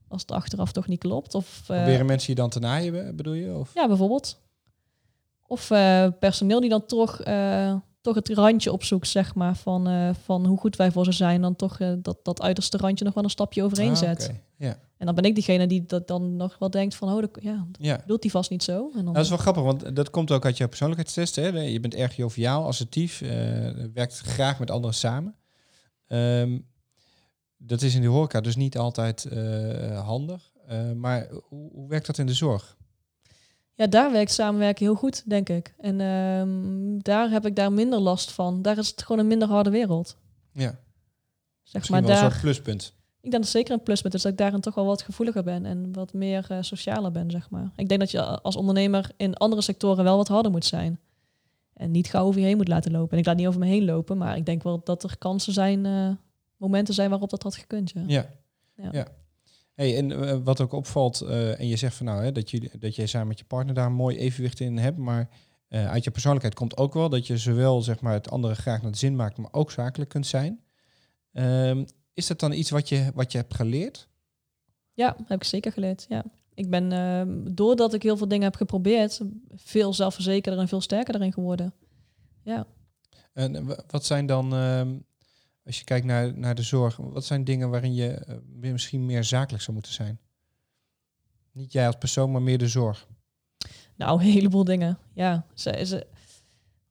als 0.08 0.22
het 0.22 0.32
achteraf 0.32 0.72
toch 0.72 0.88
niet 0.88 1.00
klopt. 1.00 1.36
Of, 1.36 1.60
eh, 1.70 1.76
Proberen 1.78 2.06
mensen 2.06 2.30
je 2.30 2.40
dan 2.40 2.50
te 2.50 2.60
naaien, 2.60 2.92
be- 2.92 3.14
bedoel 3.16 3.34
je? 3.34 3.54
Of? 3.56 3.74
Ja, 3.74 3.88
bijvoorbeeld. 3.88 4.40
Of 5.48 5.72
eh, 5.72 6.08
personeel 6.20 6.60
die 6.60 6.70
dan 6.70 6.86
toch, 6.86 7.22
eh, 7.22 7.76
toch 8.06 8.16
het 8.16 8.30
randje 8.30 8.72
opzoekt, 8.72 9.08
zeg 9.08 9.36
maar, 9.36 9.56
van, 9.56 9.88
eh, 9.88 10.10
van 10.24 10.46
hoe 10.46 10.58
goed 10.58 10.76
wij 10.76 10.92
voor 10.92 11.06
ze 11.06 11.12
zijn. 11.12 11.42
Dan 11.42 11.56
toch 11.56 11.80
eh, 11.80 11.94
dat, 11.98 12.18
dat 12.24 12.42
uiterste 12.42 12.78
randje 12.78 13.06
nog 13.06 13.14
wel 13.14 13.24
een 13.24 13.30
stapje 13.30 13.64
overheen 13.64 13.90
Ah, 13.92 13.96
zet. 13.96 14.24
oké. 14.24 14.42
Ja. 14.58 14.80
En 14.98 15.06
dan 15.06 15.16
ben 15.16 15.24
ik 15.24 15.34
diegene 15.36 15.68
die 15.68 15.86
dat 15.86 16.08
dan 16.08 16.36
nog 16.36 16.56
wel 16.60 16.70
denkt 16.70 16.96
van, 16.96 17.10
oh, 17.14 17.22
dat, 17.22 17.30
ja, 17.42 17.66
dat 17.72 17.86
ja. 17.86 17.98
bedoelt 17.98 18.22
hij 18.24 18.32
vast 18.32 18.50
niet 18.50 18.64
zo. 18.64 18.92
En 18.96 19.06
dan, 19.06 19.14
Dat 19.14 19.24
is 19.24 19.30
wel 19.30 19.38
grappig, 19.38 19.64
want 19.64 19.96
dat 19.96 20.10
komt 20.10 20.32
ook 20.32 20.46
uit 20.46 20.58
jouw 20.58 20.68
persoonlijkheidstest. 20.68 21.36
Hè? 21.36 21.48
Je 21.48 21.80
bent 21.80 21.96
erg 21.96 22.16
joviaal, 22.16 22.66
assertief, 22.66 23.22
eh, 23.22 23.30
werkt 23.94 24.20
graag 24.20 24.60
met 24.60 24.72
anderen 24.72 24.96
samen. 24.96 25.36
Ehm, 26.08 26.60
dat 27.58 27.82
is 27.82 27.96
in 27.96 28.02
de 28.02 28.08
horeca 28.08 28.42
dus 28.42 28.56
niet 28.56 28.78
altijd 28.78 29.28
handig. 30.04 30.54
Maar 30.96 31.28
hoe, 31.50 31.70
hoe 31.72 31.88
werkt 31.90 32.06
dat 32.06 32.18
in 32.18 32.26
de 32.26 32.34
zorg? 32.34 32.78
Ja, 33.76 33.88
daar 33.88 34.12
werkt 34.12 34.32
samenwerken 34.32 34.86
heel 34.86 34.96
goed, 34.96 35.30
denk 35.30 35.50
ik. 35.50 35.74
En 35.78 36.02
ehm, 36.02 36.98
daar 37.02 37.30
heb 37.30 37.46
ik 37.46 37.56
daar 37.56 37.74
minder 37.74 38.00
last 38.00 38.32
van. 38.32 38.62
Daar 38.62 38.78
is 38.78 38.88
het 38.88 39.02
gewoon 39.02 39.20
een 39.20 39.28
minder 39.28 39.48
harde 39.48 39.70
wereld. 39.70 40.18
Ja, 40.52 40.62
Zeg 41.64 41.74
misschien 41.74 41.96
maar 41.96 42.02
wel 42.06 42.16
een 42.16 42.22
daar, 42.22 42.32
soort 42.32 42.42
pluspunt. 42.42 42.94
ik 43.22 43.32
denk 43.32 43.44
dat 43.44 43.52
zeker 43.52 43.74
een 43.74 43.84
pluspunt 43.84 44.14
is 44.14 44.22
dat 44.22 44.32
ik 44.32 44.38
daarin 44.38 44.62
toch 44.62 44.76
wel 44.76 44.86
wat 44.86 45.02
gevoeliger 45.02 45.44
ben 45.44 45.66
en 45.66 45.94
wat 45.94 46.14
meer 46.14 46.46
eh, 46.50 46.58
socialer 46.62 47.12
ben, 47.12 47.32
zeg 47.32 47.50
maar. 47.50 47.72
Ik 47.76 47.88
denk 47.88 48.00
dat 48.00 48.12
je 48.12 48.42
als 48.42 48.56
ondernemer 48.56 49.12
in 49.18 49.36
andere 49.36 49.62
sectoren 49.62 50.04
wel 50.04 50.18
wat 50.18 50.28
harder 50.28 50.52
moet 50.52 50.66
zijn. 50.66 51.00
En 51.74 51.92
niet 51.92 52.08
gauw 52.08 52.26
over 52.26 52.40
je 52.40 52.46
heen 52.46 52.58
moet 52.58 52.68
laten 52.68 52.92
lopen. 52.92 53.12
En 53.12 53.18
ik 53.18 53.26
laat 53.26 53.36
niet 53.36 53.48
over 53.48 53.60
me 53.60 53.66
heen 53.66 53.86
lopen, 53.86 54.18
maar 54.18 54.38
ik 54.38 54.46
denk 54.46 54.64
wel 54.64 54.82
dat 54.84 55.04
er 55.04 55.18
kansen 55.18 55.54
zijn, 55.54 55.86
eh, 55.86 56.10
momenten 56.58 56.94
zijn 56.94 57.10
waarop 57.10 57.30
dat 57.30 57.44
had 57.44 57.56
gekund. 57.56 57.92
Ja. 57.92 58.04
Ja. 58.08 58.30
Ja. 58.76 58.90
ja. 58.92 59.08
Hey, 59.76 59.98
en 59.98 60.12
eh, 60.12 60.38
wat 60.44 60.62
ook 60.62 60.72
opvalt, 60.72 61.22
eh, 61.22 61.60
en 61.60 61.68
je 61.68 61.76
zegt 61.76 61.96
van 61.96 62.06
nou 62.06 62.24
hè, 62.24 62.32
dat, 62.32 62.50
jullie, 62.50 62.78
dat 62.80 62.96
jij 62.96 63.06
samen 63.06 63.28
met 63.28 63.40
je 63.40 63.46
partner 63.46 63.76
daar 63.76 63.86
een 63.86 63.94
mooi 63.94 64.18
evenwicht 64.18 64.60
in 64.60 64.78
hebt, 64.78 64.98
maar 64.98 65.30
eh, 65.68 65.90
uit 65.90 66.04
je 66.04 66.12
persoonlijkheid 66.12 66.56
komt 66.56 66.78
ook 66.78 66.94
wel 66.94 67.10
dat 67.10 67.28
je 67.28 67.38
zowel 67.38 67.82
zeg 67.82 68.02
maar, 68.02 68.14
het 68.14 68.30
andere 68.30 68.56
graag 68.56 68.82
naar 68.82 68.92
de 68.92 68.98
zin 68.98 69.16
maakt, 69.16 69.38
maar 69.38 69.54
ook 69.54 69.72
zakelijk 69.72 70.10
kunt 70.10 70.28
zijn. 70.28 70.60
Ehm, 71.32 71.86
is 72.14 72.28
dat 72.28 72.40
dan 72.40 72.52
iets 72.52 72.70
wat 72.70 72.90
je, 72.90 73.12
wat 73.14 73.32
je 73.32 73.38
hebt 73.38 73.54
geleerd? 73.54 74.08
Ja, 74.94 75.16
heb 75.26 75.42
ik 75.42 75.48
zeker 75.48 75.72
geleerd. 75.72 76.06
Ja. 76.10 76.24
Ik 76.54 76.70
ben, 76.70 76.92
ehm, 76.92 77.54
doordat 77.54 77.94
ik 77.94 78.04
heel 78.04 78.18
veel 78.18 78.28
dingen 78.28 78.44
heb 78.44 78.56
geprobeerd, 78.56 79.22
veel 79.56 79.94
zelfverzekerder 79.94 80.62
en 80.62 80.68
veel 80.68 80.82
sterker 80.82 81.16
erin 81.16 81.34
geworden. 81.34 81.74
Ja. 82.44 82.66
En 83.34 83.66
wa- 83.66 83.84
wat 83.88 84.06
zijn 84.06 84.26
dan, 84.26 84.54
ehm, 84.54 84.96
als 85.66 85.78
je 85.78 85.84
kijkt 85.84 86.06
naar, 86.06 86.38
naar 86.38 86.56
de 86.56 86.64
zorg, 86.64 86.98
wat 86.98 87.26
zijn 87.26 87.44
dingen 87.44 87.70
waarin 87.70 87.94
je 87.94 88.10
eh, 88.12 88.72
misschien 88.72 89.06
meer 89.06 89.24
zakelijk 89.24 89.64
zou 89.64 89.74
moeten 89.74 89.94
zijn? 89.94 90.20
Niet 91.52 91.72
jij 91.72 91.86
als 91.86 91.98
persoon, 91.98 92.32
maar 92.32 92.42
meer 92.42 92.58
de 92.58 92.68
zorg. 92.68 93.08
Nou, 93.96 94.20
een 94.20 94.26
heleboel 94.26 94.64
dingen. 94.64 94.98
Ja, 95.14 95.46
ze, 95.54 96.06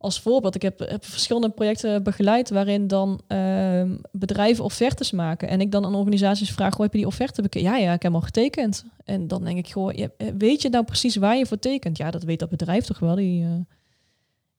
als 0.05 0.21
voorbeeld, 0.21 0.55
ik 0.55 0.63
heb, 0.63 0.79
heb 0.79 1.05
verschillende 1.05 1.51
projecten 1.51 2.03
begeleid 2.03 2.51
waarin 2.51 2.87
dan 2.87 3.21
ehm, 3.27 3.97
bedrijven 4.13 4.65
offertes 4.65 5.11
maken. 5.11 5.49
En 5.49 5.61
ik 5.61 5.71
dan 5.71 5.85
aan 5.85 5.95
organisaties 5.95 6.53
vraag, 6.53 6.73
goh, 6.73 6.83
heb 6.83 6.93
je 6.93 6.99
die 6.99 7.07
offerte 7.07 7.43
bekeken? 7.43 7.69
Ja, 7.69 7.77
ja, 7.77 7.93
ik 7.93 8.03
heb 8.03 8.03
hem 8.03 8.15
al 8.15 8.21
getekend. 8.21 8.85
En 9.05 9.29
dan 9.29 9.45
denk 9.45 9.59
ik, 9.59 9.73
goh, 9.73 9.99
eh, 9.99 10.09
weet 10.39 10.63
je 10.63 10.69
nou 10.69 10.85
precies 10.85 11.17
waar 11.17 11.37
je 11.37 11.47
voor 11.47 11.59
tekent? 11.59 11.97
Ja, 11.97 12.11
dat 12.11 12.23
weet 12.23 12.39
dat 12.39 12.49
bedrijf 12.49 12.85
toch 12.85 12.99
wel. 12.99 13.15
Die, 13.15 13.45
eh, 13.45 13.51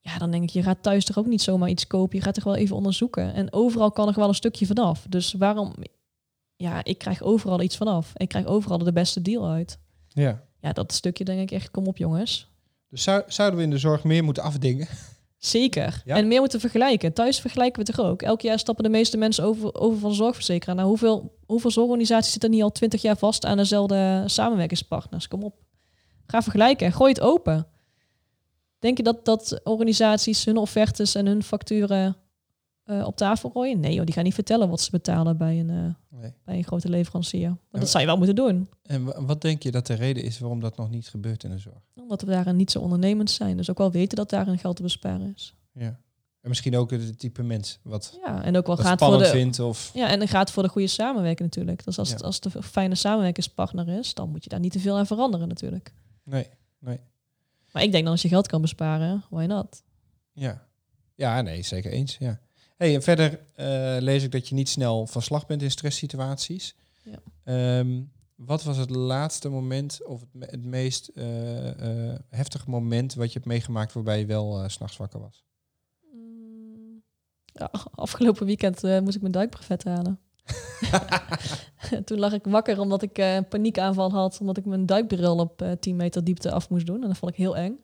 ja, 0.05 0.17
dan 0.17 0.31
denk 0.31 0.43
ik, 0.43 0.49
je 0.49 0.63
gaat 0.63 0.83
thuis 0.83 1.05
toch 1.05 1.17
ook 1.17 1.25
niet 1.25 1.41
zomaar 1.41 1.69
iets 1.69 1.87
kopen. 1.87 2.17
Je 2.17 2.23
gaat 2.23 2.33
toch 2.33 2.43
wel 2.43 2.55
even 2.55 2.75
onderzoeken. 2.75 3.33
En 3.33 3.53
overal 3.53 3.91
kan 3.91 4.07
er 4.07 4.13
wel 4.15 4.27
een 4.27 4.35
stukje 4.35 4.65
vanaf. 4.65 5.05
Dus 5.09 5.33
waarom... 5.33 5.73
Ja, 6.55 6.83
ik 6.83 6.97
krijg 6.97 7.21
overal 7.21 7.61
iets 7.61 7.77
vanaf. 7.77 8.11
Ik 8.15 8.27
krijg 8.27 8.45
overal 8.45 8.77
de 8.77 8.93
beste 8.93 9.21
deal 9.21 9.47
uit. 9.47 9.79
Ja. 10.07 10.43
Ja, 10.59 10.73
dat 10.73 10.93
stukje 10.93 11.23
denk 11.23 11.39
ik 11.39 11.51
echt, 11.51 11.71
kom 11.71 11.87
op 11.87 11.97
jongens. 11.97 12.49
Dus 12.89 13.03
zou, 13.03 13.23
zouden 13.27 13.59
we 13.59 13.65
in 13.65 13.69
de 13.69 13.77
zorg 13.77 14.03
meer 14.03 14.23
moeten 14.23 14.43
afdingen? 14.43 14.87
Zeker. 15.37 16.01
Ja. 16.05 16.15
En 16.15 16.27
meer 16.27 16.39
moeten 16.39 16.59
vergelijken. 16.59 17.13
Thuis 17.13 17.39
vergelijken 17.39 17.85
we 17.85 17.91
toch 17.91 18.05
ook. 18.05 18.21
Elk 18.21 18.41
jaar 18.41 18.59
stappen 18.59 18.83
de 18.83 18.89
meeste 18.89 19.17
mensen 19.17 19.43
over, 19.43 19.75
over 19.75 19.99
van 19.99 20.13
zorgverzekeraar. 20.13 20.75
Nou, 20.75 20.87
hoeveel, 20.87 21.37
hoeveel 21.45 21.71
zorgorganisaties 21.71 22.31
zitten 22.31 22.49
niet 22.49 22.63
al 22.63 22.71
twintig 22.71 23.01
jaar 23.01 23.17
vast 23.17 23.45
aan 23.45 23.57
dezelfde 23.57 24.23
samenwerkingspartners? 24.25 25.27
Kom 25.27 25.43
op. 25.43 25.55
Ga 26.25 26.41
vergelijken 26.41 26.85
en 26.85 26.93
gooi 26.93 27.11
het 27.11 27.21
open. 27.21 27.67
Denk 28.79 28.97
je 28.97 29.03
dat, 29.03 29.25
dat 29.25 29.59
organisaties 29.63 30.45
hun 30.45 30.57
offertes 30.57 31.15
en 31.15 31.25
hun 31.25 31.43
facturen 31.43 32.15
eh, 32.83 33.05
op 33.07 33.15
tafel 33.17 33.49
gooien? 33.49 33.79
Nee, 33.79 33.93
joh, 33.93 34.05
die 34.05 34.13
gaan 34.13 34.23
niet 34.23 34.33
vertellen 34.33 34.69
wat 34.69 34.81
ze 34.81 34.91
betalen 34.91 35.37
bij 35.37 35.59
een, 35.59 35.69
eh, 35.69 36.19
Nee. 36.19 36.33
bij 36.45 36.57
een 36.57 36.63
grote 36.63 36.89
leverancier. 36.89 37.49
Maar 37.49 37.81
dat 37.81 37.89
zou 37.89 37.99
je 38.03 38.09
wel 38.09 38.17
moeten 38.17 38.35
doen. 38.35 38.69
En 38.83 39.03
wa- 39.05 39.21
wat 39.25 39.41
denk 39.41 39.63
je 39.63 39.71
dat 39.71 39.87
de 39.87 39.93
reden 39.93 40.23
is 40.23 40.39
waarom 40.39 40.59
dat 40.59 40.77
nog 40.77 40.89
niet 40.89 41.07
gebeurt 41.07 41.43
in 41.43 41.49
de 41.49 41.57
zorg? 41.57 41.77
Omdat 41.95 42.21
we 42.21 42.27
daarin 42.31 42.55
niet 42.55 42.71
zo 42.71 42.79
ondernemend 42.79 43.31
zijn. 43.31 43.57
Dus 43.57 43.69
ook 43.69 43.77
wel 43.77 43.91
weten 43.91 44.17
dat 44.17 44.29
daarin 44.29 44.57
geld 44.57 44.75
te 44.75 44.81
besparen 44.81 45.33
is. 45.35 45.55
Ja. 45.73 45.99
En 46.41 46.51
misschien 46.51 46.77
ook 46.77 46.91
het 46.91 47.19
type 47.19 47.43
mens 47.43 47.79
wat 47.83 48.17
Ja, 48.25 48.43
en 48.43 48.57
ook 48.57 48.67
wel 48.67 48.75
gaat 48.77 48.85
voor 48.87 48.95
spannend 48.97 49.23
de, 49.23 49.29
vindt 49.37 49.59
of... 49.59 49.91
Ja, 49.93 50.09
en 50.09 50.19
dan 50.19 50.27
gaat 50.27 50.51
voor 50.51 50.63
de 50.63 50.69
goede 50.69 50.87
samenwerking 50.87 51.39
natuurlijk. 51.49 51.85
Dus 51.85 51.99
als, 51.99 52.09
het, 52.09 52.23
als 52.23 52.39
een 52.43 52.63
fijne 52.63 52.95
samenwerkingspartner 52.95 53.87
is, 53.87 54.13
dan 54.13 54.29
moet 54.29 54.43
je 54.43 54.49
daar 54.49 54.59
niet 54.59 54.71
te 54.71 54.79
veel 54.79 54.97
aan 54.97 55.05
veranderen 55.05 55.47
natuurlijk. 55.47 55.93
Nee, 56.23 56.47
Maar 57.75 57.83
ik 57.83 57.91
denk 57.91 58.03
dan 58.03 58.11
als 58.11 58.21
je 58.21 58.27
geld 58.27 58.47
kan 58.47 58.61
besparen, 58.61 59.23
why 59.29 59.45
not? 59.45 59.83
ja. 60.33 60.67
Ja, 61.15 61.41
nee, 61.41 61.61
zeker 61.63 61.91
eens, 61.91 62.17
ja. 62.17 62.39
Hey, 62.77 62.95
en 62.95 63.01
verder 63.01 63.39
eh, 63.55 63.95
lees 64.01 64.23
ik 64.23 64.31
dat 64.31 64.47
je 64.47 64.55
niet 64.55 64.69
snel 64.69 65.07
van 65.07 65.21
slag 65.21 65.45
bent 65.45 65.61
in 65.61 65.71
stresssituaties. 65.71 66.75
Ja. 67.03 67.17
Ehm, 67.43 68.01
wat 68.35 68.63
was 68.63 68.77
het 68.77 68.89
laatste 68.89 69.49
moment 69.49 70.05
of 70.05 70.19
het, 70.19 70.33
me- 70.33 70.45
het 70.45 70.65
meest 70.65 71.07
eh, 71.07 72.09
eh, 72.13 72.19
heftige 72.29 72.69
moment 72.69 73.13
wat 73.13 73.27
je 73.27 73.33
hebt 73.33 73.45
meegemaakt 73.45 73.93
waarbij 73.93 74.19
je 74.19 74.25
wel 74.25 74.69
s 74.69 74.73
s'nachts 74.73 74.97
wakker 74.97 75.19
was? 75.19 75.43
Mm, 76.13 77.03
Ja, 77.45 77.71
afgelopen 78.05 78.45
weekend 78.45 78.81
moest 78.81 79.15
ik 79.15 79.21
mijn 79.21 79.33
duikbrevet 79.33 79.83
halen. 79.83 80.19
Toen 82.05 82.19
lag 82.19 82.33
ik 82.33 82.45
wakker 82.45 82.79
omdat 82.79 83.01
ik 83.01 83.17
eh, 83.17 83.35
een 83.35 83.47
paniekaanval 83.47 84.11
had, 84.11 84.37
omdat 84.39 84.57
ik 84.57 84.65
mijn 84.65 84.85
duikbril 84.85 85.37
op 85.37 85.61
eh 85.61 85.71
10 85.71 85.95
meter 85.95 86.23
diepte 86.23 86.51
af 86.51 86.69
moest 86.69 86.85
doen. 86.85 87.01
En 87.01 87.07
dat 87.07 87.17
vond 87.17 87.31
ik 87.31 87.37
heel 87.37 87.57
eng. 87.57 87.77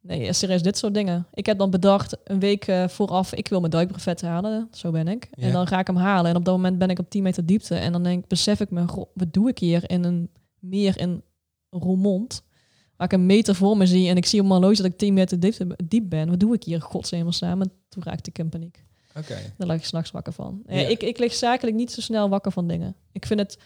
Nee, 0.00 0.26
eh, 0.26 0.32
serieus, 0.32 0.62
dit 0.62 0.78
soort 0.78 0.94
dingen. 0.94 1.26
Ik 1.32 1.46
heb 1.46 1.58
dan 1.58 1.70
bedacht, 1.70 2.16
een 2.24 2.40
week 2.40 2.72
vooraf, 2.86 3.34
ik 3.34 3.48
wil 3.48 3.60
mijn 3.60 3.72
duikbrevet 3.72 4.20
halen. 4.20 4.68
Zo 4.72 4.90
ben 4.90 5.08
ik. 5.08 5.28
Ja. 5.30 5.46
En 5.46 5.52
dan 5.52 5.66
ga 5.66 5.78
ik 5.78 5.86
hem 5.86 5.96
halen. 5.96 6.30
En 6.30 6.36
op 6.36 6.44
dat 6.44 6.54
moment 6.54 6.78
ben 6.78 6.90
ik 6.90 6.98
op 6.98 7.10
10 7.10 7.22
meter 7.22 7.46
diepte. 7.46 7.74
En 7.74 7.92
dan 7.92 8.02
denk, 8.02 8.26
besef 8.28 8.60
ik 8.60 8.70
me, 8.70 8.84
wat 9.14 9.32
doe 9.32 9.48
ik 9.48 9.58
hier 9.58 9.90
in 9.90 10.04
een 10.04 10.30
meer 10.58 10.98
in 10.98 11.22
Roermond? 11.70 12.42
Waar 12.96 13.12
ik 13.12 13.18
een 13.18 13.26
meter 13.26 13.54
voor 13.54 13.76
me 13.76 13.86
zie 13.86 14.08
en 14.08 14.16
ik 14.16 14.26
zie 14.26 14.40
op 14.40 14.46
mijn 14.46 14.60
horloge 14.60 14.82
dat 14.82 14.90
ik 14.90 14.98
10 14.98 15.14
meter 15.14 15.40
diep, 15.40 15.74
diep 15.84 16.08
ben. 16.08 16.28
Wat 16.28 16.40
doe 16.40 16.54
ik 16.54 16.64
hier, 16.64 16.82
godshemel 16.82 17.32
samen? 17.32 17.72
Toen 17.88 18.02
raakte 18.02 18.30
ik 18.30 18.38
in 18.38 18.48
paniek. 18.48 18.84
Oké. 19.14 19.52
Daar 19.56 19.66
lag 19.66 19.76
ik 19.76 19.84
s'nachts 19.84 20.10
wakker 20.10 20.32
van. 20.32 20.62
Ja. 20.66 20.72
Eh, 20.72 20.90
ik, 20.90 21.02
ik 21.02 21.18
lig 21.18 21.34
zakelijk 21.34 21.76
niet 21.76 21.92
zo 21.92 22.00
snel 22.00 22.28
wakker 22.28 22.52
van 22.52 22.68
dingen. 22.68 22.94
Ik 23.12 23.26
vind 23.26 23.40
het 23.40 23.58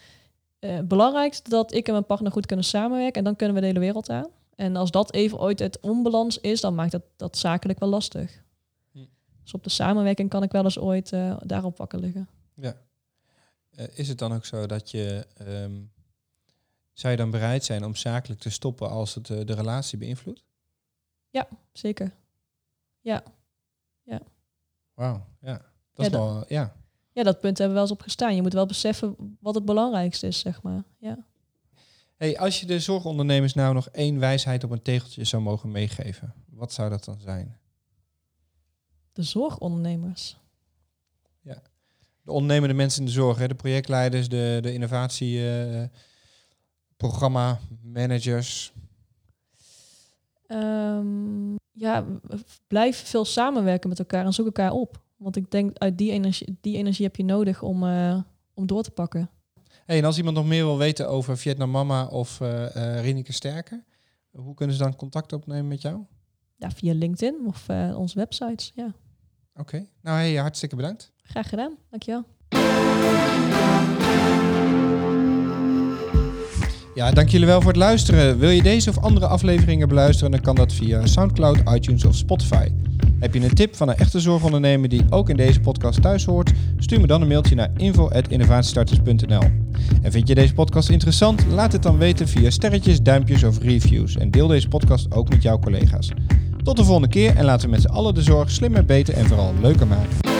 eh 0.59 0.79
belangrijkst 0.79 1.49
dat 1.49 1.73
ik 1.73 1.85
en 1.85 1.91
mijn 1.93 2.05
partner 2.05 2.31
goed 2.31 2.45
kunnen 2.45 2.65
samenwerken. 2.65 3.17
En 3.17 3.23
dan 3.23 3.35
kunnen 3.35 3.55
we 3.55 3.61
de 3.61 3.67
hele 3.67 3.79
wereld 3.79 4.09
aan. 4.09 4.27
En 4.55 4.75
als 4.75 4.91
dat 4.91 5.13
even 5.13 5.39
ooit 5.39 5.59
het 5.59 5.79
onbalans 5.79 6.39
is, 6.39 6.61
dan 6.61 6.75
maakt 6.75 6.91
dat, 6.91 7.03
dat 7.15 7.37
zakelijk 7.37 7.79
wel 7.79 7.89
lastig. 7.89 8.43
Hm. 8.91 8.99
Dus 9.43 9.53
op 9.53 9.63
de 9.63 9.69
samenwerking 9.69 10.29
kan 10.29 10.43
ik 10.43 10.51
wel 10.51 10.63
eens 10.63 10.79
ooit 10.79 11.11
eh, 11.11 11.37
daarop 11.43 11.77
wakker 11.77 11.99
liggen. 11.99 12.27
Ja. 12.53 12.75
Is 13.93 14.07
het 14.07 14.17
dan 14.17 14.33
ook 14.33 14.45
zo 14.45 14.65
dat 14.65 14.91
je... 14.91 15.27
ehm, 15.37 15.81
zou 16.93 17.11
je 17.11 17.19
dan 17.19 17.31
bereid 17.31 17.63
zijn 17.63 17.85
om 17.85 17.95
zakelijk 17.95 18.41
te 18.41 18.49
stoppen 18.49 18.89
als 18.89 19.15
het 19.15 19.27
de 19.27 19.53
relatie 19.53 19.97
beïnvloedt? 19.97 20.43
Zeker. 21.71 22.13
Wauw, 24.95 25.25
ja. 25.41 25.53
Dat 25.53 25.61
Ja, 25.93 26.03
is 26.03 26.09
dat- 26.09 26.21
wel... 26.21 26.45
Ja. 26.47 26.75
Ja, 27.11 27.23
dat 27.23 27.39
punt 27.39 27.57
hebben 27.57 27.67
we 27.67 27.73
wel 27.81 27.89
eens 27.89 27.99
op 27.99 28.01
gestaan. 28.01 28.35
Je 28.35 28.41
moet 28.41 28.53
wel 28.53 28.65
beseffen 28.65 29.37
wat 29.39 29.55
het 29.55 29.65
belangrijkste 29.65 30.27
is, 30.27 30.39
zeg 30.39 30.61
maar. 30.61 30.83
Ja. 30.97 31.25
Hey, 32.15 32.39
als 32.39 32.59
je 32.59 32.65
de 32.65 32.79
zorgondernemers 32.79 33.53
nou 33.53 33.73
nog 33.73 33.89
één 33.89 34.19
wijsheid 34.19 34.63
op 34.63 34.71
een 34.71 34.81
tegeltje 34.81 35.23
zou 35.23 35.43
mogen 35.43 35.71
meegeven, 35.71 36.33
wat 36.49 36.73
zou 36.73 36.89
dat 36.89 37.03
dan 37.03 37.19
zijn? 37.19 37.57
De 39.13 39.23
zorgondernemers. 39.23 40.37
De 42.23 42.31
ondernemende 42.31 42.75
mensen 42.75 42.99
in 42.99 43.05
de 43.05 43.11
zorg, 43.11 43.37
hè, 43.37 43.47
de 43.47 43.55
projectleiders, 43.55 44.29
de, 44.29 44.59
de 44.61 44.73
innovatieprogramma, 44.73 47.59
managers. 47.81 48.73
Ehm, 50.47 51.55
ja, 51.75 52.05
blijf 52.67 52.97
veel 53.07 53.25
samenwerken 53.25 53.89
met 53.89 53.99
elkaar 53.99 54.25
en 54.25 54.33
zoek 54.33 54.45
elkaar 54.45 54.71
op. 54.71 55.03
Want 55.17 55.35
ik 55.35 55.51
denk 55.51 55.77
uit 55.77 55.97
die 55.97 56.11
energie, 56.11 56.57
die 56.61 56.77
energie 56.77 57.05
heb 57.05 57.15
je 57.15 57.23
nodig 57.23 57.61
om, 57.61 57.83
eh, 57.83 58.19
om 58.53 58.65
door 58.67 58.83
te 58.83 58.91
pakken. 58.91 59.29
Hey, 59.85 59.97
en 59.97 60.05
als 60.05 60.17
iemand 60.17 60.35
nog 60.35 60.45
meer 60.45 60.63
wil 60.63 60.77
weten 60.77 61.09
over 61.09 61.37
Vietnam 61.37 61.69
Mama 61.71 62.05
of 62.07 62.41
eh 62.41 63.01
Rineke 63.01 63.33
Sterker, 63.33 63.83
hoe 64.31 64.53
kunnen 64.53 64.75
ze 64.75 64.83
dan 64.83 64.95
contact 64.95 65.33
opnemen 65.33 65.67
met 65.67 65.81
jou? 65.81 65.99
Ja, 66.55 66.71
via 66.71 66.93
LinkedIn 66.93 67.35
of 67.47 67.65
onze 67.95 68.15
websites. 68.17 68.71
Ja, 68.75 68.93
Oké, 69.55 69.87
nou 70.01 70.17
hey, 70.17 70.35
hartstikke 70.35 70.75
bedankt. 70.75 71.11
graag 71.23 71.49
gedaan. 71.49 71.77
Dankjewel. 71.89 72.23
Ja, 76.95 77.11
dank 77.11 77.29
jullie 77.29 77.47
wel 77.47 77.61
voor 77.61 77.71
het 77.71 77.79
luisteren. 77.79 78.39
Wil 78.39 78.49
je 78.49 78.61
deze 78.61 78.89
of 78.89 78.97
andere 78.97 79.27
afleveringen 79.27 79.87
beluisteren, 79.87 80.31
dan 80.31 80.41
kan 80.41 80.55
dat 80.55 80.73
via 80.73 81.05
Soundcloud, 81.05 81.57
iTunes 81.73 82.05
of 82.05 82.15
Spotify. 82.15 82.67
Heb 83.19 83.33
je 83.33 83.43
een 83.43 83.53
tip 83.53 83.75
van 83.75 83.89
een 83.89 83.95
echte 83.95 84.19
zorgondernemer 84.19 84.89
die 84.89 85.01
ook 85.09 85.29
in 85.29 85.35
deze 85.35 85.59
podcast 85.59 86.01
thuis 86.01 86.25
hoort? 86.25 86.51
Stuur 86.77 87.01
me 87.01 87.07
dan 87.07 87.21
een 87.21 87.27
mailtje 87.27 87.55
naar 87.55 87.69
info.innovatiestarters.nl. 87.77 89.43
En 90.01 90.11
vind 90.11 90.27
je 90.27 90.35
deze 90.35 90.53
podcast 90.53 90.89
interessant? 90.89 91.45
Laat 91.45 91.71
het 91.71 91.83
dan 91.83 91.97
weten 91.97 92.27
via 92.27 92.49
sterretjes, 92.49 93.01
duimpjes 93.01 93.43
of 93.43 93.59
reviews. 93.59 94.17
En 94.17 94.31
deel 94.31 94.47
deze 94.47 94.67
podcast 94.67 95.11
ook 95.11 95.29
met 95.29 95.41
jouw 95.41 95.59
collega's. 95.59 96.11
Tot 96.63 96.77
de 96.77 96.83
volgende 96.83 97.09
keer 97.09 97.35
en 97.35 97.45
laten 97.45 97.65
we 97.65 97.71
met 97.71 97.81
z'n 97.81 97.87
allen 97.87 98.13
de 98.13 98.21
zorg 98.21 98.51
slimmer, 98.51 98.85
beter 98.85 99.13
en 99.13 99.25
vooral 99.25 99.53
leuker 99.61 99.87
maken. 99.87 100.34